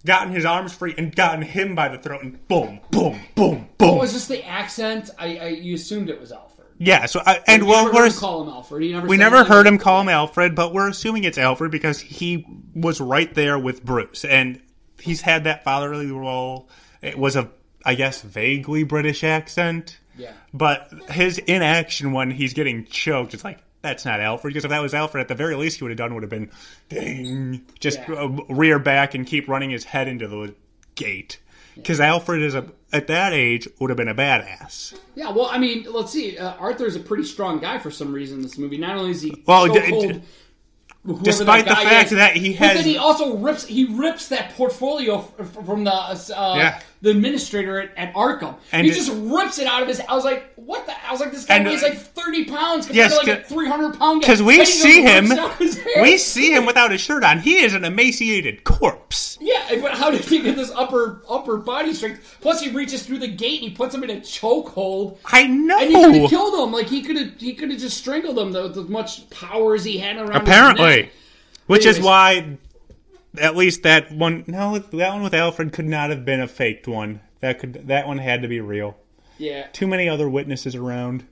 gotten 0.05 0.33
his 0.33 0.45
arms 0.45 0.73
free 0.75 0.95
and 0.99 1.15
gotten 1.15 1.43
him 1.43 1.75
by 1.75 1.89
the 1.89 1.99
throat 1.99 2.23
and 2.23 2.49
boom, 2.49 2.81
boom, 2.91 3.21
boom, 3.35 3.69
boom. 3.79 3.91
Oh, 3.91 3.99
was 3.99 4.13
this 4.13 4.27
the 4.27 4.45
accent? 4.45 5.11
I, 5.19 5.37
I 5.37 5.47
you 5.49 5.75
assumed 5.75 6.11
it 6.11 6.21
was 6.21 6.33
Alfred. 6.33 6.69
yeah. 6.79 7.07
So 7.07 7.21
I, 7.25 7.41
and 7.47 7.63
You 7.63 7.69
well, 7.69 7.85
never 7.85 7.97
we're 7.97 8.07
him 8.07 8.13
call 8.13 8.43
him 8.43 8.49
Alfred. 8.49 8.85
You 8.85 8.93
never 8.95 9.07
we 9.07 9.17
said 9.17 9.21
never 9.21 9.37
anything 9.37 9.53
heard 9.53 9.67
him 9.67 9.79
call 9.79 10.01
him 10.01 10.09
Alfred, 10.09 10.55
but 10.55 10.73
we're 10.73 10.89
assuming 10.89 11.25
it's 11.25 11.39
Alfred 11.39 11.71
because 11.71 12.01
he 12.01 12.47
was 12.75 13.01
right 13.01 13.33
there 13.35 13.59
with 13.59 13.85
Bruce, 13.85 14.25
and 14.25 14.61
he's 15.01 15.21
had 15.21 15.45
that 15.45 15.65
fatherly 15.65 16.11
role. 16.11 16.69
It 17.01 17.19
was 17.19 17.37
a, 17.37 17.51
I 17.85 17.95
guess, 17.95 18.23
vaguely 18.23 18.85
British 18.85 19.25
accent. 19.25 19.99
Yeah. 20.17 20.33
But 20.53 20.93
his 21.11 21.39
inaction 21.39 22.13
when 22.13 22.31
he's 22.31 22.53
getting 22.53 22.85
choked, 22.85 23.35
it's 23.35 23.45
like 23.45 23.61
that's 23.83 24.05
not 24.05 24.21
Alfred. 24.21 24.53
Because 24.55 24.65
if 24.65 24.71
that 24.71 24.81
was 24.81 24.95
Alfred, 24.95 25.21
at 25.21 25.29
the 25.29 25.35
very 25.35 25.55
least, 25.57 25.79
he 25.79 25.85
would 25.85 25.91
have 25.91 25.99
done 25.99 26.15
would 26.15 26.23
have 26.23 26.31
been, 26.31 26.51
ding, 26.89 27.67
just 27.81 27.99
Yeah. 28.09 28.15
uh, 28.15 28.29
rear 28.49 28.79
back 28.79 29.15
and 29.15 29.27
keep 29.27 29.49
running 29.49 29.71
his 29.71 29.85
head 29.85 30.09
into 30.09 30.27
the 30.29 30.55
gate. 30.95 31.39
because 31.75 32.01
Alfred 32.01 32.43
is 32.43 32.55
a 32.55 32.67
at 32.93 33.07
that 33.07 33.33
age 33.33 33.67
would 33.81 33.89
have 33.89 33.97
been 33.97 34.09
a 34.09 34.15
badass. 34.15 34.95
Yeah, 35.15 35.31
well, 35.31 35.47
I 35.51 35.57
mean, 35.59 35.87
let's 35.91 36.13
see. 36.13 36.37
Uh, 36.37 36.53
Arthur's 36.59 36.97
a 36.97 37.01
pretty 37.01 37.25
strong 37.25 37.61
guy 37.61 37.79
for 37.79 37.91
some 37.91 38.13
reason 38.13 38.37
in 38.39 38.43
this 38.43 38.59
movie. 38.59 38.77
Not 38.77 38.97
only 38.99 39.13
is 39.13 39.23
he 39.23 39.43
Well, 39.47 39.67
so 39.69 39.73
d- 39.73 39.89
cold, 39.91 40.13
d- 40.13 40.23
despite 41.23 41.65
the 41.65 41.75
fact 41.75 42.13
is, 42.13 42.19
that 42.19 42.37
he 42.37 42.53
has, 42.53 42.69
but 42.69 42.75
then 42.75 42.85
he 42.85 42.99
also 42.99 43.37
rips 43.39 43.65
he 43.67 43.87
rips 43.87 44.29
that 44.29 44.55
portfolio 44.55 45.23
from 45.65 45.85
the 45.85 45.93
uh, 45.95 46.17
Yeah. 46.59 46.81
The 47.03 47.11
administrator 47.11 47.81
at, 47.83 47.91
at 47.97 48.15
Arkham. 48.15 48.57
And 48.73 48.87
he 48.87 48.93
it- 48.93 48.95
just 48.95 49.13
rips 49.13 49.59
it 49.59 49.67
out 49.67 49.83
of 49.83 49.89
his. 49.89 50.01
I 50.01 50.15
was 50.15 50.25
like, 50.25 50.53
what 50.57 50.87
the? 50.87 50.95
I 51.07 51.11
was 51.11 51.21
like, 51.21 51.33
this 51.33 51.45
guy 51.45 51.57
And, 51.57 51.67
weighs 51.67 51.83
uh, 51.83 51.89
like 51.89 51.99
thirty 51.99 52.45
pounds 52.45 52.87
compared 52.87 53.11
yes, 53.11 53.19
to 53.19 53.27
like 53.27 53.41
a 53.41 53.45
three 53.45 53.69
hundred 53.69 53.99
pound 53.99 54.23
guy. 54.23 54.27
Because 54.29 54.43
we 54.43 54.55
And 54.55 54.61
he 54.61 54.65
just 54.67 54.81
see 54.83 55.03
him, 55.03 55.25
rips 55.27 55.39
out 55.41 55.57
his 55.59 55.77
hair. 55.79 56.03
we 56.03 56.17
see 56.17 56.55
him 56.55 56.65
without 56.65 56.91
his 56.93 57.01
shirt 57.01 57.25
on. 57.25 57.41
He 57.41 57.59
is 57.59 57.75
an 57.75 57.85
emaciated 57.85 58.65
corpse. 58.65 59.37
Yeah, 59.41 59.81
but 59.81 59.93
how 59.93 60.11
did 60.13 60.21
he 60.25 60.41
get 60.41 60.55
this 60.55 60.71
upper 60.71 61.23
upper 61.29 61.57
body 61.57 61.93
strength? 61.93 62.39
Plus, 62.41 62.61
he 62.63 62.71
reaches 62.71 63.05
through 63.05 63.19
the 63.19 63.27
gate 63.29 63.61
and 63.61 63.71
he 63.71 63.77
puts 63.77 63.93
him 63.95 64.05
in 64.05 64.11
a 64.11 64.21
chokehold. 64.21 65.19
I 65.27 65.47
know. 65.49 65.79
And 65.81 65.91
he 65.91 65.95
could 65.97 66.15
have 66.15 66.31
killed 66.31 66.55
him. 66.67 66.73
Like 66.73 66.87
he 66.87 67.03
could 67.03 67.17
have, 67.17 67.33
he 67.41 67.55
could 67.55 67.71
have 67.73 67.81
just 67.81 67.99
strangled 67.99 68.39
him 68.39 68.53
with 68.53 68.79
as 68.79 68.89
much 68.89 69.29
power 69.31 69.75
as 69.75 69.85
he 69.85 69.99
had 69.99 70.17
around. 70.17 70.29
his 70.33 70.37
Apparently, 70.43 71.11
which 71.67 71.85
is 71.85 71.99
why, 72.01 72.57
at 73.39 73.57
least 73.57 73.83
that 73.83 74.11
one. 74.13 74.45
No, 74.47 74.79
that 74.79 75.13
one 75.13 75.23
with 75.23 75.35
Alfred 75.35 75.73
could 75.73 75.87
not 75.87 76.11
have 76.11 76.25
been 76.25 76.41
a 76.41 76.49
faked 76.49 76.87
one. 76.89 77.21
That 77.41 77.59
could 77.59 77.89
that 77.89 78.07
one 78.07 78.19
had 78.19 78.43
to 78.43 78.49
be 78.49 78.61
real. 78.61 78.97
Yeah, 79.39 79.67
Too 79.73 79.87
many 79.89 80.09
other 80.09 80.29
witnesses 80.29 80.75
around. 80.77 81.25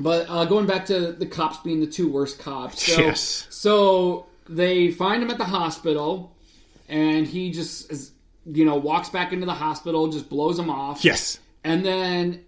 but 0.00 0.26
uh, 0.30 0.44
going 0.46 0.66
back 0.66 0.86
to 0.86 1.12
the 1.12 1.26
cops 1.26 1.58
being 1.58 1.80
the 1.80 1.86
two 1.86 2.10
worst 2.10 2.38
cops. 2.38 2.82
So, 2.90 3.02
Yes. 3.02 3.46
So 3.50 4.26
they 4.48 4.90
find 4.90 5.22
him 5.22 5.30
at 5.30 5.36
the 5.38 5.44
hospital, 5.44 6.34
and 6.88 7.26
he 7.26 7.50
just, 7.50 7.90
is, 7.92 8.12
you 8.46 8.64
know, 8.64 8.76
walks 8.76 9.10
back 9.10 9.32
into 9.34 9.44
the 9.44 9.52
hospital, 9.54 10.08
just 10.08 10.30
blows 10.30 10.58
him 10.58 10.70
off. 10.70 11.04
Yes, 11.04 11.38
And 11.64 11.84
then, 11.84 12.42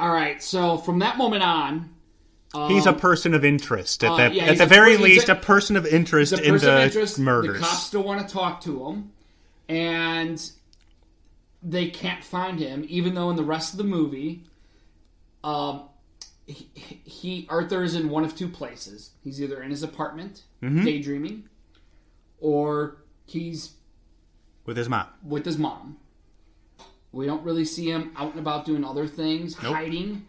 all 0.00 0.10
right. 0.12 0.42
So 0.42 0.78
from 0.78 1.00
that 1.00 1.18
moment 1.18 1.42
on, 1.42 1.90
he's 2.68 2.86
a 2.86 2.92
person 2.92 3.34
of 3.34 3.44
interest. 3.44 4.02
At, 4.04 4.10
uh, 4.12 4.16
that, 4.16 4.34
yeah, 4.34 4.44
at 4.44 4.58
the 4.58 4.66
very 4.66 4.90
he's 4.92 5.00
a- 5.00 5.02
least, 5.02 5.28
a, 5.28 5.34
person 5.34 5.76
of 5.76 5.86
interest 5.86 6.32
the 6.36 6.42
in 6.42 6.50
person 6.52 6.68
of 6.68 6.74
the 6.76 6.82
interest, 6.84 7.18
murders. 7.18 7.54
the 7.60 7.64
cops 7.66 7.82
still 7.82 8.02
want 8.02 8.26
to 8.26 8.32
talk 8.32 8.60
to 8.62 8.86
him, 8.86 9.12
and 9.68 10.50
they 11.62 11.88
can't 11.88 12.22
find 12.24 12.58
him, 12.58 12.84
even 12.88 13.14
though 13.14 13.30
in 13.30 13.36
the 13.36 13.44
rest 13.44 13.72
of 13.72 13.78
the 13.78 13.84
movie, 13.84 14.44
um, 15.44 15.82
he, 16.46 16.68
he 17.04 17.46
Arthur 17.48 17.82
is 17.84 17.94
in 17.94 18.08
one 18.10 18.24
of 18.24 18.36
two 18.36 18.48
places. 18.48 19.10
He's 19.22 19.40
either 19.40 19.62
in 19.62 19.70
his 19.70 19.82
apartment 19.82 20.42
Mm-hmm. 20.62 20.84
daydreaming, 20.84 21.48
or 22.40 22.98
he's 23.26 23.72
with 24.66 24.76
his 24.76 24.88
mom. 24.88 25.06
with 25.24 25.44
his 25.44 25.58
mom. 25.58 25.96
We 27.10 27.26
don't 27.26 27.42
really 27.42 27.64
see 27.64 27.90
him 27.90 28.12
out 28.16 28.30
and 28.30 28.38
about 28.38 28.64
doing 28.64 28.84
other 28.84 29.06
things, 29.08 29.60
Nope. 29.62 29.74
hiding. 29.74 30.26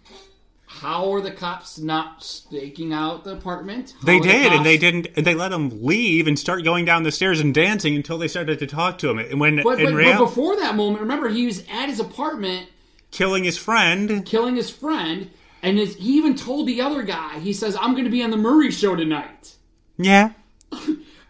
How 0.81 1.13
are 1.13 1.21
the 1.21 1.31
cops 1.31 1.77
not 1.79 2.23
staking 2.23 2.93
out 2.93 3.23
the 3.23 3.33
apartment? 3.33 3.93
How 3.99 4.05
They 4.05 4.17
are 4.17 4.21
the 4.21 4.27
did, 4.27 4.53
and 4.53 4.65
they 4.65 4.77
didn't. 4.77 5.07
and 5.15 5.25
They 5.25 5.35
let 5.35 5.51
him 5.51 5.83
leave 5.83 6.27
and 6.27 6.37
start 6.37 6.63
going 6.63 6.83
down 6.83 7.03
the 7.03 7.11
stairs 7.11 7.39
and 7.39 7.53
dancing 7.53 7.95
until 7.95 8.17
they 8.17 8.27
started 8.27 8.59
to 8.59 8.67
talk 8.67 8.97
to 8.99 9.09
him. 9.09 9.19
And 9.19 9.39
when 9.39 9.57
But, 9.57 9.77
but, 9.77 9.93
real, 9.93 10.17
but 10.17 10.25
before 10.25 10.55
that 10.57 10.75
moment, 10.75 11.01
remember 11.01 11.29
he 11.29 11.45
was 11.45 11.63
at 11.71 11.87
his 11.89 11.99
apartment 11.99 12.67
killing 13.11 13.43
his 13.43 13.57
friend. 13.57 14.25
killing 14.25 14.55
his 14.55 14.69
friend, 14.71 15.29
and 15.61 15.77
his, 15.77 15.95
he 15.95 16.17
even 16.17 16.35
told 16.35 16.67
the 16.67 16.81
other 16.81 17.03
guy, 17.03 17.39
he 17.39 17.53
says, 17.53 17.77
"I'm 17.79 17.91
going 17.93 18.05
to 18.05 18.09
be 18.11 18.23
on 18.23 18.31
the 18.31 18.37
Murray 18.37 18.71
Show 18.71 18.95
tonight." 18.95 19.55
Yeah, 19.97 20.31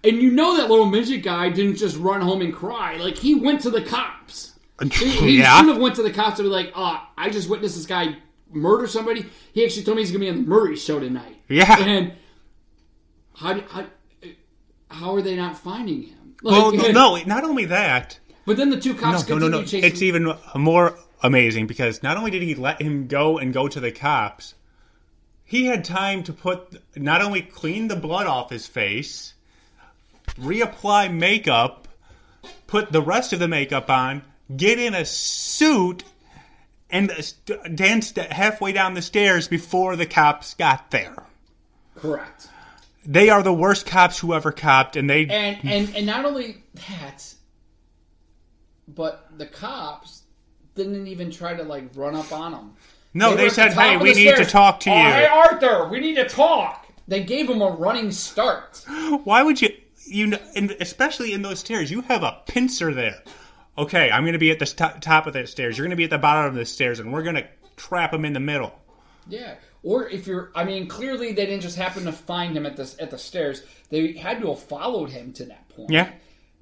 And 0.05 0.17
you 0.21 0.31
know 0.31 0.57
that 0.57 0.69
little 0.69 0.85
midget 0.85 1.23
guy 1.23 1.49
didn't 1.49 1.75
just 1.77 1.97
run 1.97 2.21
home 2.21 2.41
and 2.41 2.53
cry; 2.53 2.95
like 2.97 3.17
he 3.17 3.35
went 3.35 3.61
to 3.61 3.69
the 3.69 3.81
cops. 3.81 4.53
He, 4.81 5.09
he 5.09 5.37
yeah. 5.39 5.59
should 5.59 5.67
have 5.69 5.77
went 5.81 5.95
to 5.95 6.03
the 6.03 6.11
cops 6.11 6.39
and 6.39 6.45
be 6.47 6.49
like, 6.51 6.71
"Ah, 6.75 7.09
I 7.17 7.29
just 7.29 7.49
witnessed 7.49 7.75
this 7.75 7.85
guy 7.85 8.17
murder 8.53 8.87
somebody." 8.87 9.25
He 9.53 9.65
actually 9.65 9.83
told 9.83 9.97
me 9.97 10.03
he's 10.03 10.11
going 10.11 10.21
to 10.21 10.25
be 10.25 10.29
on 10.37 10.43
the 10.43 10.49
Murray 10.49 10.75
Show 10.75 10.99
tonight. 10.99 11.37
Yeah. 11.47 11.77
And 11.79 12.13
how 13.35 13.59
how 13.61 13.85
how 14.89 15.15
are 15.15 15.21
they 15.21 15.35
not 15.35 15.57
finding 15.57 16.03
him? 16.03 16.35
Well, 16.43 16.75
Like, 16.75 16.93
no, 16.93 17.17
not 17.25 17.43
only 17.43 17.65
that. 17.65 18.19
But 18.45 18.57
then 18.57 18.69
the 18.69 18.79
two 18.79 18.93
No, 18.93 18.99
cops 18.99 19.27
no, 19.29 19.35
no, 19.37 19.41
continue 19.45 19.49
no. 19.49 19.63
chasing. 19.63 19.83
It's 19.83 20.01
even 20.01 20.33
more 20.55 20.97
amazing 21.21 21.67
because 21.67 22.03
not 22.03 22.17
only 22.17 22.31
did 22.31 22.41
he 22.41 22.55
let 22.55 22.81
him 22.81 23.07
go 23.07 23.37
and 23.37 23.53
go 23.53 23.67
to 23.69 23.79
the 23.79 23.91
cops, 23.91 24.53
he 25.45 25.65
had 25.65 25.85
time 25.85 26.23
to 26.23 26.33
put 26.33 26.81
not 26.95 27.21
only 27.21 27.41
clean 27.41 27.87
the 27.87 27.95
blood 27.95 28.27
off 28.27 28.49
his 28.49 28.67
face, 28.67 29.33
reapply 30.39 31.13
makeup, 31.13 31.87
put 32.67 32.91
the 32.91 33.01
rest 33.01 33.31
of 33.33 33.39
the 33.39 33.47
makeup 33.47 33.89
on, 33.89 34.23
get 34.55 34.77
in 34.79 34.93
a 34.93 35.05
suit, 35.05 36.03
and 36.93 37.11
st- 37.11 37.75
danced 37.75 38.15
halfway 38.17 38.71
down 38.71 38.93
the 38.93 39.01
stairs 39.01 39.49
before 39.49 39.97
the 39.97 40.05
cops 40.05 40.53
got 40.53 40.91
there. 40.91 41.23
correct. 41.95 42.47
They 43.05 43.27
are 43.29 43.43
the 43.43 43.51
worst 43.53 43.85
cops 43.85 44.19
who 44.19 44.33
ever 44.33 44.53
copped, 44.53 44.95
and 44.95 45.09
they 45.09 45.25
and 45.27 45.57
and 45.63 45.93
and 45.93 46.05
not 46.05 46.23
only 46.23 46.63
that, 46.87 47.33
but 48.87 49.27
the 49.37 49.45
cops 49.45 50.23
didn't 50.75 51.07
even 51.07 51.29
try 51.29 51.53
to 51.53 51.63
like 51.63 51.89
run 51.95 52.15
up 52.15 52.31
on 52.31 52.51
them. 52.53 52.73
no, 53.13 53.35
they 53.35 53.47
at 53.47 53.49
the 53.49 53.55
said, 53.55 53.73
"Hey, 53.73 53.97
we 53.97 54.13
need 54.13 54.35
to 54.37 54.45
talk 54.45 54.79
to 54.81 54.89
"Oh, 54.89 54.95
you." 54.95 55.03
Hey, 55.03 55.25
Arthur, 55.25 55.89
we 55.89 55.99
need 55.99 56.15
to 56.15 56.29
talk. 56.29 56.87
They 57.07 57.23
gave 57.23 57.49
him 57.49 57.61
a 57.61 57.69
running 57.69 58.11
start. 58.11 58.83
Why 59.25 59.43
would 59.43 59.61
you? 59.61 59.69
You 60.05 60.27
know, 60.27 60.39
especially 60.79 61.33
in 61.33 61.41
those 61.41 61.59
stairs, 61.59 61.89
you 61.91 62.01
have 62.01 62.23
a 62.23 62.41
pincer 62.45 62.93
there. 62.93 63.21
Okay, 63.77 64.11
I'm 64.11 64.23
going 64.23 64.33
to 64.33 64.39
be 64.39 64.51
at 64.51 64.59
the 64.59 64.65
st- 64.65 65.01
top 65.01 65.25
of 65.27 65.33
the 65.33 65.47
stairs. 65.47 65.77
You're 65.77 65.85
going 65.85 65.91
to 65.91 65.97
be 65.97 66.03
at 66.03 66.09
the 66.11 66.17
bottom 66.17 66.45
of 66.51 66.55
the 66.55 66.65
stairs, 66.65 66.99
and 66.99 67.11
we're 67.11 67.23
going 67.23 67.35
to 67.35 67.47
trap 67.75 68.13
him 68.13 68.23
in 68.25 68.33
the 68.33 68.39
middle. 68.39 68.79
Yeah. 69.27 69.55
Or 69.81 70.07
if 70.09 70.27
you're, 70.27 70.51
I 70.55 70.63
mean, 70.63 70.87
clearly 70.87 71.33
they 71.33 71.45
didn't 71.45 71.61
just 71.61 71.77
happen 71.77 72.05
to 72.05 72.11
find 72.11 72.55
him 72.55 72.65
at 72.65 72.75
the 72.77 72.95
at 72.99 73.09
the 73.11 73.17
stairs. 73.17 73.63
They 73.89 74.13
had 74.13 74.39
to 74.41 74.47
have 74.49 74.59
followed 74.59 75.09
him 75.09 75.33
to 75.33 75.45
that 75.45 75.67
point. 75.69 75.89
Yeah, 75.89 76.09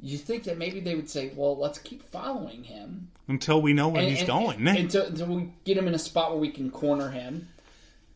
You 0.01 0.17
think 0.17 0.43
that 0.45 0.57
maybe 0.57 0.79
they 0.79 0.95
would 0.95 1.09
say, 1.09 1.31
"Well, 1.35 1.55
let's 1.57 1.77
keep 1.79 2.01
following 2.11 2.63
him." 2.63 3.09
until 3.27 3.61
we 3.61 3.71
know 3.73 3.87
where 3.87 4.01
and- 4.01 4.09
he's 4.11 4.19
and- 4.19 4.27
going. 4.27 4.67
until, 4.67 5.05
until 5.05 5.27
we 5.27 5.49
get 5.63 5.77
him 5.77 5.87
in 5.87 5.93
a 5.93 5.99
spot 5.99 6.31
where 6.31 6.39
we 6.39 6.49
can 6.49 6.69
corner 6.71 7.09
him, 7.11 7.47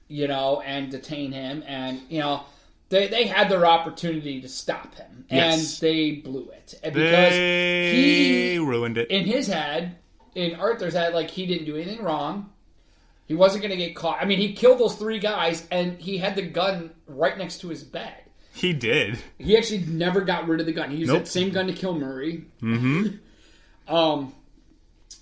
you 0.09 0.27
know, 0.27 0.59
and 0.61 0.89
detain 0.91 1.31
him, 1.31 1.63
and 1.67 2.01
you 2.09 2.19
know, 2.19 2.43
they 2.89 3.07
they 3.07 3.25
had 3.27 3.49
their 3.49 3.65
opportunity 3.65 4.41
to 4.41 4.47
stop 4.49 4.95
him, 4.95 5.25
and 5.29 5.59
Yes. 5.61 5.79
they 5.79 6.11
blew 6.11 6.49
it 6.49 6.79
And 6.83 6.93
because 6.93 7.33
they 7.33 8.51
he, 8.53 8.57
ruined 8.59 8.97
it. 8.97 9.09
in 9.09 9.25
his 9.25 9.47
head, 9.47 9.97
in 10.35 10.55
Arthur's 10.55 10.93
head, 10.93 11.13
like 11.13 11.29
he 11.31 11.45
didn't 11.45 11.65
do 11.65 11.75
anything 11.75 12.03
wrong. 12.03 12.51
He 13.27 13.33
wasn't 13.33 13.63
going 13.63 13.71
to 13.71 13.83
get 13.83 13.95
caught. 13.95 14.21
I 14.21 14.25
mean, 14.25 14.37
he 14.37 14.53
killed 14.53 14.79
those 14.79 14.95
three 14.95 15.17
guys, 15.17 15.65
and 15.71 15.97
he 15.99 16.19
had 16.19 16.35
the 16.35 16.43
gun 16.43 16.91
right 17.07 17.35
next 17.37 17.57
to 17.61 17.69
his 17.69 17.83
bed. 17.83 18.13
He 18.53 18.71
did. 18.71 19.17
He 19.39 19.57
actually 19.57 19.79
never 19.85 20.21
got 20.21 20.47
rid 20.47 20.59
of 20.59 20.67
the 20.67 20.71
gun. 20.73 20.91
He 20.91 20.97
used 20.97 21.11
Nope. 21.11 21.23
that 21.23 21.27
same 21.27 21.49
gun 21.51 21.65
to 21.67 21.73
kill 21.73 21.93
Murray. 21.97 22.45
Mm-hmm. 22.61 23.07
um. 23.93 24.33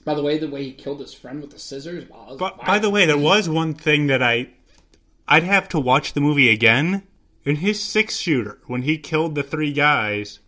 By 0.05 0.15
the 0.15 0.21
way, 0.21 0.37
the 0.37 0.49
way 0.49 0.65
he 0.65 0.73
killed 0.73 0.99
his 0.99 1.13
friend 1.13 1.39
with 1.41 1.51
the 1.51 1.59
scissors. 1.59 2.09
Wow, 2.09 2.25
was 2.31 2.37
But 2.37 2.57
by 2.65 2.77
the 2.77 2.89
way, 2.89 3.05
there 3.05 3.17
was 3.17 3.47
one 3.47 3.73
thing 3.73 4.07
that 4.07 4.21
I, 4.21 4.49
I'd 5.29 5.43
have 5.43 5.69
to 5.69 5.79
watch 5.79 6.11
the 6.11 6.19
movie 6.19 6.49
again. 6.49 7.03
In 7.45 7.57
his 7.57 7.81
six 7.81 8.17
shooter, 8.17 8.59
when 8.67 8.83
he 8.83 8.97
killed 8.97 9.35
the 9.35 9.43
three 9.43 9.73
guys, 9.73 10.39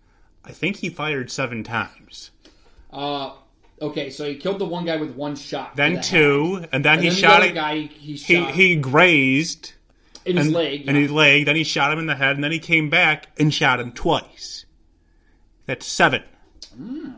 I 0.45 0.51
think 0.51 0.77
he 0.77 0.89
fired 0.89 1.29
seven 1.29 1.63
times. 1.63 2.31
Uh, 2.91 3.33
okay, 3.81 4.09
so 4.09 4.25
he 4.25 4.35
killed 4.35 4.59
the 4.59 4.65
one 4.65 4.85
guy 4.85 4.95
with 4.95 5.13
one 5.15 5.35
shot. 5.35 5.75
Then 5.75 5.93
the 5.95 5.97
head. 5.99 6.03
two, 6.05 6.65
and 6.71 6.85
then 6.85 6.93
And 6.95 7.03
he 7.03 7.09
then 7.09 7.17
shot 7.17 7.41
the 7.41 7.49
it. 7.49 7.53
guy. 7.53 7.75
He, 7.79 8.13
he 8.15 8.15
He 8.15 8.51
he 8.51 8.75
grazed 8.77 9.73
in 10.23 10.37
his 10.37 10.49
leg. 10.49 10.87
and 10.87 10.95
yeah. 10.95 11.01
his 11.03 11.11
leg. 11.11 11.45
Then 11.45 11.55
he 11.57 11.63
shot 11.65 11.91
him 11.91 11.99
in 11.99 12.05
the 12.05 12.15
head, 12.15 12.35
and 12.35 12.43
then 12.43 12.51
he 12.53 12.59
came 12.59 12.89
back 12.89 13.27
and 13.37 13.53
shot 13.53 13.79
him 13.81 13.91
twice. 13.91 14.65
That's 15.65 15.85
seven. 15.85 16.23
Hmm. 16.77 17.09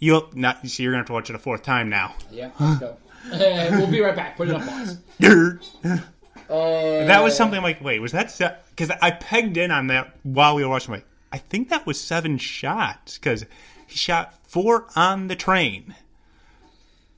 You'll 0.00 0.28
not. 0.34 0.66
See, 0.66 0.82
you're 0.82 0.90
gonna 0.92 1.00
have 1.02 1.06
to 1.06 1.12
watch 1.12 1.30
it 1.30 1.36
a 1.36 1.38
fourth 1.38 1.62
time 1.62 1.88
now. 1.88 2.16
Yeah, 2.32 2.50
let's 2.58 2.80
go. 2.80 2.96
we'll 3.30 3.86
be 3.90 4.00
right 4.00 4.16
back. 4.16 4.36
Put 4.36 4.48
it 4.48 4.54
on 4.56 4.66
pause. 4.66 4.98
Uh, 6.50 7.06
that 7.06 7.22
was 7.22 7.34
something 7.34 7.62
like, 7.62 7.82
wait, 7.82 7.98
was 8.00 8.12
that 8.12 8.30
because 8.76 8.90
I 9.00 9.10
pegged 9.12 9.56
in 9.56 9.70
on 9.70 9.86
that 9.88 10.14
while 10.22 10.54
we 10.56 10.62
were 10.64 10.68
watching. 10.70 10.94
Like, 10.94 11.06
I 11.32 11.38
think 11.38 11.68
that 11.70 11.86
was 11.86 12.00
seven 12.00 12.38
shots 12.38 13.18
because 13.18 13.44
he 13.86 13.96
shot 13.96 14.34
four 14.46 14.86
on 14.96 15.28
the 15.28 15.36
train. 15.36 15.94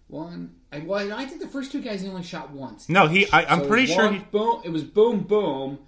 one. 0.09 0.55
I, 0.73 0.79
well, 0.81 1.13
I 1.13 1.25
think 1.25 1.41
the 1.41 1.47
first 1.49 1.71
two 1.71 1.81
guys 1.81 2.01
he 2.01 2.09
only 2.09 2.25
shot 2.25 2.51
once. 2.51 2.89
No, 2.89 3.07
he. 3.07 3.31
I, 3.31 3.45
I'm 3.45 3.61
So 3.61 3.69
pretty 3.69 3.83
was 3.85 3.91
sure 3.93 4.05
one, 4.07 4.15
he. 4.15 4.25
boom. 4.31 4.61
It 4.65 4.71
was 4.71 4.83
boom, 4.83 5.21
boom. 5.21 5.79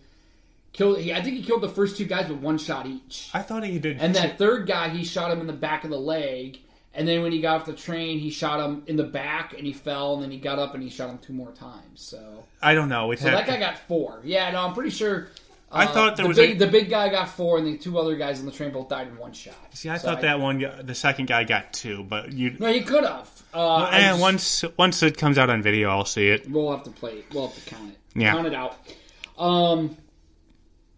Killed. 0.73 0.99
He, 0.99 1.13
I 1.13 1.21
think 1.23 1.37
he 1.37 1.43
killed 1.43 1.63
the 1.63 1.69
first 1.69 1.97
two 1.97 2.05
guys 2.05 2.29
with 2.29 2.39
one 2.39 2.57
shot 2.59 2.87
each. 2.87 3.31
I 3.35 3.43
thought 3.43 3.65
he 3.65 3.79
did. 3.81 3.97
And 4.01 4.15
that 4.15 4.39
third 4.39 4.67
guy, 4.69 4.91
he 4.91 5.03
shot 5.03 5.33
him 5.33 5.41
in 5.41 5.47
the 5.49 5.53
back 5.53 5.83
of 5.85 5.91
the 5.91 5.99
leg. 5.99 6.59
And 6.95 7.07
then 7.07 7.23
when 7.23 7.33
he 7.33 7.41
got 7.41 7.61
off 7.61 7.67
the 7.67 7.75
train, 7.75 8.19
he 8.21 8.31
shot 8.31 8.59
him 8.65 8.83
in 8.87 8.97
the 8.97 9.05
back, 9.05 9.53
and 9.55 9.67
he 9.67 9.73
fell. 9.73 10.15
And 10.15 10.23
then 10.23 10.31
he 10.31 10.39
got 10.39 10.59
up 10.59 10.73
and 10.75 10.83
he 10.83 10.89
shot 10.89 11.11
him 11.11 11.19
two 11.19 11.33
more 11.35 11.51
times. 11.53 12.01
So, 12.01 12.45
I 12.63 12.75
don't 12.75 12.89
know. 12.89 13.11
It 13.11 13.19
so 13.19 13.25
that 13.27 13.47
guy 13.47 13.59
got 13.59 13.79
four. 13.81 14.21
Yeah, 14.25 14.51
no, 14.53 14.61
I'm 14.67 14.73
pretty 14.73 14.91
sure 14.91 15.29
I 15.71 15.87
thought 15.87 16.17
there 16.17 16.25
the 16.25 16.29
was 16.29 16.37
big, 16.37 16.57
a, 16.63 16.65
the 16.65 16.71
big 16.71 16.89
guy 16.89 17.09
got 17.09 17.29
four, 17.29 17.59
and 17.59 17.67
the 17.67 17.77
two 17.77 17.99
other 17.99 18.17
guys 18.17 18.39
on 18.41 18.47
the 18.47 18.53
train 18.53 18.71
both 18.73 18.89
died 18.89 19.09
in 19.09 19.17
one 19.19 19.33
shot. 19.33 19.55
See, 19.75 19.89
I 19.89 19.97
So 19.99 20.09
thought 20.09 20.21
that 20.23 20.39
one, 20.41 20.65
the 20.85 20.95
second 20.95 21.27
guy 21.27 21.43
got 21.45 21.73
two, 21.73 22.05
but 22.05 22.33
you. 22.33 22.57
No, 22.59 22.73
he 22.73 22.83
could 22.83 23.03
have. 23.05 23.29
Uh, 23.53 23.75
I 23.75 23.99
And 23.99 24.05
just- 24.19 24.21
once 24.21 24.65
once 24.77 25.03
it 25.03 25.19
comes 25.19 25.39
out 25.39 25.51
on 25.51 25.63
video, 25.63 25.91
I'll 25.91 26.05
see 26.05 26.29
it. 26.29 26.49
we'll 26.51 26.71
have 26.71 26.85
to 26.85 26.91
play. 26.91 27.15
it. 27.19 27.25
We'll 27.33 27.49
have 27.49 27.57
to 27.65 27.69
count 27.71 27.91
it. 27.93 27.99
Yeah. 28.15 28.33
Count 28.33 28.47
it 28.47 28.55
out. 28.55 28.77
Um. 29.39 29.97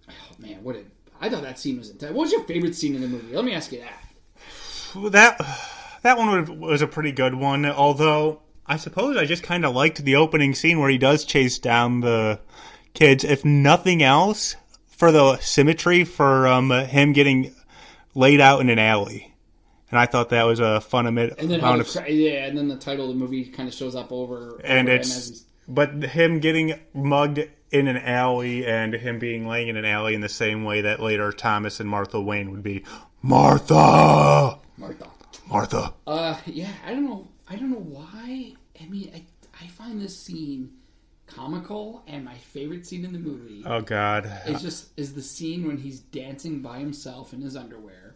Oh 0.09 0.13
man, 0.39 0.63
what 0.63 0.75
did 0.77 0.91
I 1.21 1.29
thought 1.29 1.43
that 1.43 1.59
scene 1.59 1.79
was 1.79 1.91
intense. 1.91 2.13
What 2.13 2.23
was 2.23 2.33
your 2.33 2.45
favorite 2.45 2.75
scene 2.77 2.95
in 2.95 3.01
the 3.01 3.09
movie? 3.09 3.35
Let 3.35 3.45
me 3.45 3.55
ask 3.55 3.73
you 3.73 3.81
that. 3.81 5.13
That 5.13 5.41
that 6.03 6.17
one 6.19 6.61
was 6.61 6.81
a 6.83 6.87
pretty 6.87 7.13
good 7.13 7.35
one. 7.35 7.65
Although 7.67 8.43
I 8.67 8.77
suppose 8.77 9.17
I 9.17 9.25
just 9.25 9.43
kind 9.43 9.65
of 9.65 9.75
liked 9.75 10.05
the 10.05 10.15
opening 10.17 10.55
scene 10.55 10.79
where 10.79 10.91
he 10.91 10.99
does 10.99 11.25
chase 11.25 11.59
down 11.59 12.01
the 12.01 12.39
kids. 12.99 13.25
If 13.25 13.45
nothing 13.45 14.03
else, 14.03 14.57
for 14.89 15.13
the 15.13 15.39
symmetry 15.39 16.05
for 16.05 16.49
um, 16.49 16.71
him 16.71 17.13
getting 17.13 17.55
laid 18.15 18.41
out 18.41 18.61
in 18.61 18.69
an 18.69 18.79
alley, 18.81 19.33
and 19.91 19.99
I 19.99 20.07
thought 20.07 20.31
that 20.31 20.43
was 20.43 20.59
a 20.61 20.81
fun 20.81 21.07
ami- 21.07 21.31
And 21.39 21.51
then 21.51 21.61
amount 21.61 21.87
the, 21.87 22.01
of. 22.01 22.09
yeah, 22.09 22.47
and 22.47 22.59
then 22.59 22.69
the 22.69 22.77
title 22.77 23.09
of 23.09 23.17
the 23.17 23.19
movie 23.19 23.45
kind 23.45 23.69
of 23.69 23.75
shows 23.75 23.95
up 23.95 24.11
over. 24.11 24.61
And 24.65 24.89
over 24.89 24.97
it's 24.97 25.45
but 25.69 26.03
him 26.03 26.41
getting 26.41 26.81
mugged 26.95 27.49
in 27.71 27.87
an 27.87 27.99
alley 27.99 28.67
and 28.67 28.95
him 28.95 29.19
being 29.19 29.47
laying 29.47 29.69
in 29.69 29.77
an 29.77 29.85
alley 29.85 30.15
in 30.15 30.21
the 30.21 30.29
same 30.29 30.65
way 30.65 30.81
that 30.81 31.01
later 31.01 31.31
Thomas 31.31 31.79
and 31.79 31.89
Martha 31.89 32.21
Wayne 32.21 32.51
would 32.51 32.63
be 32.63 32.85
Martha, 33.23 34.59
Martha. 34.77 35.11
Martha. 35.47 35.95
Uh, 36.07 36.39
yeah, 36.47 36.73
I 36.87 36.91
don't 36.91 37.05
know. 37.05 37.29
I 37.49 37.57
don't 37.57 37.71
know 37.71 37.77
why. 37.77 38.55
I 38.81 38.87
mean, 38.87 39.11
I, 39.15 39.25
I 39.63 39.67
find 39.69 40.01
this 40.01 40.19
scene 40.19 40.71
comical, 41.29 42.03
and 42.07 42.25
my 42.25 42.35
favorite 42.35 42.87
scene 42.87 43.05
in 43.05 43.13
the 43.13 43.19
movie 43.19 43.63
Oh 43.67 43.81
God. 43.81 44.31
is 44.47 44.63
just 44.63 44.89
is 44.97 45.15
the 45.15 45.23
scene 45.23 45.67
when 45.67 45.77
he's 45.79 46.01
dancing 46.01 46.61
by 46.61 46.79
himself 46.79 47.33
in 47.33 47.41
his 47.41 47.57
underwear. 47.57 48.15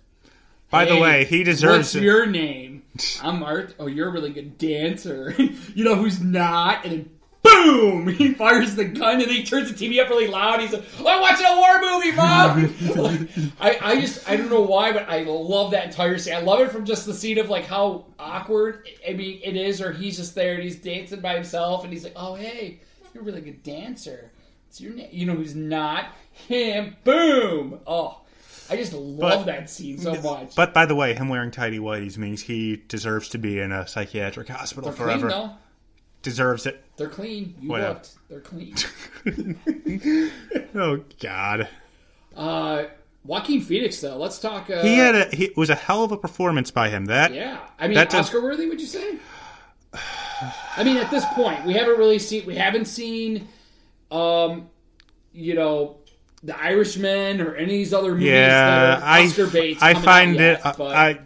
By 0.71 0.87
the 0.87 0.97
way, 0.97 1.25
he 1.27 1.45
deserves 1.45 1.95
What's 1.95 2.03
your 2.03 2.25
name? 2.27 2.83
I'm 3.23 3.43
Art. 3.43 3.75
Oh, 3.79 3.87
you're 3.87 4.09
a 4.09 4.11
really 4.11 4.33
good 4.33 4.57
dancer. 4.57 5.35
you 5.75 5.85
know 5.85 5.97
who's 5.97 6.21
not? 6.23 6.85
And 6.87 6.93
then 6.93 7.11
boom, 7.43 8.09
he 8.17 8.33
fires 8.33 8.75
the 8.75 8.87
gun 8.87 9.21
and 9.21 9.31
he 9.31 9.45
turns 9.45 9.71
the 9.71 9.75
TV 9.89 10.03
up 10.03 10.09
really 10.09 10.29
loud. 10.29 10.61
He's 10.61 10.73
like, 10.73 10.85
oh, 11.01 11.07
"I'm 11.09 11.21
watching 11.21 11.47
a 11.47 11.57
war 11.57 11.81
movie, 11.81 12.13
mom." 12.13 13.55
I, 13.61 13.79
I 13.83 14.01
just 14.01 14.27
I 14.31 14.37
don't 14.37 14.49
know 14.49 14.63
why, 14.63 14.93
but 14.93 15.07
I 15.11 15.25
love 15.25 15.73
that 15.73 15.85
entire 15.87 16.17
scene. 16.17 16.35
I 16.35 16.41
love 16.41 16.61
it 16.61 16.71
from 16.71 16.87
just 16.87 17.05
the 17.05 17.13
scene 17.15 17.39
of 17.39 17.51
like 17.51 17.67
how 17.67 18.07
awkward 18.19 18.89
I 19.07 19.13
mean 19.13 19.41
it 19.45 19.57
is, 19.57 19.83
or 19.83 19.93
he's 19.93 20.17
just 20.17 20.35
there 20.35 20.55
and 20.55 20.63
he's 20.63 20.77
dancing 20.77 21.21
by 21.21 21.35
himself, 21.35 21.85
and 21.85 21.93
he's 21.93 22.05
like, 22.05 22.15
"Oh 22.17 22.35
hey, 22.35 22.81
you're 23.15 23.23
a 23.23 23.27
really 23.27 23.41
good 23.41 23.63
dancer." 23.63 24.31
It's 24.69 24.81
your 24.81 24.95
name. 24.95 25.09
You 25.13 25.27
know 25.27 25.35
who's 25.35 25.55
not 25.55 26.07
him? 26.33 26.97
Boom. 27.05 27.81
Oh. 27.87 28.19
I 28.71 28.77
just 28.77 28.93
love 28.95 29.41
But- 29.41 29.45
that 29.47 29.69
scene 29.69 29.99
so 29.99 30.15
much. 30.23 30.55
But 30.55 30.73
by 30.73 30.87
the 30.87 30.95
way, 30.95 31.13
him 31.15 31.29
wearing 31.29 31.51
tidy 31.51 31.79
whities 31.79 32.17
means 32.17 32.41
he 32.41 32.77
deserves 32.89 33.29
to 33.31 33.39
be 33.39 33.59
in 33.59 33.71
a 33.71 33.87
psychiatric 33.87 34.49
hospital 34.49 34.91
They're 34.91 34.97
forever. 34.97 35.29
clean 35.29 35.41
though. 35.49 35.51
Deserves 36.23 36.65
it. 36.67 36.83
They're 36.97 37.09
clean. 37.09 37.55
You 37.61 37.69
Whatever. 37.69 37.95
looked. 37.95 38.15
They're 38.31 38.41
clean. 38.41 38.75
Oh 40.75 41.01
God. 41.21 41.69
uh, 42.37 42.85
Joaquin 43.25 43.61
Phoenix 43.61 44.01
though. 44.01 44.17
Let's 44.17 44.39
talk. 44.39 44.71
Uh, 44.71 44.83
He 44.83 44.97
had 44.97 45.15
a. 45.15 45.37
He 45.37 45.45
it 45.47 45.57
was 45.57 45.69
a 45.71 45.75
hell 45.75 46.03
of 46.05 46.13
a 46.13 46.17
performance 46.17 46.71
by 46.71 46.89
him. 46.89 47.05
That 47.07 47.35
Yeah, 47.35 47.59
I 47.79 47.89
mean 47.89 47.95
That 47.97 48.09
does- 48.11 48.27
Oscar 48.29 48.43
worthy. 48.43 48.67
Would 48.69 48.81
you 48.81 48.87
say? 48.87 49.17
I 50.77 50.85
mean, 50.85 50.97
at 50.97 51.11
this 51.11 51.25
point, 51.35 51.65
we 51.65 51.75
haven't 51.75 51.99
really 51.99 52.19
seen. 52.19 52.47
We 52.47 52.57
haven't 52.57 52.87
seen, 52.87 53.49
um, 54.11 54.71
you 55.33 55.55
know, 55.55 55.99
the 56.43 56.59
Irishman 56.59 57.41
or 57.41 57.55
any 57.55 57.65
of 57.65 57.69
these 57.69 57.95
other 57.95 58.13
movies 58.13 58.29
yeah, 58.29 58.97
that 58.97 59.03
are 59.03 59.05
I 59.05 59.25
Oscar 59.25 59.47
baits. 59.47 59.83
I 59.83 59.95
find 59.95 60.37
out 60.37 60.41
it. 60.41 60.61
yet, 60.65 60.67
I, 60.67 60.73
but 60.73 60.97
I 60.97 61.21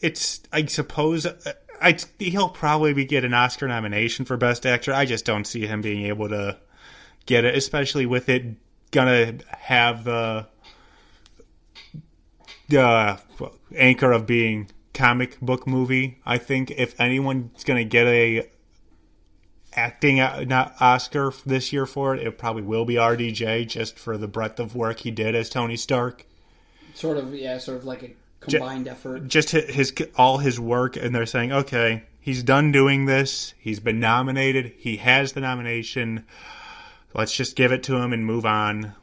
it's 0.00 0.40
I 0.52 0.66
suppose. 0.66 1.26
uh, 1.26 1.52
I 1.82 1.96
he'll 2.18 2.50
probably 2.50 2.92
be 2.92 3.06
get 3.06 3.24
an 3.24 3.32
Oscar 3.32 3.66
nomination 3.66 4.24
for 4.26 4.36
Best 4.36 4.66
Actor. 4.66 4.92
I 4.92 5.06
just 5.06 5.24
don't 5.24 5.46
see 5.46 5.66
him 5.66 5.80
being 5.80 6.06
able 6.06 6.28
to 6.28 6.58
get 7.26 7.44
it, 7.44 7.54
especially 7.54 8.06
with 8.06 8.28
it 8.28 8.56
gonna 8.90 9.38
have 9.48 10.04
the 10.04 10.46
the 12.68 13.18
anchor 13.76 14.12
of 14.12 14.26
being 14.26 14.68
comic 14.92 15.40
book 15.40 15.66
movie. 15.66 16.18
I 16.24 16.38
think 16.38 16.70
if 16.72 16.98
anyone's 17.00 17.64
gonna 17.64 17.84
get 17.84 18.06
a 18.06 18.48
acting 19.72 20.20
uh, 20.20 20.44
not 20.46 20.74
Oscar 20.80 21.32
this 21.46 21.72
year 21.72 21.86
for 21.86 22.14
it, 22.14 22.26
it 22.26 22.38
probably 22.38 22.62
will 22.62 22.84
be 22.84 22.94
RDJ 22.94 23.68
just 23.68 23.98
for 23.98 24.18
the 24.18 24.28
breadth 24.28 24.58
of 24.58 24.74
work 24.74 25.00
he 25.00 25.10
did 25.10 25.34
as 25.34 25.48
Tony 25.48 25.76
Stark. 25.76 26.26
sort 26.94 27.16
of 27.16 27.34
yeah, 27.34 27.58
sort 27.58 27.78
of 27.78 27.84
like 27.84 28.02
a 28.02 28.10
combined 28.40 28.88
effort. 28.88 29.28
Just 29.28 29.52
hi- 29.52 29.60
his 29.60 29.92
all 30.16 30.38
his 30.38 30.58
work, 30.58 30.96
and 30.96 31.14
they're 31.14 31.26
saying, 31.26 31.52
okay, 31.52 32.04
he's 32.20 32.42
done 32.42 32.72
doing 32.72 33.06
this. 33.06 33.54
He's 33.58 33.80
been 33.80 34.00
nominated. 34.00 34.72
He 34.78 34.96
has 34.98 35.32
the 35.32 35.40
nomination. 35.40 36.26
Let's 37.14 37.32
just 37.32 37.56
give 37.56 37.72
it 37.72 37.82
to 37.84 37.96
him 37.96 38.12
and 38.12 38.24
move 38.24 38.46
on. 38.46 38.94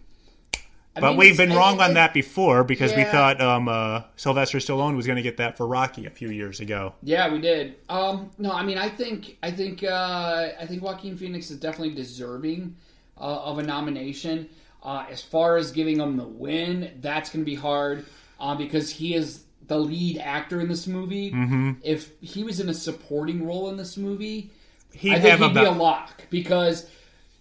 I 0.97 0.99
But 0.99 1.09
mean, 1.09 1.17
we've 1.17 1.37
been 1.37 1.53
wrong 1.53 1.79
on 1.79 1.93
that 1.93 2.11
before 2.13 2.63
because 2.63 2.95
we 2.95 3.03
thought 3.03 3.39
um, 3.39 3.69
uh, 3.69 4.01
Sylvester 4.15 4.57
Stallone 4.57 4.95
was 4.95 5.05
going 5.05 5.17
to 5.17 5.21
get 5.21 5.37
that 5.37 5.55
for 5.55 5.67
Rocky 5.67 6.07
a 6.07 6.09
few 6.09 6.29
years 6.29 6.59
ago. 6.59 6.95
Yeah, 7.03 7.31
we 7.31 7.39
did. 7.39 7.75
Um, 7.87 8.31
no, 8.39 8.51
I 8.51 8.63
mean, 8.63 8.79
I 8.79 8.89
think, 8.89 9.37
I 9.43 9.51
think, 9.51 9.83
uh, 9.83 10.49
I 10.59 10.65
think 10.65 10.81
Joaquin 10.81 11.15
Phoenix 11.15 11.51
is 11.51 11.59
definitely 11.59 11.93
deserving 11.93 12.75
uh, 13.15 13.43
of 13.43 13.59
a 13.59 13.63
nomination. 13.63 14.49
Uh, 14.81 15.05
as 15.09 15.21
far 15.21 15.57
as 15.57 15.71
giving 15.71 15.99
him 15.99 16.17
the 16.17 16.27
win, 16.27 16.97
that's 16.99 17.29
going 17.29 17.45
to 17.45 17.49
be 17.49 17.55
hard 17.55 18.05
uh, 18.39 18.55
because 18.55 18.89
he 18.89 19.13
is 19.13 19.43
the 19.67 19.77
lead 19.77 20.17
actor 20.17 20.59
in 20.59 20.67
this 20.67 20.87
movie. 20.87 21.31
Mm-hmm. 21.31 21.73
If 21.83 22.11
he 22.21 22.43
was 22.43 22.59
in 22.59 22.69
a 22.69 22.73
supporting 22.73 23.45
role 23.45 23.69
in 23.69 23.77
this 23.77 23.97
movie, 23.97 24.51
He'd 24.93 25.13
I 25.13 25.19
think 25.19 25.39
have 25.39 25.51
he'd 25.51 25.59
be 25.59 25.65
a 25.65 25.71
lock 25.71 26.23
because 26.31 26.89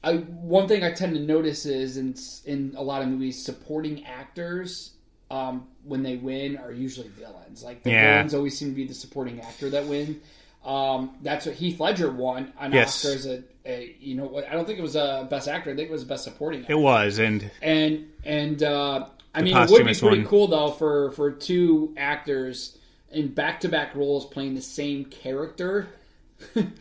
I, 0.04 0.16
one 0.18 0.68
thing 0.68 0.84
I 0.84 0.92
tend 0.92 1.14
to 1.14 1.20
notice 1.20 1.66
is 1.66 1.96
in 1.96 2.14
in 2.44 2.74
a 2.76 2.82
lot 2.82 3.02
of 3.02 3.08
movies, 3.08 3.42
supporting 3.44 4.04
actors 4.04 4.92
um, 5.30 5.66
when 5.84 6.02
they 6.02 6.16
win 6.16 6.56
are 6.58 6.70
usually 6.72 7.08
villains. 7.08 7.62
Like 7.64 7.82
the 7.82 7.90
Yeah. 7.90 8.12
villains 8.16 8.34
always 8.34 8.56
seem 8.58 8.68
to 8.70 8.74
be 8.74 8.86
the 8.86 8.94
supporting 8.94 9.40
actor 9.40 9.70
that 9.70 9.86
win. 9.86 10.20
Um, 10.64 11.16
that's 11.22 11.46
what 11.46 11.54
Heath 11.56 11.78
Ledger 11.80 12.10
won 12.10 12.52
an 12.60 12.72
Yes. 12.72 13.04
Oscar 13.04 13.14
as 13.16 13.26
a, 13.26 13.42
a 13.64 13.96
you 14.00 14.14
know 14.16 14.26
what 14.26 14.46
I 14.48 14.52
don't 14.52 14.64
think 14.66 14.78
it 14.78 14.82
was 14.82 14.96
a 14.96 15.26
best 15.30 15.48
actor. 15.48 15.70
I 15.70 15.74
think 15.76 15.88
it 15.88 15.92
was 15.92 16.04
best 16.04 16.24
supporting 16.24 16.60
actor. 16.62 16.72
it 16.72 16.78
was, 16.78 17.18
and 17.18 17.50
And 17.62 18.06
and 18.24 18.62
uh, 18.62 19.06
I 19.34 19.42
mean, 19.42 19.56
it 19.56 19.70
would 19.70 19.84
be 19.86 19.94
pretty 19.94 20.18
one. 20.18 20.26
cool 20.26 20.46
though 20.48 20.70
for 20.70 21.12
for 21.12 21.30
two 21.32 21.94
actors 21.96 22.78
in 23.12 23.28
back 23.28 23.60
to 23.60 23.68
back 23.68 23.94
roles 23.94 24.26
playing 24.26 24.54
the 24.54 24.62
same 24.62 25.04
character. 25.06 25.88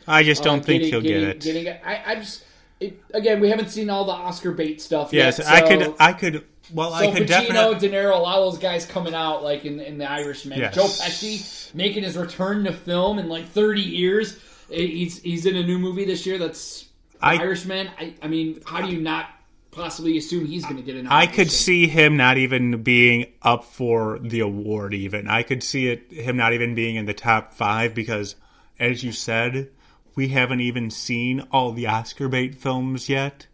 I 0.08 0.24
just 0.24 0.44
don't 0.48 0.60
Uh, 0.60 0.64
think 0.64 0.82
getting- 0.84 0.90
he'll 0.94 1.02
getting- 1.02 1.22
get 1.28 1.36
it. 1.36 1.42
Getting, 1.42 1.68
I, 1.86 2.12
I 2.12 2.16
just 2.16 2.44
it, 2.80 3.02
again, 3.14 3.40
we 3.40 3.50
haven't 3.50 3.70
seen 3.70 3.90
all 3.90 4.06
the 4.06 4.12
Oscar 4.12 4.52
bait 4.52 4.82
stuff 4.82 5.14
yes, 5.14 5.40
yet. 5.40 5.48
I 5.48 5.60
so- 5.62 5.68
could. 5.68 5.96
I 6.00 6.14
could. 6.14 6.44
Well, 6.74 6.90
So 6.90 6.96
I 6.96 7.12
could 7.12 7.24
Pacino, 7.24 7.28
definitely. 7.28 7.90
De 7.90 7.96
Niro, 7.96 8.16
a 8.16 8.20
lot 8.20 8.40
of 8.40 8.52
those 8.52 8.60
guys 8.60 8.88
coming 8.88 9.14
out 9.14 9.44
like 9.44 9.66
in, 9.66 9.80
in 9.80 10.00
The 10.00 10.10
Irishman. 10.10 10.58
Yes. 10.58 10.74
Joe 10.74 10.86
Pesci 10.86 11.76
making 11.76 12.04
his 12.04 12.18
return 12.18 12.64
to 12.64 12.74
film 12.74 13.20
in 13.20 13.30
like 13.30 13.48
30 13.50 13.82
years. 13.82 14.40
He's 14.70 15.22
he's 15.22 15.46
in 15.46 15.56
a 15.58 15.64
new 15.64 15.78
movie 15.78 16.06
this 16.06 16.26
year 16.26 16.40
that's 16.40 16.86
I- 17.22 17.38
Irishman. 17.38 17.90
I, 18.00 18.16
I 18.22 18.28
mean, 18.28 18.62
how 18.66 18.82
do 18.82 18.88
you 18.92 19.00
not 19.00 19.28
possibly 19.70 20.18
assume 20.18 20.48
he's 20.48 20.64
going 20.64 20.78
to 20.78 20.82
get 20.82 20.96
an? 20.96 21.06
I 21.08 21.28
could 21.28 21.52
see 21.52 21.86
him 21.86 22.18
not 22.18 22.38
even 22.40 22.82
being 22.82 23.28
up 23.44 23.64
for 23.66 24.18
the 24.20 24.40
award. 24.40 24.96
Even 24.96 25.28
I 25.28 25.44
could 25.44 25.62
see 25.62 25.90
it 25.90 26.12
him 26.12 26.36
not 26.36 26.54
even 26.54 26.74
being 26.74 26.96
in 26.96 27.06
the 27.06 27.14
top 27.14 27.54
five 27.54 27.94
because, 27.94 28.36
as 28.80 29.04
you 29.04 29.12
said, 29.12 29.70
we 30.16 30.30
haven't 30.30 30.62
even 30.62 30.90
seen 30.90 31.42
all 31.52 31.72
the 31.72 31.88
Oscar 31.88 32.28
bait 32.28 32.56
films 32.56 33.10
yet. 33.10 33.48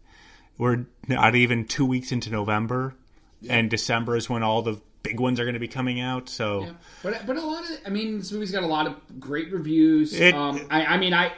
We're 0.58 0.86
not 1.08 1.34
even 1.34 1.66
two 1.66 1.84
weeks 1.84 2.12
into 2.12 2.30
November, 2.30 2.94
and 3.48 3.68
December 3.70 4.16
is 4.16 4.30
when 4.30 4.42
all 4.42 4.62
the 4.62 4.80
big 5.02 5.18
ones 5.18 5.40
are 5.40 5.44
going 5.44 5.54
to 5.54 5.60
be 5.60 5.66
coming 5.68 5.98
out. 6.00 6.28
So 6.28 6.62
Yeah. 6.62 6.72
But 7.02 7.26
but 7.26 7.36
a 7.36 7.40
lot 7.40 7.64
of 7.64 7.70
I 7.84 7.90
mean 7.90 8.18
this 8.18 8.30
movie's 8.30 8.52
got 8.52 8.62
a 8.62 8.66
lot 8.66 8.86
of 8.86 8.94
great 9.18 9.52
reviews. 9.52 10.12
It- 10.18 10.34
um, 10.34 10.64
I, 10.70 10.84
I 10.84 10.96
mean 10.98 11.12
I 11.14 11.32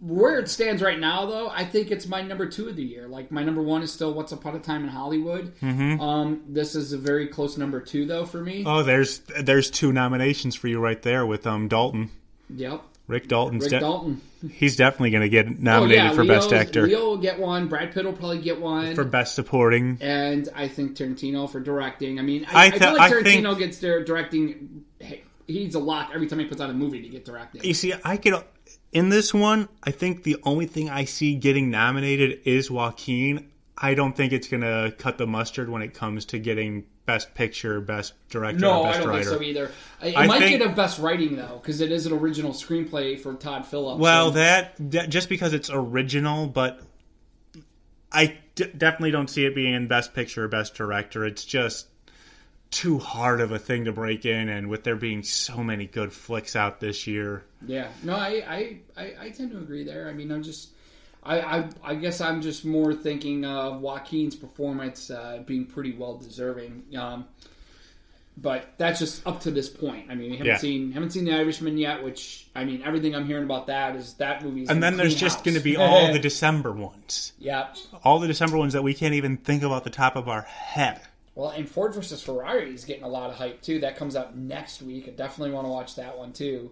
where 0.00 0.38
it 0.38 0.48
stands 0.48 0.82
right 0.82 1.00
now 1.00 1.24
though 1.26 1.48
I 1.48 1.64
think 1.64 1.90
it's 1.90 2.06
my 2.06 2.20
number 2.22 2.46
two 2.46 2.68
of 2.68 2.76
the 2.76 2.84
year. 2.84 3.08
Like 3.08 3.32
my 3.32 3.42
number 3.42 3.62
one 3.62 3.82
is 3.82 3.92
still 3.92 4.12
Once 4.14 4.30
Upon 4.32 4.54
a 4.54 4.60
Time 4.60 4.84
in 4.84 4.90
Hollywood. 4.90 5.54
Mm-hmm. 5.60 6.00
Um, 6.00 6.42
this 6.46 6.74
is 6.76 6.92
a 6.92 6.98
very 6.98 7.26
close 7.26 7.56
number 7.56 7.80
two 7.80 8.04
though 8.06 8.26
for 8.26 8.40
me. 8.40 8.62
oh, 8.66 8.82
there's 8.84 9.20
there's 9.40 9.70
two 9.70 9.92
nominations 9.92 10.54
for 10.54 10.68
you 10.68 10.78
right 10.78 11.00
there 11.02 11.26
with 11.26 11.46
um 11.46 11.66
Dalton, 11.66 12.10
yep. 12.50 12.82
Rick 13.06 13.28
Dalton's. 13.28 13.64
Rick 13.64 13.70
de- 13.70 13.80
Dalton. 13.80 14.20
He's 14.52 14.76
definitely 14.76 15.10
going 15.10 15.22
to 15.22 15.28
get 15.28 15.46
Oh, 15.46 15.54
nominated 15.58 16.04
yeah, 16.04 16.12
for 16.12 16.24
Best 16.24 16.52
Actor, 16.52 16.86
Leo 16.86 17.00
will 17.10 17.16
get 17.18 17.38
one. 17.38 17.68
Brad 17.68 17.92
Pitt 17.92 18.04
will 18.04 18.12
probably 18.14 18.38
get 18.40 18.60
one. 18.60 18.94
for 18.94 19.04
Best 19.04 19.34
Supporting. 19.34 19.98
and 20.00 20.48
I 20.54 20.68
think 20.68 20.96
Tarantino 20.96 21.50
for 21.50 21.60
directing. 21.60 22.18
I 22.18 22.22
mean, 22.22 22.46
I, 22.48 22.64
I 22.64 22.66
I, 22.66 22.70
feel 22.78 22.92
like 22.94 23.12
I 23.12 23.22
think- 23.22 23.44
Tarantino 23.44 23.58
gets 23.58 23.78
their 23.78 24.02
directing. 24.04 24.84
He's 25.46 25.74
a 25.74 25.78
lock 25.78 26.10
every 26.14 26.26
time 26.26 26.38
he 26.38 26.46
puts 26.46 26.62
out 26.62 26.70
a 26.70 26.72
movie 26.74 27.02
to 27.02 27.08
get 27.08 27.26
directing. 27.26 27.62
You 27.62 27.74
see, 27.74 27.92
I 28.04 28.16
could 28.16 28.34
in 28.92 29.10
this 29.10 29.34
one. 29.34 29.68
I 29.82 29.90
think 29.90 30.22
the 30.22 30.36
only 30.44 30.64
thing 30.64 30.88
I 30.88 31.04
see 31.04 31.34
getting 31.34 31.70
nominated 31.70 32.40
is 32.46 32.70
Joaquin. 32.70 33.50
I 33.76 33.92
don't 33.92 34.16
think 34.16 34.32
it's 34.32 34.48
gonna 34.48 34.90
cut 34.96 35.18
the 35.18 35.26
mustard 35.26 35.68
when 35.68 35.82
it 35.82 35.92
comes 35.92 36.24
to 36.26 36.38
getting 36.38 36.84
best 37.06 37.34
picture, 37.34 37.80
best 37.80 38.14
director, 38.30 38.58
No, 38.60 38.80
or 38.82 38.86
I 38.86 38.88
best 38.90 39.00
don't 39.00 39.08
writer. 39.08 39.24
think 39.24 39.36
so 39.38 39.42
either. 39.42 39.70
It 40.02 40.16
I 40.16 40.26
might 40.26 40.38
think- 40.40 40.58
get 40.58 40.70
a 40.70 40.74
best 40.74 40.98
writing 40.98 41.36
though, 41.36 41.58
because 41.62 41.80
it 41.80 41.92
is 41.92 42.06
an 42.06 42.12
original 42.12 42.52
screenplay 42.52 43.18
for 43.20 43.34
Todd 43.34 43.66
Phillips. 43.66 44.00
Well, 44.00 44.28
and- 44.28 44.36
that, 44.36 44.74
that 44.90 45.10
just 45.10 45.28
because 45.28 45.52
it's 45.52 45.70
original, 45.72 46.46
but 46.46 46.80
I 48.12 48.38
d- 48.54 48.70
definitely 48.76 49.10
don't 49.10 49.28
see 49.28 49.44
it 49.44 49.54
being 49.54 49.74
in 49.74 49.88
best 49.88 50.14
picture 50.14 50.44
or 50.44 50.48
best 50.48 50.74
director. 50.74 51.24
It's 51.24 51.44
just 51.44 51.88
too 52.70 52.98
hard 52.98 53.40
of 53.40 53.52
a 53.52 53.58
thing 53.58 53.84
to 53.84 53.92
break 53.92 54.24
in, 54.24 54.48
and 54.48 54.68
with 54.68 54.82
there 54.84 54.96
being 54.96 55.22
so 55.22 55.62
many 55.62 55.86
good 55.86 56.12
flicks 56.12 56.56
out 56.56 56.80
this 56.80 57.06
year, 57.06 57.44
Yeah, 57.66 57.88
no, 58.02 58.14
I, 58.16 58.44
I, 58.48 58.78
I, 58.96 59.14
I 59.20 59.30
tend 59.30 59.52
to 59.52 59.58
agree 59.58 59.84
there. 59.84 60.08
I 60.08 60.12
mean, 60.12 60.32
I'm 60.32 60.42
just, 60.42 60.70
I, 61.24 61.40
I, 61.58 61.68
I 61.82 61.94
guess 61.94 62.20
I'm 62.20 62.42
just 62.42 62.64
more 62.64 62.92
thinking 62.94 63.44
of 63.44 63.80
Joaquin's 63.80 64.36
performance 64.36 65.10
uh, 65.10 65.42
being 65.46 65.64
pretty 65.66 65.92
well 65.92 66.16
deserving. 66.18 66.84
Um, 66.98 67.26
but 68.36 68.74
that's 68.78 68.98
just 68.98 69.24
up 69.26 69.40
to 69.42 69.50
this 69.52 69.68
point. 69.68 70.10
I 70.10 70.16
mean, 70.16 70.32
we 70.32 70.36
haven't 70.36 70.46
Yeah. 70.52 70.58
seen 70.58 70.90
haven't 70.92 71.10
seen 71.10 71.24
The 71.24 71.32
Irishman 71.34 71.78
yet, 71.78 72.02
which 72.02 72.48
I 72.54 72.64
mean, 72.64 72.82
everything 72.84 73.14
I'm 73.14 73.26
hearing 73.26 73.44
about 73.44 73.68
that 73.68 73.94
is 73.94 74.14
that 74.14 74.42
movie's 74.44 74.68
and 74.70 74.82
then 74.82 74.96
there's 74.96 75.14
just 75.14 75.44
going 75.44 75.56
to 75.56 75.62
be 75.62 75.76
all 75.78 76.12
the 76.12 76.18
December 76.18 76.72
ones, 76.72 77.32
yeah. 77.38 77.68
all 78.02 78.18
the 78.18 78.26
December 78.26 78.56
ones 78.56 78.72
that 78.72 78.82
we 78.82 78.92
can't 78.92 79.14
even 79.14 79.36
think 79.36 79.62
about 79.62 79.84
the 79.84 79.90
top 79.90 80.16
of 80.16 80.28
our 80.28 80.42
head. 80.42 81.00
Well, 81.36 81.50
and 81.50 81.68
Ford 81.68 81.94
versus 81.94 82.22
Ferrari 82.22 82.74
is 82.74 82.84
getting 82.84 83.02
a 83.04 83.08
lot 83.08 83.30
of 83.30 83.36
hype 83.36 83.62
too. 83.62 83.80
That 83.80 83.96
comes 83.96 84.14
out 84.16 84.36
next 84.36 84.82
week. 84.82 85.06
I 85.08 85.12
definitely 85.12 85.52
want 85.54 85.66
to 85.66 85.70
watch 85.70 85.94
that 85.96 86.18
one 86.18 86.32
too. 86.32 86.70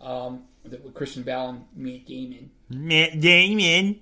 Um, 0.00 0.42
with 0.64 0.72
with 0.82 0.94
Christian 0.94 1.22
Bale 1.22 1.50
and 1.50 1.64
Matt 1.76 2.06
Damon. 2.06 2.50
Matt 2.68 3.20
Damon. 3.20 4.00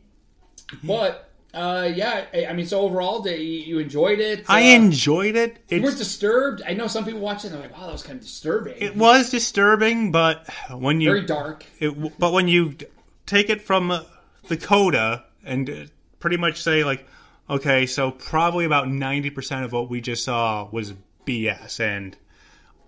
But 0.83 1.31
uh, 1.55 1.91
yeah, 1.95 2.25
I, 2.33 2.47
I 2.47 2.53
mean, 2.55 2.67
so 2.67 2.81
overall, 2.81 3.21
they, 3.21 3.39
you 3.43 3.79
enjoyed 3.79 4.21
it. 4.21 4.47
I 4.49 4.73
Uh, 4.73 4.77
enjoyed 4.77 5.37
it. 5.37 5.59
You 5.69 5.83
weren't 5.83 5.99
disturbed. 5.99 6.63
I 6.67 6.73
know 6.73 6.87
some 6.87 7.05
people 7.05 7.21
watch 7.21 7.45
it 7.45 7.49
and 7.49 7.57
they're 7.57 7.63
like, 7.63 7.77
"Wow, 7.77 7.87
that 7.87 7.93
was 7.93 8.03
kind 8.03 8.17
of 8.19 8.25
disturbing." 8.25 8.77
it 8.79 8.97
was 8.97 9.31
disturbing, 9.31 10.13
but 10.13 10.49
when 10.71 11.01
you 11.01 11.11
very 11.11 11.27
dark. 11.27 11.67
It, 11.79 12.19
but 12.19 12.33
when 12.33 12.49
you 12.49 12.77
take 13.27 13.51
it 13.51 13.61
from 13.61 13.91
uh, 13.91 14.05
the 14.49 14.57
coda 14.57 15.25
and 15.45 15.69
uh, 15.69 15.75
pretty 16.21 16.39
much 16.39 16.63
say 16.63 16.85
like, 16.85 17.07
okay, 17.51 17.85
so 17.85 18.11
probably 18.13 18.65
about 18.65 18.89
ninety 18.89 19.29
percent 19.29 19.65
of 19.65 19.73
what 19.73 19.91
we 19.91 20.01
just 20.01 20.25
saw 20.25 20.69
was 20.73 20.95
BS 21.27 21.81
and 21.81 22.17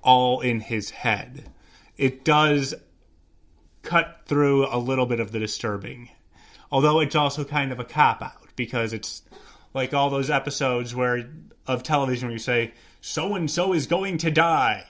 all 0.02 0.40
in 0.40 0.60
his 0.60 0.90
head. 0.90 1.50
It 1.98 2.24
does 2.24 2.74
cut 3.84 4.22
through 4.26 4.66
a 4.66 4.78
little 4.78 5.06
bit 5.06 5.20
of 5.20 5.30
the 5.32 5.38
disturbing, 5.38 6.10
although 6.72 7.00
it's 7.00 7.14
also 7.14 7.44
kind 7.44 7.70
of 7.70 7.78
a 7.78 7.84
cop 7.84 8.22
out 8.22 8.48
because 8.56 8.92
it's 8.92 9.22
like 9.72 9.94
all 9.94 10.10
those 10.10 10.30
episodes 10.30 10.94
where 10.94 11.28
of 11.66 11.82
television 11.82 12.28
where 12.28 12.32
you 12.34 12.38
say 12.38 12.72
so 13.00 13.34
and 13.34 13.50
so 13.50 13.72
is 13.72 13.86
going 13.86 14.18
to 14.18 14.30
die. 14.30 14.84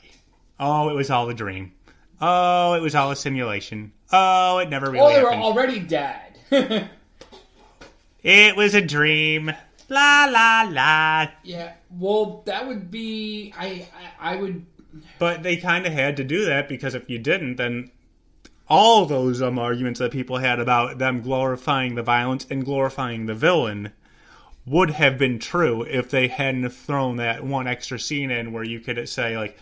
Oh, 0.59 0.89
it 0.89 0.95
was 0.95 1.11
all 1.11 1.29
a 1.29 1.35
dream. 1.35 1.73
Oh, 2.21 2.75
it 2.75 2.81
was 2.81 2.95
all 2.95 3.11
a 3.11 3.17
simulation. 3.17 3.93
Oh, 4.13 4.59
it 4.59 4.71
never 4.71 4.91
really. 4.91 5.13
Oh, 5.13 5.17
they 5.17 5.23
were 5.23 5.35
already 5.35 5.81
dead. 5.81 6.39
It 8.25 8.57
was 8.57 8.75
a 8.75 8.81
dream. 8.81 9.53
La 9.91 10.25
la 10.25 10.67
la. 10.71 11.27
yeah. 11.45 11.75
Well, 11.91 12.43
that 12.47 12.67
would 12.67 12.91
be. 12.91 13.53
I. 13.57 13.87
I, 14.19 14.33
I 14.33 14.37
would. 14.37 14.65
But 15.19 15.43
they 15.43 15.57
kind 15.59 15.87
of 15.87 15.93
had 15.93 16.17
to 16.17 16.25
do 16.25 16.47
that 16.47 16.67
because 16.67 16.95
if 16.95 17.11
you 17.11 17.19
didn't, 17.19 17.57
then 17.57 17.91
all 18.69 19.05
those 19.07 19.43
um, 19.43 19.59
arguments 19.59 20.01
that 20.01 20.11
people 20.11 20.39
had 20.39 20.59
about 20.59 20.99
them 20.99 21.21
glorifying 21.21 21.95
the 21.95 22.03
violence 22.03 22.47
and 22.51 22.65
glorifying 22.65 23.27
the 23.27 23.35
villain 23.35 23.93
would 24.67 24.91
have 24.91 25.19
been 25.19 25.39
true 25.39 25.83
if 25.83 26.09
they 26.11 26.29
hadn't 26.29 26.71
thrown 26.71 27.17
that 27.17 27.45
one 27.45 27.67
extra 27.67 27.99
scene 27.99 28.31
in 28.31 28.53
where 28.53 28.65
you 28.65 28.81
could 28.81 29.07
say 29.09 29.37
like, 29.37 29.59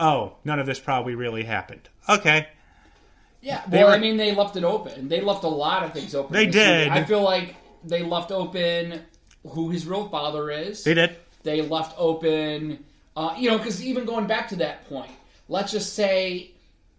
"Oh, 0.00 0.36
none 0.44 0.58
of 0.58 0.64
this 0.66 0.80
probably 0.80 1.14
really 1.14 1.44
happened." 1.44 1.88
Okay, 2.08 2.46
Yeah. 3.42 3.62
They 3.68 3.78
well, 3.78 3.88
were- 3.88 3.92
I 3.94 3.98
mean, 3.98 4.16
they 4.16 4.34
left 4.34 4.56
it 4.56 4.64
open. 4.64 5.08
They 5.08 5.20
left 5.20 5.44
a 5.44 5.48
lot 5.48 5.84
of 5.84 5.92
things 5.92 6.14
open. 6.14 6.32
They 6.32 6.44
in 6.44 6.50
this 6.50 6.66
movie. 6.66 6.84
did. 6.84 6.88
I 6.88 7.04
feel 7.04 7.22
like 7.22 7.54
they 7.84 8.02
left 8.02 8.32
open 8.32 9.02
who 9.50 9.68
his 9.70 9.86
real 9.86 10.08
father 10.08 10.50
is. 10.50 10.82
they 10.82 10.94
did. 10.94 11.16
they 11.44 11.60
left 11.62 11.94
open, 11.98 12.82
uh, 13.16 13.34
you 13.38 13.48
know, 13.50 13.58
because 13.58 13.84
even 13.84 14.04
going 14.06 14.26
back 14.26 14.48
to 14.48 14.56
that 14.56 14.88
point, 14.88 15.12
let's 15.48 15.70
just 15.70 15.92
say 15.94 16.50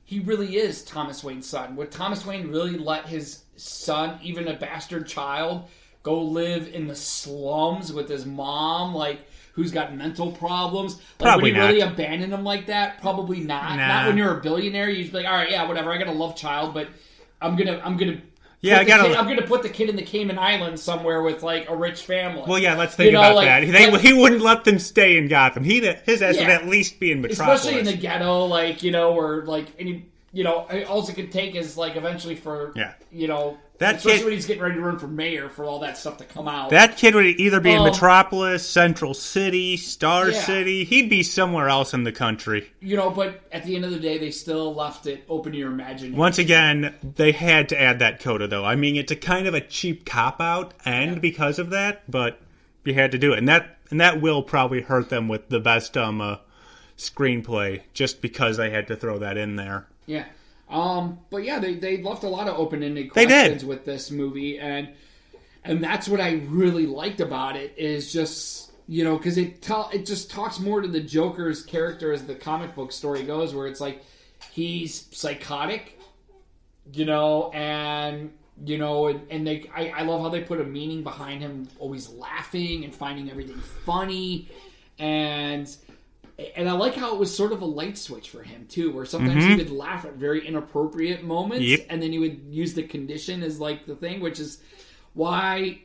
he 0.08 0.22
really 0.22 0.56
is 0.56 0.84
Thomas 0.84 1.22
Wayne's 1.22 1.46
son. 1.46 1.76
Would 1.76 1.92
Thomas 1.92 2.26
Wayne 2.26 2.50
really 2.50 2.78
let 2.78 3.06
his 3.06 3.44
son, 3.58 4.18
even 4.24 4.48
a 4.48 4.54
bastard 4.54 5.06
child, 5.06 5.68
go 6.02 6.22
live 6.22 6.74
in 6.74 6.88
the 6.88 6.96
slums 6.96 7.92
with 7.92 8.08
his 8.08 8.26
mom, 8.26 8.96
like 8.96 9.20
who's 9.52 9.70
got 9.70 9.94
mental 9.94 10.32
problems? 10.32 10.96
Like, 11.20 11.28
Probably 11.28 11.52
would 11.52 11.62
he 11.62 11.68
really 11.68 11.82
abandon 11.82 12.32
him 12.32 12.46
like 12.46 12.68
that? 12.68 13.02
Probably 13.02 13.42
not. 13.42 13.76
Nah. 13.76 13.88
Not 13.88 14.08
when 14.08 14.18
you're 14.18 14.38
a 14.38 14.42
billionaire. 14.42 14.90
You'd 14.90 15.12
be 15.12 15.18
like, 15.18 15.26
all 15.26 15.34
right, 15.34 15.52
yeah, 15.52 15.68
whatever. 15.68 15.92
I 15.92 15.98
got 15.98 16.08
a 16.08 16.14
love 16.14 16.38
child, 16.38 16.74
but 16.74 16.88
I'm 17.42 17.58
gonna, 17.58 17.82
I'm 17.84 17.98
gonna. 17.98 18.22
Yeah, 18.62 18.80
I 18.80 18.84
gotta, 18.84 19.10
kid, 19.10 19.16
I'm 19.18 19.28
gonna 19.28 19.44
put 19.46 19.62
the 19.62 19.70
kid 19.70 19.88
in 19.90 19.96
the 19.96 20.02
Cayman 20.02 20.40
Islands 20.40 20.82
somewhere 20.82 21.22
with 21.22 21.44
like 21.44 21.70
a 21.70 21.76
rich 21.76 22.02
family. 22.04 22.44
Well, 22.48 22.58
yeah, 22.58 22.76
let's 22.76 22.96
think 22.96 23.08
You 23.08 23.12
know, 23.14 23.20
about 23.20 23.36
like- 23.36 23.46
that. 23.48 23.72
They, 23.72 23.92
like- 23.92 24.02
he 24.02 24.14
wouldn't 24.14 24.42
let 24.42 24.64
them 24.64 24.80
stay 24.80 25.18
in 25.18 25.28
Gotham. 25.28 25.64
He'd 25.64 25.84
his 26.06 26.22
ass 26.22 26.38
would 26.38 26.48
at 26.50 26.68
least 26.68 27.00
be 27.00 27.12
in 27.12 27.22
Metropolis. 27.22 27.62
especially 27.62 27.80
in 27.80 27.86
the 27.86 27.96
ghetto, 27.96 28.46
like 28.46 28.82
you 28.82 28.92
know, 28.92 29.14
or 29.14 29.44
like 29.46 29.68
any 29.78 30.06
you 30.34 30.44
know, 30.44 30.68
all 30.90 31.08
it 31.08 31.14
could 31.16 31.32
take 31.32 31.56
is 31.56 31.78
like 31.78 31.96
eventually 31.96 32.36
for 32.36 32.74
Yeah. 32.76 32.94
you 33.12 33.28
know, 33.28 33.58
That 33.80 33.96
especially 33.98 34.18
kid- 34.18 34.26
when 34.26 34.34
he's 34.34 34.46
getting 34.48 34.64
ready 34.64 34.76
to 34.76 34.82
run 34.82 34.98
for 34.98 35.08
mayor 35.08 35.50
for 35.50 35.64
all 35.64 35.80
that 35.80 35.98
stuff 35.98 36.18
to 36.18 36.24
come 36.24 36.48
out. 36.48 36.72
That 36.72 36.98
kid 36.98 37.14
would 37.14 37.26
either 37.26 37.60
be 37.60 37.72
in 37.72 37.78
Um, 37.80 37.86
Metropolis, 37.86 38.68
Central 38.68 39.14
City, 39.14 39.78
Star 39.78 40.32
Yeah. 40.32 40.40
City. 40.42 40.84
He'd 40.84 41.10
be 41.10 41.22
somewhere 41.22 41.70
else 41.70 41.94
in 41.94 42.04
the 42.04 42.12
country. 42.12 42.72
you 42.82 42.96
know, 42.98 43.10
but 43.12 43.42
at 43.52 43.64
the 43.66 43.76
end 43.76 43.86
of 43.86 43.92
the 43.92 44.00
day, 44.00 44.18
they 44.18 44.32
still 44.32 44.74
left 44.74 45.06
it 45.06 45.24
open 45.30 45.52
to 45.52 45.58
your 45.58 45.72
imagination. 45.72 46.18
Once 46.18 46.40
again, 46.40 46.94
they 47.16 47.32
had 47.32 47.70
to 47.70 47.80
add 47.80 48.00
that 48.00 48.20
coda, 48.20 48.48
though. 48.48 48.66
I 48.66 48.76
mean, 48.76 48.96
it's 48.96 49.12
a 49.12 49.16
kind 49.16 49.46
of 49.48 49.54
a 49.54 49.62
cheap 49.62 50.06
cop 50.06 50.42
out, 50.42 50.74
and 50.86 51.22
because 51.22 51.60
of 51.60 51.70
that, 51.70 52.10
but 52.10 52.40
you 52.84 52.94
had 52.94 53.12
to 53.12 53.18
do 53.18 53.34
it, 53.34 53.38
and 53.40 53.48
that 53.48 53.78
and 53.92 54.02
that 54.02 54.20
will 54.22 54.42
probably 54.44 54.82
hurt 54.82 55.10
them 55.10 55.28
with 55.28 55.50
the 55.50 55.60
best 55.60 55.96
um 55.98 56.20
uh, 56.22 56.38
screenplay, 56.98 57.82
just 57.94 58.22
because 58.22 58.58
they 58.58 58.70
had 58.70 58.88
to 58.88 58.96
throw 58.96 59.20
that 59.20 59.38
in 59.38 59.56
there. 59.56 59.86
Yeah. 60.06 60.26
Um, 60.70 61.20
but 61.30 61.44
yeah, 61.44 61.60
they, 61.60 61.76
they 61.76 62.02
left 62.02 62.24
a 62.24 62.30
lot 62.30 62.48
of 62.48 62.58
open 62.58 62.84
ended 62.84 63.12
questions 63.12 63.64
with 63.64 63.86
this 63.86 64.12
movie, 64.12 64.60
and 64.60 64.90
and 65.64 65.84
that's 65.84 66.08
what 66.10 66.20
I 66.20 66.42
really 66.48 66.86
liked 66.86 67.22
about 67.22 67.56
it 67.56 67.74
is 67.78 68.12
just 68.12 68.72
you 68.88 69.04
know 69.04 69.18
because 69.18 69.38
it 69.38 69.62
tell 69.62 69.90
it 69.94 70.06
just 70.06 70.30
talks 70.30 70.60
more 70.60 70.82
to 70.82 70.88
the 70.88 71.00
Joker's 71.00 71.64
character 71.64 72.12
as 72.12 72.26
the 72.26 72.36
comic 72.36 72.76
book 72.76 72.92
story 72.92 73.24
goes, 73.24 73.56
where 73.56 73.68
it's 73.68 73.80
like 73.80 74.04
he's 74.52 75.08
psychotic, 75.12 75.98
you 76.92 77.06
know, 77.06 77.50
and 77.52 78.32
you 78.66 78.78
know, 78.78 79.08
and, 79.08 79.22
and 79.30 79.48
they 79.48 79.70
I, 79.74 79.90
I 79.90 80.02
love 80.02 80.22
how 80.22 80.30
they 80.30 80.42
put 80.42 80.60
a 80.60 80.66
meaning 80.66 81.02
behind 81.02 81.42
him 81.42 81.70
always 81.80 82.10
laughing 82.10 82.84
and 82.84 82.94
finding 82.94 83.30
everything 83.32 83.60
funny, 83.86 84.50
and 85.00 85.74
and 86.56 86.70
I 86.70 86.74
like 86.74 86.94
how 86.96 87.14
it 87.14 87.20
was 87.20 87.36
sort 87.36 87.52
of 87.52 87.62
a 87.62 87.66
light 87.66 87.98
switch 87.98 88.30
for 88.30 88.44
him 88.44 88.66
too, 88.70 88.92
where 88.92 89.06
sometimes 89.06 89.44
he 89.44 89.56
would 89.56 89.72
laugh 89.72 90.06
at 90.06 90.14
very 90.14 90.46
inappropriate 90.48 91.24
moments, 91.24 91.66
Yep. 91.66 91.86
and 91.90 92.02
then 92.02 92.12
he 92.12 92.20
would 92.20 92.42
use 92.50 92.74
the 92.74 92.84
condition 92.84 93.42
as 93.44 93.60
like 93.60 93.86
the 93.86 93.96
thing, 93.96 94.20
which 94.20 94.40
is 94.40 94.60
why 95.14 95.80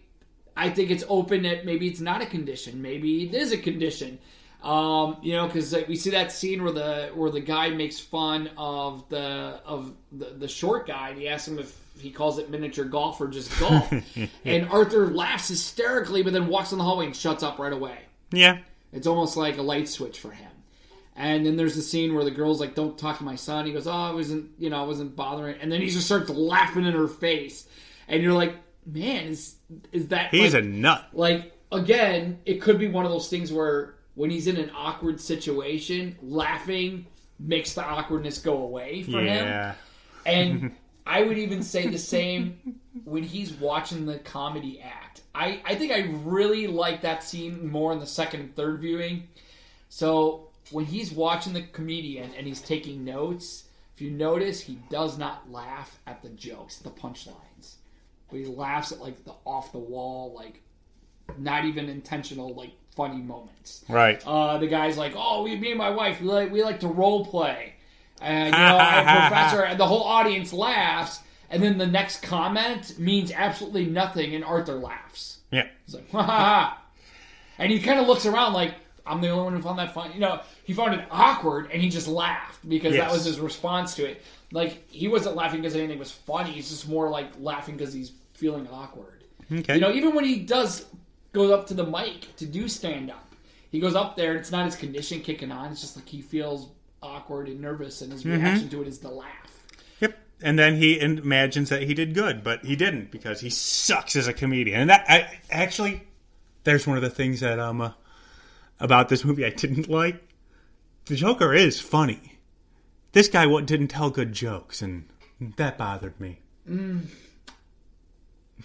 I 0.56 0.68
think 0.70 0.90
it's 0.90 1.04
open 1.08 1.42
that 1.44 1.64
maybe 1.64 1.88
it's 1.88 2.00
not 2.00 2.20
a 2.20 2.26
condition, 2.26 2.82
maybe 2.82 3.24
it 3.26 3.34
is 3.34 3.52
a 3.52 3.58
condition. 3.58 4.18
Um, 4.62 5.16
you 5.22 5.32
know, 5.32 5.46
because 5.48 5.74
we 5.88 5.96
see 5.96 6.10
that 6.10 6.30
scene 6.30 6.62
where 6.62 6.72
the 6.72 7.10
where 7.16 7.30
the 7.30 7.40
guy 7.40 7.70
makes 7.70 7.98
fun 7.98 8.48
of 8.56 9.08
the 9.08 9.60
of 9.64 9.92
the, 10.12 10.26
the 10.38 10.46
short 10.46 10.86
guy, 10.86 11.08
and 11.08 11.18
he 11.18 11.26
asks 11.28 11.48
him 11.48 11.58
if 11.58 11.76
he 11.98 12.10
calls 12.10 12.38
it 12.38 12.48
miniature 12.48 12.84
golf 12.84 13.20
or 13.20 13.26
just 13.26 13.58
golf, 13.58 13.92
and 14.44 14.68
Arthur 14.68 15.08
laughs 15.08 15.48
hysterically, 15.48 16.22
but 16.22 16.32
then 16.32 16.46
walks 16.46 16.70
in 16.70 16.78
the 16.78 16.84
hallway 16.84 17.06
and 17.06 17.16
shuts 17.16 17.42
up 17.42 17.58
right 17.58 17.72
away. 17.72 17.98
Yeah, 18.30 18.58
It's 18.92 19.06
almost 19.06 19.36
like 19.36 19.58
a 19.58 19.62
light 19.62 19.88
switch 19.88 20.18
for 20.20 20.30
him. 20.30 20.50
And 21.14 21.44
then 21.44 21.56
there's 21.56 21.74
the 21.74 21.82
scene 21.82 22.14
where 22.14 22.24
the 22.24 22.30
girl's 22.30 22.60
like, 22.60 22.74
"Don't 22.74 22.96
talk 22.96 23.18
to 23.18 23.24
my 23.24 23.36
son." 23.36 23.66
He 23.66 23.72
goes, 23.72 23.86
"Oh, 23.86 23.92
I 23.92 24.12
wasn't, 24.12 24.50
you 24.58 24.70
know, 24.70 24.82
I 24.82 24.86
wasn't 24.86 25.14
bothering." 25.14 25.56
And 25.60 25.70
then 25.70 25.80
he 25.80 25.88
just 25.88 26.06
starts 26.06 26.30
laughing 26.30 26.86
in 26.86 26.94
her 26.94 27.08
face, 27.08 27.66
and 28.08 28.22
you're 28.22 28.32
like, 28.32 28.54
"Man, 28.86 29.26
is 29.26 29.56
is 29.92 30.08
that 30.08 30.30
he's 30.30 30.54
like, 30.54 30.62
a 30.62 30.66
nut. 30.66 31.08
like 31.12 31.52
again? 31.70 32.38
It 32.46 32.62
could 32.62 32.78
be 32.78 32.88
one 32.88 33.04
of 33.04 33.10
those 33.10 33.28
things 33.28 33.52
where 33.52 33.96
when 34.14 34.30
he's 34.30 34.46
in 34.46 34.56
an 34.56 34.70
awkward 34.74 35.20
situation, 35.20 36.16
laughing 36.22 37.06
makes 37.38 37.74
the 37.74 37.84
awkwardness 37.84 38.38
go 38.38 38.56
away 38.62 39.02
for 39.02 39.20
him." 39.20 39.46
Yeah, 39.46 39.74
And 40.24 40.74
I 41.06 41.22
would 41.22 41.38
even 41.38 41.62
say 41.62 41.88
the 41.88 41.98
same 41.98 42.78
when 43.04 43.22
he's 43.22 43.52
watching 43.52 44.06
the 44.06 44.18
comedy 44.18 44.80
act. 44.80 45.22
I, 45.34 45.60
I 45.64 45.74
think 45.74 45.92
I 45.92 46.10
really 46.24 46.66
like 46.66 47.02
that 47.02 47.22
scene 47.24 47.68
more 47.68 47.92
in 47.92 47.98
the 47.98 48.06
second 48.06 48.40
and 48.40 48.56
third 48.56 48.80
viewing. 48.80 49.28
So 49.88 50.48
when 50.70 50.84
he's 50.84 51.12
watching 51.12 51.52
the 51.52 51.62
comedian 51.62 52.32
and 52.34 52.46
he's 52.46 52.60
taking 52.60 53.04
notes, 53.04 53.64
if 53.94 54.00
you 54.00 54.10
notice, 54.10 54.60
he 54.60 54.78
does 54.90 55.18
not 55.18 55.50
laugh 55.50 55.98
at 56.06 56.22
the 56.22 56.30
jokes, 56.30 56.78
the 56.78 56.90
punchlines. 56.90 57.74
But 58.30 58.38
he 58.38 58.46
laughs 58.46 58.92
at 58.92 59.00
like 59.00 59.24
the 59.24 59.34
off 59.44 59.72
the 59.72 59.78
wall, 59.78 60.32
like 60.34 60.62
not 61.38 61.64
even 61.64 61.88
intentional, 61.88 62.54
like 62.54 62.72
funny 62.96 63.20
moments. 63.20 63.84
Right. 63.88 64.22
Uh, 64.26 64.58
the 64.58 64.66
guy's 64.66 64.96
like, 64.96 65.12
"Oh, 65.16 65.42
we, 65.42 65.56
me 65.56 65.70
and 65.70 65.78
my 65.78 65.90
wife, 65.90 66.20
we 66.20 66.28
like, 66.28 66.50
we 66.50 66.62
like 66.62 66.80
to 66.80 66.88
role 66.88 67.26
play," 67.26 67.74
and 68.22 68.54
you 68.54 68.60
know, 68.60 68.78
and 68.78 69.28
professor, 69.28 69.62
and 69.62 69.78
the 69.78 69.86
whole 69.86 70.04
audience 70.04 70.52
laughs, 70.52 71.20
and 71.50 71.62
then 71.62 71.78
the 71.78 71.86
next 71.86 72.22
comment 72.22 72.98
means 72.98 73.32
absolutely 73.32 73.86
nothing, 73.86 74.34
and 74.34 74.44
Arthur 74.44 74.74
laughs. 74.74 75.38
Yeah. 75.50 75.66
He's 75.84 75.94
like, 75.94 76.10
"Ha 76.12 76.22
ha 76.22 76.36
ha," 76.36 76.82
and 77.58 77.70
he 77.70 77.80
kind 77.80 78.00
of 78.00 78.06
looks 78.06 78.26
around 78.26 78.52
like, 78.52 78.74
"I'm 79.06 79.20
the 79.20 79.28
only 79.28 79.44
one 79.44 79.54
who 79.54 79.62
found 79.62 79.78
that 79.78 79.94
funny." 79.94 80.14
You 80.14 80.20
know, 80.20 80.40
he 80.64 80.72
found 80.72 80.94
it 80.94 81.06
awkward, 81.10 81.70
and 81.72 81.82
he 81.82 81.88
just 81.88 82.08
laughed 82.08 82.68
because 82.68 82.94
that 82.94 83.10
was 83.10 83.24
his 83.24 83.40
response 83.40 83.94
to 83.96 84.04
it. 84.04 84.22
Like 84.52 84.90
he 84.90 85.08
wasn't 85.08 85.36
laughing 85.36 85.60
because 85.60 85.76
anything 85.76 85.98
was 85.98 86.10
funny; 86.10 86.52
he's 86.52 86.70
just 86.70 86.88
more 86.88 87.08
like 87.10 87.28
laughing 87.38 87.76
because 87.76 87.92
he's 87.92 88.12
feeling 88.34 88.66
awkward. 88.72 89.24
Okay. 89.50 89.74
You 89.74 89.80
know, 89.80 89.92
even 89.92 90.14
when 90.14 90.24
he 90.24 90.40
does 90.40 90.86
goes 91.32 91.50
up 91.50 91.66
to 91.66 91.74
the 91.74 91.84
mic 91.84 92.34
to 92.36 92.46
do 92.46 92.68
stand 92.68 93.10
up, 93.10 93.32
he 93.70 93.80
goes 93.80 93.94
up 93.94 94.16
there. 94.16 94.32
And 94.32 94.40
it's 94.40 94.50
not 94.50 94.66
his 94.66 94.76
condition 94.76 95.20
kicking 95.20 95.50
on. 95.50 95.72
It's 95.72 95.80
just 95.80 95.96
like 95.96 96.08
he 96.08 96.20
feels 96.20 96.68
awkward 97.02 97.48
and 97.48 97.60
nervous, 97.60 98.00
and 98.02 98.12
his 98.12 98.24
reaction 98.24 98.68
to 98.68 98.82
it 98.82 98.88
is 98.88 98.98
to 98.98 99.08
laugh. 99.08 99.66
Yep. 100.00 100.18
And 100.42 100.58
then 100.58 100.76
he 100.76 101.00
imagines 101.00 101.68
that 101.68 101.82
he 101.82 101.94
did 101.94 102.14
good, 102.14 102.42
but 102.42 102.64
he 102.64 102.76
didn't 102.76 103.10
because 103.10 103.40
he 103.40 103.50
sucks 103.50 104.16
as 104.16 104.28
a 104.28 104.32
comedian. 104.32 104.80
And 104.80 104.90
that 104.90 105.04
I 105.08 105.38
actually, 105.50 106.02
there's 106.64 106.86
one 106.86 106.96
of 106.96 107.02
the 107.02 107.10
things 107.10 107.40
that 107.40 107.58
um 107.58 107.80
uh, 107.80 107.92
about 108.80 109.08
this 109.08 109.24
movie 109.24 109.44
I 109.44 109.50
didn't 109.50 109.88
like. 109.88 110.22
The 111.06 111.16
Joker 111.16 111.52
is 111.54 111.80
funny. 111.80 112.38
This 113.12 113.28
guy 113.28 113.46
didn't 113.60 113.88
tell 113.88 114.10
good 114.10 114.32
jokes, 114.32 114.82
and 114.82 115.04
that 115.56 115.76
bothered 115.76 116.18
me. 116.20 116.38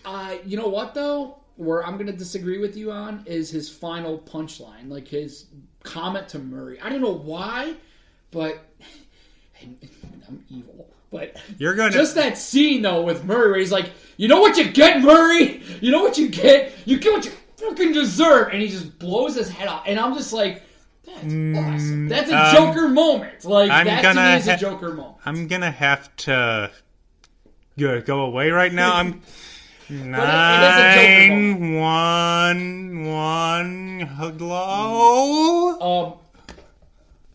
Uh, 0.05 0.35
you 0.45 0.57
know 0.57 0.67
what 0.67 0.93
though? 0.93 1.39
Where 1.55 1.85
I'm 1.85 1.95
going 1.95 2.07
to 2.07 2.13
disagree 2.13 2.59
with 2.59 2.77
you 2.77 2.91
on 2.91 3.23
is 3.25 3.49
his 3.49 3.69
final 3.69 4.19
punchline, 4.19 4.89
like 4.89 5.07
his 5.07 5.45
comment 5.83 6.27
to 6.29 6.39
Murray. 6.39 6.79
I 6.79 6.89
don't 6.89 7.01
know 7.01 7.09
why, 7.15 7.75
but 8.31 8.63
and 9.61 9.77
I'm 10.27 10.43
evil. 10.49 10.87
But 11.11 11.37
You're 11.57 11.75
gonna 11.75 11.91
just 11.91 12.15
that 12.15 12.37
scene 12.37 12.81
though 12.81 13.01
with 13.01 13.23
Murray, 13.23 13.49
where 13.51 13.59
he's 13.59 13.71
like, 13.71 13.91
"You 14.17 14.27
know 14.27 14.41
what 14.41 14.57
you 14.57 14.69
get, 14.69 15.01
Murray? 15.01 15.63
You 15.81 15.91
know 15.91 16.01
what 16.01 16.17
you 16.17 16.27
get? 16.27 16.73
You 16.85 16.99
get 16.99 17.13
what 17.13 17.25
you 17.25 17.31
fucking 17.55 17.93
deserve," 17.93 18.49
and 18.51 18.61
he 18.61 18.67
just 18.67 18.99
blows 18.99 19.35
his 19.35 19.49
head 19.49 19.67
off, 19.67 19.83
and 19.85 19.99
I'm 19.99 20.13
just 20.13 20.33
like. 20.33 20.63
That's 21.05 21.23
awesome. 21.23 22.09
That's 22.09 22.29
a 22.29 22.37
um, 22.37 22.53
Joker 22.53 22.89
moment. 22.89 23.45
Like 23.45 23.71
I'm 23.71 23.87
that 23.87 24.03
gonna 24.03 24.29
me 24.29 24.35
is 24.35 24.47
a 24.49 24.57
Joker 24.57 24.93
moment. 24.93 25.15
I'm 25.25 25.47
gonna 25.47 25.71
have 25.71 26.13
to 26.17 26.69
go, 27.79 28.01
go 28.01 28.19
away 28.25 28.49
right 28.51 28.73
now. 28.73 28.93
I'm 28.93 29.21
it 29.89 29.93
is 29.93 30.01
a 30.01 30.03
Joker 30.03 30.19
nine 30.19 31.79
one 31.79 33.05
one. 33.05 33.99
Hello. 34.01 35.79
Um, 35.79 36.26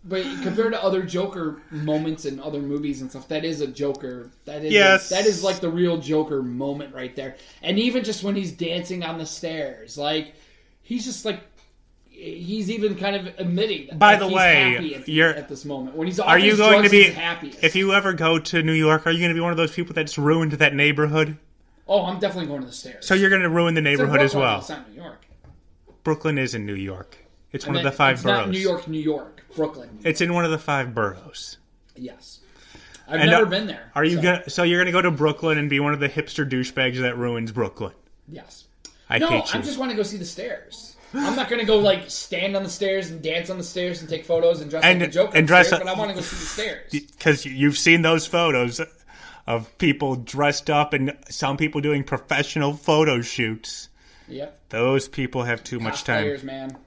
but 0.05 0.23
compared 0.43 0.73
to 0.73 0.83
other 0.83 1.03
Joker 1.03 1.61
moments 1.71 2.25
in 2.25 2.41
other 2.41 2.61
movies 2.61 3.01
and 3.03 3.11
stuff, 3.11 3.29
that 3.29 3.45
is 3.45 3.61
a 3.61 3.67
Joker. 3.67 4.31
That 4.47 4.65
is 4.65 4.73
Yes. 4.73 5.09
that 5.11 5.27
is 5.27 5.43
like 5.45 5.61
the 5.61 5.69
real 5.71 5.99
Joker 5.99 6.43
moment 6.43 6.95
right 6.95 7.15
there. 7.15 7.37
And 7.63 7.79
even 7.79 8.03
just 8.05 8.25
when 8.25 8.35
he's 8.35 8.53
dancing 8.53 9.03
on 9.05 9.19
the 9.19 9.27
stairs, 9.27 9.97
like 9.97 10.35
he's 10.83 11.05
just 11.05 11.25
like 11.25 11.41
he's 12.09 12.71
even 12.71 12.95
kind 12.97 13.17
of 13.17 13.35
admitting. 13.39 13.87
That, 13.89 13.99
By 13.99 14.17
the 14.17 14.27
he's 14.27 14.35
way, 14.37 14.73
happy 14.75 14.95
at, 14.95 15.09
you're- 15.09 15.35
at 15.35 15.49
this 15.49 15.65
moment 15.65 15.97
when 15.97 16.07
he's 16.07 16.21
Are 16.21 16.39
you 16.39 16.51
his 16.51 16.59
going 16.59 16.73
drugs, 16.81 16.91
to 16.91 16.97
be 16.97 17.05
happy? 17.05 17.55
if 17.63 17.75
you 17.75 17.93
ever 17.95 18.13
go 18.13 18.39
to 18.39 18.63
New 18.63 18.73
York? 18.75 19.07
Are 19.07 19.11
you 19.11 19.19
going 19.19 19.31
to 19.31 19.35
be 19.35 19.41
one 19.41 19.51
of 19.53 19.57
those 19.57 19.73
people 19.73 19.95
that's 19.95 20.19
ruined 20.19 20.53
that 20.53 20.75
neighborhood? 20.75 21.37
oh, 21.89 22.05
I'm 22.07 22.19
definitely 22.21 22.47
going 22.47 22.61
to 22.61 22.67
the 22.67 22.73
stairs. 22.73 23.07
So 23.07 23.15
you're 23.15 23.29
going 23.29 23.43
to 23.43 23.49
ruin 23.51 23.75
the 23.75 23.81
neighborhood 23.83 24.21
as 24.21 24.35
well. 24.35 24.61
It's 24.61 24.69
not 24.69 24.89
New 24.89 24.97
York. 25.03 25.27
Brooklyn 26.05 26.39
is 26.39 26.55
in 26.55 26.65
New 26.65 26.75
York. 26.77 27.19
It's 27.53 27.67
one 27.67 27.77
of 27.77 27.83
the 27.83 27.93
five 27.93 28.15
it's 28.15 28.23
boroughs. 28.23 28.49
New 28.49 28.59
York, 28.59 28.89
New 28.89 29.01
York, 29.01 29.45
Brooklyn. 29.55 29.99
It's 30.05 30.21
in 30.21 30.33
one 30.35 30.45
of 30.45 30.51
the 30.51 30.59
five 30.59 30.95
boroughs. 30.95 31.59
yes, 31.97 32.41
I've 33.07 33.21
And, 33.21 33.31
never 33.31 33.47
uh, 33.47 33.51
been 33.51 33.67
there. 33.67 33.91
Are 33.95 34.05
you 34.05 34.17
so, 34.17 34.23
gonna? 34.23 34.51
So 34.51 34.63
you're 34.63 34.81
gonna 34.81 34.93
go 34.93 35.03
to 35.03 35.11
Brooklyn 35.11 35.59
and 35.59 35.69
be 35.69 35.81
one 35.81 35.93
of 35.93 36.01
the 36.01 36.09
hipster 36.09 36.49
douchebags 36.49 37.01
that 37.01 37.17
ruins 37.19 37.53
Brooklyn? 37.53 37.93
Yes. 38.29 38.65
I 39.11 39.19
no. 39.19 39.29
I 39.53 39.59
just 39.61 39.79
want 39.79 39.91
to 39.91 39.97
go 39.97 40.03
see 40.03 40.17
the 40.17 40.25
stairs. 40.25 40.97
I'm 41.15 41.37
not 41.37 41.51
going 41.51 41.61
to 41.61 41.67
go 41.67 41.77
like 41.79 42.09
stand 42.09 42.57
on 42.57 42.63
the 42.63 42.71
stairs 42.71 43.11
and 43.11 43.21
dance 43.21 43.51
on 43.51 43.59
the 43.59 43.65
stairs 43.65 44.01
and 44.01 44.09
take 44.09 44.25
photos 44.25 44.63
and 44.63 44.71
dress 44.71 44.83
And- 44.83 45.01
like 45.01 45.11
the 45.11 45.13
Joker. 45.13 45.37
and 45.37 45.47
dress 45.47 45.67
upstairs, 45.67 45.81
up- 45.83 45.87
but 45.87 45.95
I 45.95 45.99
want 45.99 46.11
to 46.11 46.15
go 46.15 46.21
see 46.23 46.37
the 46.37 46.47
stairs. 46.47 46.91
because 46.91 47.45
you've 47.45 47.77
seen 47.77 48.01
those 48.01 48.27
photos 48.27 48.81
of 49.47 49.77
people 49.77 50.17
dressed 50.17 50.71
up 50.71 50.95
and 50.95 51.15
some 51.29 51.59
people 51.59 51.83
doing 51.83 52.05
professional 52.05 52.73
photo 52.73 53.21
shoots. 53.21 53.91
Yep, 54.29 54.59
Those 54.71 55.09
people 55.09 55.43
have 55.43 55.63
too 55.63 55.79
much 55.81 56.05
time. 56.05 56.25
Cosplayers, 56.25 56.43
man. 56.45 56.79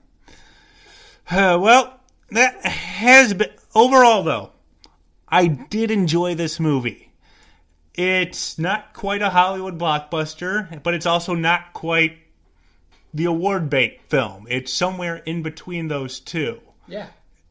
Uh, 1.30 1.58
well, 1.60 2.00
that 2.32 2.66
has 2.66 3.34
been 3.34 3.52
overall 3.74 4.24
though. 4.24 4.52
I 5.28 5.48
did 5.48 5.92
enjoy 5.92 6.36
this 6.36 6.60
movie. 6.60 7.12
It's 7.96 8.60
not 8.60 8.94
quite 8.94 9.22
a 9.22 9.30
Hollywood 9.30 9.80
blockbuster, 9.80 10.84
but 10.84 10.94
it's 10.94 11.06
also 11.06 11.34
not 11.34 11.74
quite 11.74 12.18
the 13.14 13.26
award 13.26 13.70
bait 13.70 14.02
film. 14.10 14.46
It's 14.50 14.72
somewhere 14.72 15.18
in 15.18 15.42
between 15.42 15.88
those 15.88 16.20
two. 16.20 16.60
Yeah. 16.88 17.08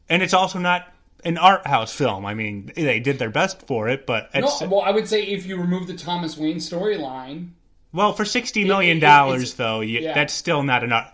And 0.07 0.21
it's 0.21 0.33
also 0.33 0.59
not 0.59 0.93
an 1.23 1.39
art 1.39 1.65
house 1.65 1.91
film. 1.91 2.25
I 2.25 2.35
mean, 2.35 2.71
they 2.75 2.99
did 2.99 3.17
their 3.17 3.31
best 3.31 3.65
for 3.65 3.89
it, 3.89 4.05
but 4.05 4.29
No, 4.35 4.47
well, 4.69 4.81
I 4.81 4.91
would 4.91 5.07
say 5.07 5.23
if 5.23 5.47
you 5.47 5.57
remove 5.57 5.87
the 5.87 5.97
Thomas 5.97 6.37
Wayne 6.37 6.57
storyline, 6.57 7.49
well 7.91 8.13
for 8.13 8.25
sixty 8.25 8.63
million 8.65 8.97
it- 8.97 9.01
dollars 9.01 9.55
though. 9.55 9.81
You, 9.81 10.01
yeah. 10.01 10.13
That's 10.13 10.33
still 10.33 10.61
not 10.61 10.83
an 10.83 10.91
art. 10.91 11.07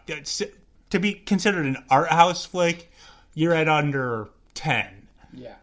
To 0.92 1.00
be 1.00 1.14
considered 1.14 1.66
an 1.66 1.78
art 1.90 2.10
house 2.10 2.46
flick, 2.46 2.92
you're 3.34 3.54
at 3.54 3.68
under 3.68 4.30
ten. 4.54 5.08
yeah, 5.34 5.56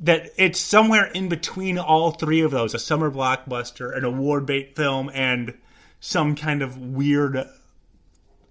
that 0.00 0.30
it's 0.36 0.60
somewhere 0.60 1.06
in 1.06 1.28
between 1.28 1.78
all 1.78 2.12
three 2.12 2.40
of 2.40 2.50
those 2.50 2.74
a 2.74 2.78
summer 2.78 3.10
blockbuster, 3.10 3.96
an 3.96 4.04
award 4.04 4.46
bait 4.46 4.76
film, 4.76 5.10
and 5.12 5.54
some 6.00 6.34
kind 6.36 6.62
of 6.62 6.78
weird 6.78 7.48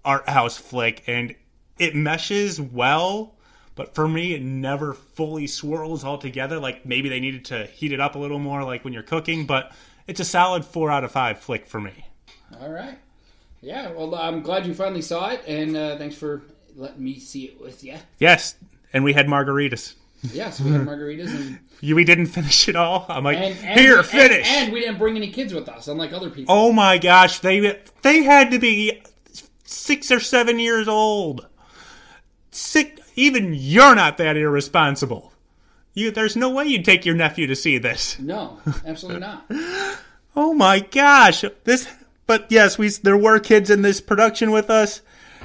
art 0.04 0.28
house 0.28 0.56
flick. 0.58 1.02
And 1.06 1.34
it 1.78 1.94
meshes 1.94 2.60
well, 2.60 3.34
but 3.74 3.94
for 3.94 4.06
me, 4.06 4.34
it 4.34 4.42
never 4.42 4.92
fully 4.94 5.46
swirls 5.46 6.04
all 6.04 6.18
together. 6.18 6.58
Like 6.58 6.84
maybe 6.84 7.08
they 7.08 7.20
needed 7.20 7.46
to 7.46 7.66
heat 7.66 7.92
it 7.92 8.00
up 8.00 8.14
a 8.14 8.18
little 8.18 8.38
more, 8.38 8.62
like 8.62 8.84
when 8.84 8.92
you're 8.92 9.02
cooking, 9.02 9.46
but 9.46 9.72
it's 10.06 10.20
a 10.20 10.24
solid 10.24 10.64
four 10.64 10.90
out 10.90 11.02
of 11.04 11.12
five 11.12 11.38
flick 11.38 11.66
for 11.66 11.80
me. 11.80 12.06
all 12.60 12.70
right. 12.70 12.98
Yeah, 13.64 13.92
well, 13.92 14.14
I'm 14.14 14.42
glad 14.42 14.66
you 14.66 14.74
finally 14.74 15.00
saw 15.00 15.30
it, 15.30 15.42
and 15.46 15.74
uh, 15.74 15.96
thanks 15.96 16.14
for 16.16 16.42
letting 16.76 17.02
me 17.02 17.18
see 17.18 17.46
it 17.46 17.58
with 17.60 17.82
you. 17.82 17.96
Yes, 18.18 18.56
and 18.92 19.02
we 19.02 19.14
had 19.14 19.26
margaritas. 19.26 19.94
Yes, 20.32 20.60
we 20.60 20.70
had 20.70 20.82
margaritas, 20.82 21.28
and, 21.34 21.58
You, 21.80 21.96
we 21.96 22.04
didn't 22.04 22.26
finish 22.26 22.68
it 22.68 22.76
all. 22.76 23.04
I'm 23.08 23.24
like, 23.24 23.36
and, 23.38 23.56
and 23.64 23.80
here, 23.80 23.98
we- 23.98 24.02
finish. 24.02 24.46
And, 24.46 24.64
and 24.64 24.72
we 24.72 24.80
didn't 24.80 24.98
bring 24.98 25.16
any 25.16 25.30
kids 25.30 25.52
with 25.54 25.68
us, 25.68 25.88
unlike 25.88 26.12
other 26.12 26.28
people. 26.30 26.54
Oh 26.54 26.72
my 26.72 26.98
gosh, 26.98 27.38
they 27.40 27.78
they 28.02 28.22
had 28.22 28.50
to 28.50 28.58
be 28.58 29.02
six 29.64 30.10
or 30.10 30.20
seven 30.20 30.58
years 30.58 30.86
old. 30.88 31.46
Sick, 32.50 33.00
even 33.16 33.52
you're 33.54 33.94
not 33.94 34.18
that 34.18 34.36
irresponsible. 34.36 35.32
You, 35.94 36.10
there's 36.10 36.36
no 36.36 36.50
way 36.50 36.66
you'd 36.66 36.84
take 36.84 37.04
your 37.04 37.14
nephew 37.14 37.46
to 37.46 37.56
see 37.56 37.78
this. 37.78 38.18
No, 38.18 38.60
absolutely 38.86 39.20
not. 39.20 39.44
Oh 40.36 40.52
my 40.52 40.80
gosh, 40.80 41.44
this. 41.62 41.86
But 42.26 42.46
yes, 42.50 42.78
we 42.78 42.88
there 42.88 43.16
were 43.16 43.38
kids 43.38 43.70
in 43.70 43.82
this 43.82 44.00
production 44.00 44.50
with 44.50 44.70
us, 44.70 45.02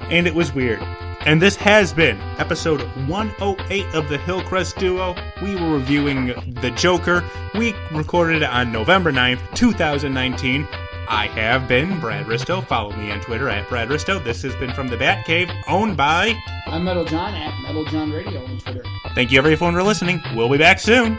and 0.10 0.28
it 0.28 0.36
was 0.36 0.54
weird. 0.54 0.82
And 1.22 1.42
this 1.42 1.58
has 1.58 1.94
been 1.94 2.18
episode 2.38 2.82
108 3.08 3.86
of 3.94 4.08
the 4.08 4.18
Hillcrest 4.20 4.78
Duo. 4.78 5.16
We 5.42 5.56
were 5.56 5.74
reviewing 5.74 6.28
The 6.62 6.72
Joker. 6.72 7.26
We 7.54 7.76
recorded 7.92 8.42
it 8.42 8.50
on 8.50 8.72
November 8.72 9.12
9th, 9.12 9.42
2019. 9.54 10.66
I 11.10 11.28
have 11.28 11.68
been 11.68 12.00
Brad 12.00 12.28
Risto. 12.28 12.66
Follow 12.66 12.96
me 12.96 13.12
on 13.12 13.20
Twitter 13.20 13.50
at 13.50 13.68
Brad 13.68 13.90
Risto. 13.90 14.24
This 14.24 14.42
has 14.44 14.56
been 14.56 14.72
from 14.74 14.88
the 14.88 14.96
Batcave, 14.96 15.52
owned 15.68 15.98
by. 15.98 16.40
I'm 16.68 16.86
Metal 16.86 17.04
John 17.04 17.34
at 17.34 17.60
Metal 17.64 17.84
John 17.86 18.12
Radio 18.12 18.46
on 18.46 18.60
Twitter. 18.60 18.84
Thank 19.16 19.32
you 19.32 19.40
everyone 19.40 19.74
for 19.74 19.84
listening. 19.84 20.22
We'll 20.36 20.50
be 20.50 20.58
back 20.58 20.80
soon. 20.80 21.18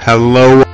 Hello. 0.00 0.67